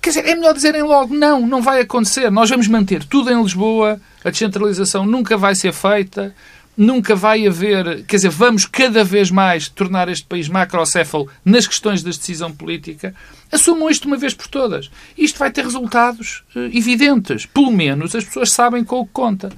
Quer 0.00 0.10
dizer, 0.10 0.26
é 0.26 0.34
melhor 0.34 0.54
dizerem 0.54 0.82
logo, 0.82 1.14
não, 1.14 1.46
não 1.46 1.60
vai 1.60 1.80
acontecer. 1.80 2.30
Nós 2.30 2.48
vamos 2.48 2.66
manter 2.66 3.04
tudo 3.04 3.30
em 3.30 3.42
Lisboa, 3.42 4.00
a 4.24 4.30
descentralização 4.30 5.04
nunca 5.04 5.36
vai 5.36 5.54
ser 5.54 5.72
feita, 5.72 6.34
nunca 6.76 7.14
vai 7.14 7.46
haver, 7.46 8.04
quer 8.04 8.16
dizer, 8.16 8.30
vamos 8.30 8.64
cada 8.64 9.04
vez 9.04 9.30
mais 9.30 9.68
tornar 9.68 10.08
este 10.08 10.24
país 10.24 10.48
macrocéfalo 10.48 11.28
nas 11.44 11.66
questões 11.66 12.02
da 12.02 12.10
decisão 12.10 12.50
política, 12.50 13.14
assumam 13.52 13.90
isto 13.90 14.06
uma 14.06 14.16
vez 14.16 14.32
por 14.32 14.46
todas. 14.46 14.90
Isto 15.16 15.38
vai 15.38 15.50
ter 15.50 15.64
resultados 15.64 16.42
uh, 16.56 16.60
evidentes. 16.74 17.44
Pelo 17.44 17.70
menos 17.70 18.14
as 18.14 18.24
pessoas 18.24 18.50
sabem 18.52 18.82
com 18.82 19.00
o 19.00 19.06
que 19.06 19.12
conta. 19.12 19.50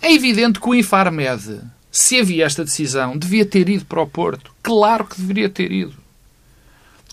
É 0.00 0.12
evidente 0.12 0.60
que 0.60 0.68
o 0.68 0.74
Infarmed, 0.74 1.60
se 1.90 2.20
havia 2.20 2.44
esta 2.44 2.64
decisão, 2.64 3.18
devia 3.18 3.44
ter 3.44 3.68
ido 3.68 3.84
para 3.84 4.00
o 4.00 4.06
Porto. 4.06 4.52
Claro 4.62 5.04
que 5.04 5.20
deveria 5.20 5.48
ter 5.48 5.72
ido. 5.72 5.99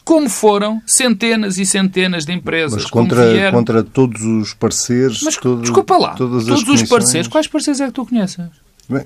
Como 0.08 0.30
foram 0.30 0.82
centenas 0.88 1.58
e 1.58 1.66
centenas 1.66 2.26
de 2.26 2.32
empresas. 2.32 2.84
Mas 2.84 2.90
contra, 2.90 3.52
contra 3.52 3.84
todos 3.84 4.22
os 4.22 4.54
pareceres. 4.54 5.22
Mas 5.22 5.38
desculpa 5.62 5.98
lá, 5.98 6.16
todos 6.16 6.48
os 6.48 6.84
pareceres. 6.84 7.28
Quais 7.28 7.48
pareceres 7.48 7.82
é 7.82 7.88
que 7.88 7.92
tu 7.92 8.06
conheces? 8.06 8.67
Bem, 8.90 9.06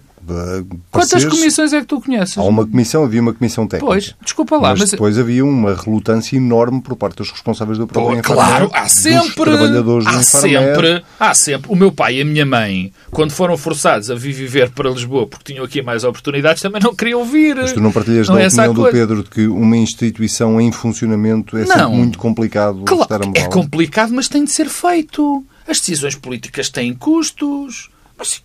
Quantas 0.91 1.25
comissões 1.25 1.73
é 1.73 1.81
que 1.81 1.87
tu 1.87 1.99
conheces? 1.99 2.37
Há 2.37 2.43
uma 2.43 2.65
comissão, 2.65 3.03
havia 3.03 3.21
uma 3.21 3.33
comissão 3.33 3.67
técnica. 3.67 3.91
Pois, 3.91 4.15
desculpa 4.23 4.55
lá. 4.55 4.69
Mas, 4.69 4.79
mas... 4.79 4.91
depois 4.91 5.17
havia 5.17 5.43
uma 5.43 5.73
relutância 5.75 6.37
enorme 6.37 6.81
por 6.81 6.95
parte 6.95 7.17
dos 7.17 7.31
responsáveis 7.31 7.77
do 7.77 7.87
próprio 7.87 8.21
Pô, 8.21 8.33
Claro, 8.33 8.69
há 8.73 8.87
sempre. 8.87 9.33
trabalhadores 9.33 10.07
há 10.07 10.21
sempre, 10.21 11.03
há 11.19 11.33
sempre. 11.33 11.71
O 11.71 11.75
meu 11.75 11.91
pai 11.91 12.17
e 12.17 12.21
a 12.21 12.25
minha 12.25 12.45
mãe, 12.45 12.93
quando 13.09 13.31
foram 13.31 13.57
forçados 13.57 14.11
a 14.11 14.15
vir 14.15 14.33
viver 14.33 14.69
para 14.69 14.89
Lisboa 14.89 15.27
porque 15.27 15.53
tinham 15.53 15.65
aqui 15.65 15.81
mais 15.81 16.03
oportunidades, 16.03 16.61
também 16.61 16.81
não 16.81 16.95
queriam 16.95 17.25
vir. 17.25 17.55
Mas 17.55 17.73
tu 17.73 17.81
não 17.81 17.91
partilhas 17.91 18.27
não 18.27 18.35
da 18.35 18.43
é 18.43 18.47
opinião 18.47 18.73
do 18.73 18.83
Pedro 18.89 19.23
de 19.23 19.29
que 19.29 19.47
uma 19.47 19.77
instituição 19.77 20.61
em 20.61 20.71
funcionamento 20.71 21.57
é 21.57 21.65
não. 21.65 21.75
sempre 21.75 21.97
muito 21.97 22.19
complicado 22.19 22.83
claro, 22.85 23.03
estar 23.03 23.23
a 23.23 23.27
mudar? 23.27 23.41
É 23.41 23.47
complicado, 23.47 24.13
mas 24.13 24.27
tem 24.27 24.43
de 24.43 24.51
ser 24.51 24.69
feito. 24.69 25.43
As 25.67 25.79
decisões 25.79 26.15
políticas 26.15 26.69
têm 26.69 26.93
custos. 26.93 27.90
Mas 28.21 28.39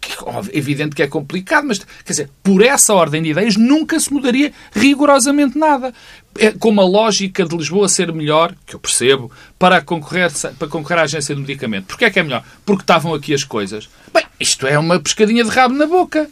é 0.49 0.57
evidente 0.57 0.97
que 0.97 1.03
é 1.03 1.07
complicado, 1.07 1.67
mas 1.67 1.79
quer 1.79 2.13
dizer, 2.13 2.31
por 2.43 2.63
essa 2.63 2.95
ordem 2.95 3.23
de 3.23 3.29
ideias 3.29 3.57
nunca 3.57 4.01
se 4.01 4.11
mudaria 4.11 4.51
rigorosamente 4.73 5.59
nada. 5.59 5.93
É 6.39 6.51
como 6.51 6.81
a 6.81 6.85
lógica 6.85 7.45
de 7.45 7.55
Lisboa 7.55 7.87
ser 7.87 8.11
melhor, 8.11 8.55
que 8.65 8.75
eu 8.75 8.81
percebo, 8.81 9.31
para 9.59 9.83
concorrer, 9.83 10.33
para 10.59 10.69
concorrer 10.69 11.01
à 11.01 11.03
agência 11.03 11.35
do 11.35 11.43
medicamento. 11.43 11.89
Porquê 11.89 12.07
é 12.07 12.11
que 12.11 12.19
é 12.19 12.23
melhor? 12.23 12.43
Porque 12.65 12.83
estavam 12.83 13.13
aqui 13.13 13.35
as 13.35 13.45
coisas. 13.45 13.87
Bem, 14.15 14.25
isto 14.41 14.67
é 14.67 14.79
uma 14.79 14.99
pescadinha 14.99 15.45
de 15.45 15.51
rabo 15.51 15.75
na 15.75 15.87
boca 15.87 16.27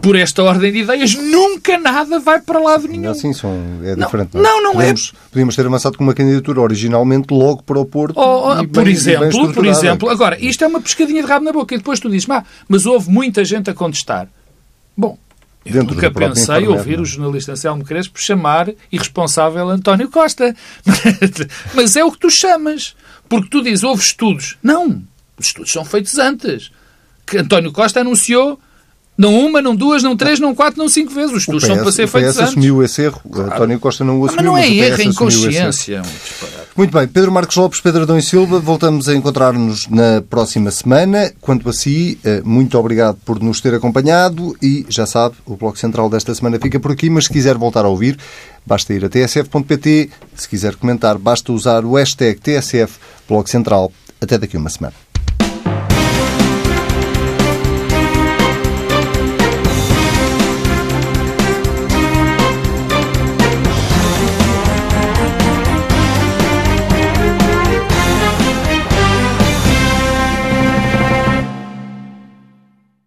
por 0.00 0.16
esta 0.16 0.42
ordem 0.42 0.72
de 0.72 0.80
ideias, 0.80 1.14
nunca 1.14 1.78
nada 1.78 2.18
vai 2.18 2.40
para 2.40 2.58
lado 2.58 2.88
nenhum. 2.88 3.10
Assim 3.10 3.32
são, 3.32 3.52
é 3.82 3.94
diferente. 3.94 4.34
Não, 4.34 4.42
não, 4.42 4.62
não 4.62 4.70
é. 4.72 4.74
podemos, 4.74 5.12
é. 5.14 5.28
Podíamos 5.30 5.56
ter 5.56 5.66
avançado 5.66 5.96
com 5.96 6.04
uma 6.04 6.14
candidatura 6.14 6.60
originalmente 6.60 7.32
logo 7.32 7.62
para 7.62 7.78
o 7.78 7.86
Porto. 7.86 8.18
Oh, 8.18 8.52
oh, 8.52 8.68
por 8.68 8.84
bem, 8.84 8.92
exemplo, 8.92 9.52
por 9.52 9.66
exemplo, 9.66 10.10
agora, 10.10 10.38
isto 10.44 10.64
é 10.64 10.66
uma 10.66 10.80
pescadinha 10.80 11.22
de 11.22 11.28
rabo 11.28 11.44
na 11.44 11.52
boca 11.52 11.74
e 11.74 11.78
depois 11.78 12.00
tu 12.00 12.10
dizes, 12.10 12.28
ah, 12.28 12.44
mas 12.68 12.86
houve 12.86 13.10
muita 13.10 13.44
gente 13.44 13.70
a 13.70 13.74
contestar. 13.74 14.28
Bom, 14.96 15.18
eu 15.64 15.72
Dentro 15.72 15.94
nunca 15.94 16.10
pensei 16.10 16.68
ouvir 16.68 17.00
o 17.00 17.06
jornalista 17.06 17.52
Anselmo 17.52 17.84
Crespo 17.84 18.20
chamar 18.20 18.70
irresponsável 18.92 19.68
António 19.70 20.10
Costa. 20.10 20.54
mas 21.74 21.96
é 21.96 22.04
o 22.04 22.12
que 22.12 22.18
tu 22.18 22.30
chamas. 22.30 22.94
Porque 23.28 23.48
tu 23.48 23.62
dizes, 23.62 23.82
houve 23.82 24.02
estudos. 24.02 24.58
Não, 24.62 25.02
os 25.38 25.46
estudos 25.46 25.72
são 25.72 25.84
feitos 25.84 26.18
antes. 26.18 26.70
Que 27.26 27.38
António 27.38 27.72
Costa 27.72 28.00
anunciou 28.00 28.60
não 29.16 29.32
uma, 29.38 29.62
não 29.62 29.76
duas, 29.76 30.02
não 30.02 30.16
três, 30.16 30.40
não 30.40 30.54
quatro, 30.54 30.78
não 30.78 30.88
cinco 30.88 31.12
vezes. 31.12 31.30
Os 31.30 31.42
estudos 31.42 31.62
PS, 31.62 31.68
são 31.68 31.76
para 31.78 31.92
ser 31.92 32.06
feitos 32.08 32.36
antes. 32.36 32.50
assumiu 32.50 32.82
esse 32.82 33.02
erro. 33.02 33.20
Claro. 33.30 33.52
António 33.52 33.80
Costa 33.80 34.04
não 34.04 34.20
o 34.20 34.26
assumiu. 34.26 34.36
Mas 34.36 34.44
não 34.44 34.58
é 34.58 34.68
erro, 34.68 35.00
é 35.00 35.04
inconsciência. 35.04 36.02
Muito 36.76 36.90
bem. 36.90 37.06
Pedro 37.06 37.30
Marcos 37.30 37.54
Lopes, 37.54 37.80
Pedro 37.80 38.02
Adão 38.02 38.18
e 38.18 38.22
Silva, 38.22 38.58
voltamos 38.58 39.08
a 39.08 39.14
encontrar-nos 39.14 39.86
na 39.86 40.20
próxima 40.28 40.72
semana. 40.72 41.32
Quanto 41.40 41.68
a 41.68 41.72
si, 41.72 42.18
eh, 42.24 42.42
muito 42.44 42.76
obrigado 42.76 43.16
por 43.24 43.40
nos 43.40 43.60
ter 43.60 43.72
acompanhado 43.74 44.56
e, 44.60 44.84
já 44.88 45.06
sabe, 45.06 45.36
o 45.46 45.56
Bloco 45.56 45.78
Central 45.78 46.10
desta 46.10 46.34
semana 46.34 46.58
fica 46.58 46.80
por 46.80 46.90
aqui, 46.90 47.08
mas 47.08 47.26
se 47.26 47.30
quiser 47.30 47.56
voltar 47.56 47.84
a 47.84 47.88
ouvir, 47.88 48.18
basta 48.66 48.92
ir 48.92 49.04
a 49.04 49.08
tsf.pt. 49.08 50.10
Se 50.34 50.48
quiser 50.48 50.74
comentar, 50.74 51.16
basta 51.16 51.52
usar 51.52 51.84
o 51.84 51.94
hashtag 51.94 52.40
TSF 52.40 52.98
Bloco 53.28 53.48
Central. 53.48 53.92
Até 54.20 54.36
daqui 54.38 54.56
uma 54.56 54.70
semana. 54.70 55.03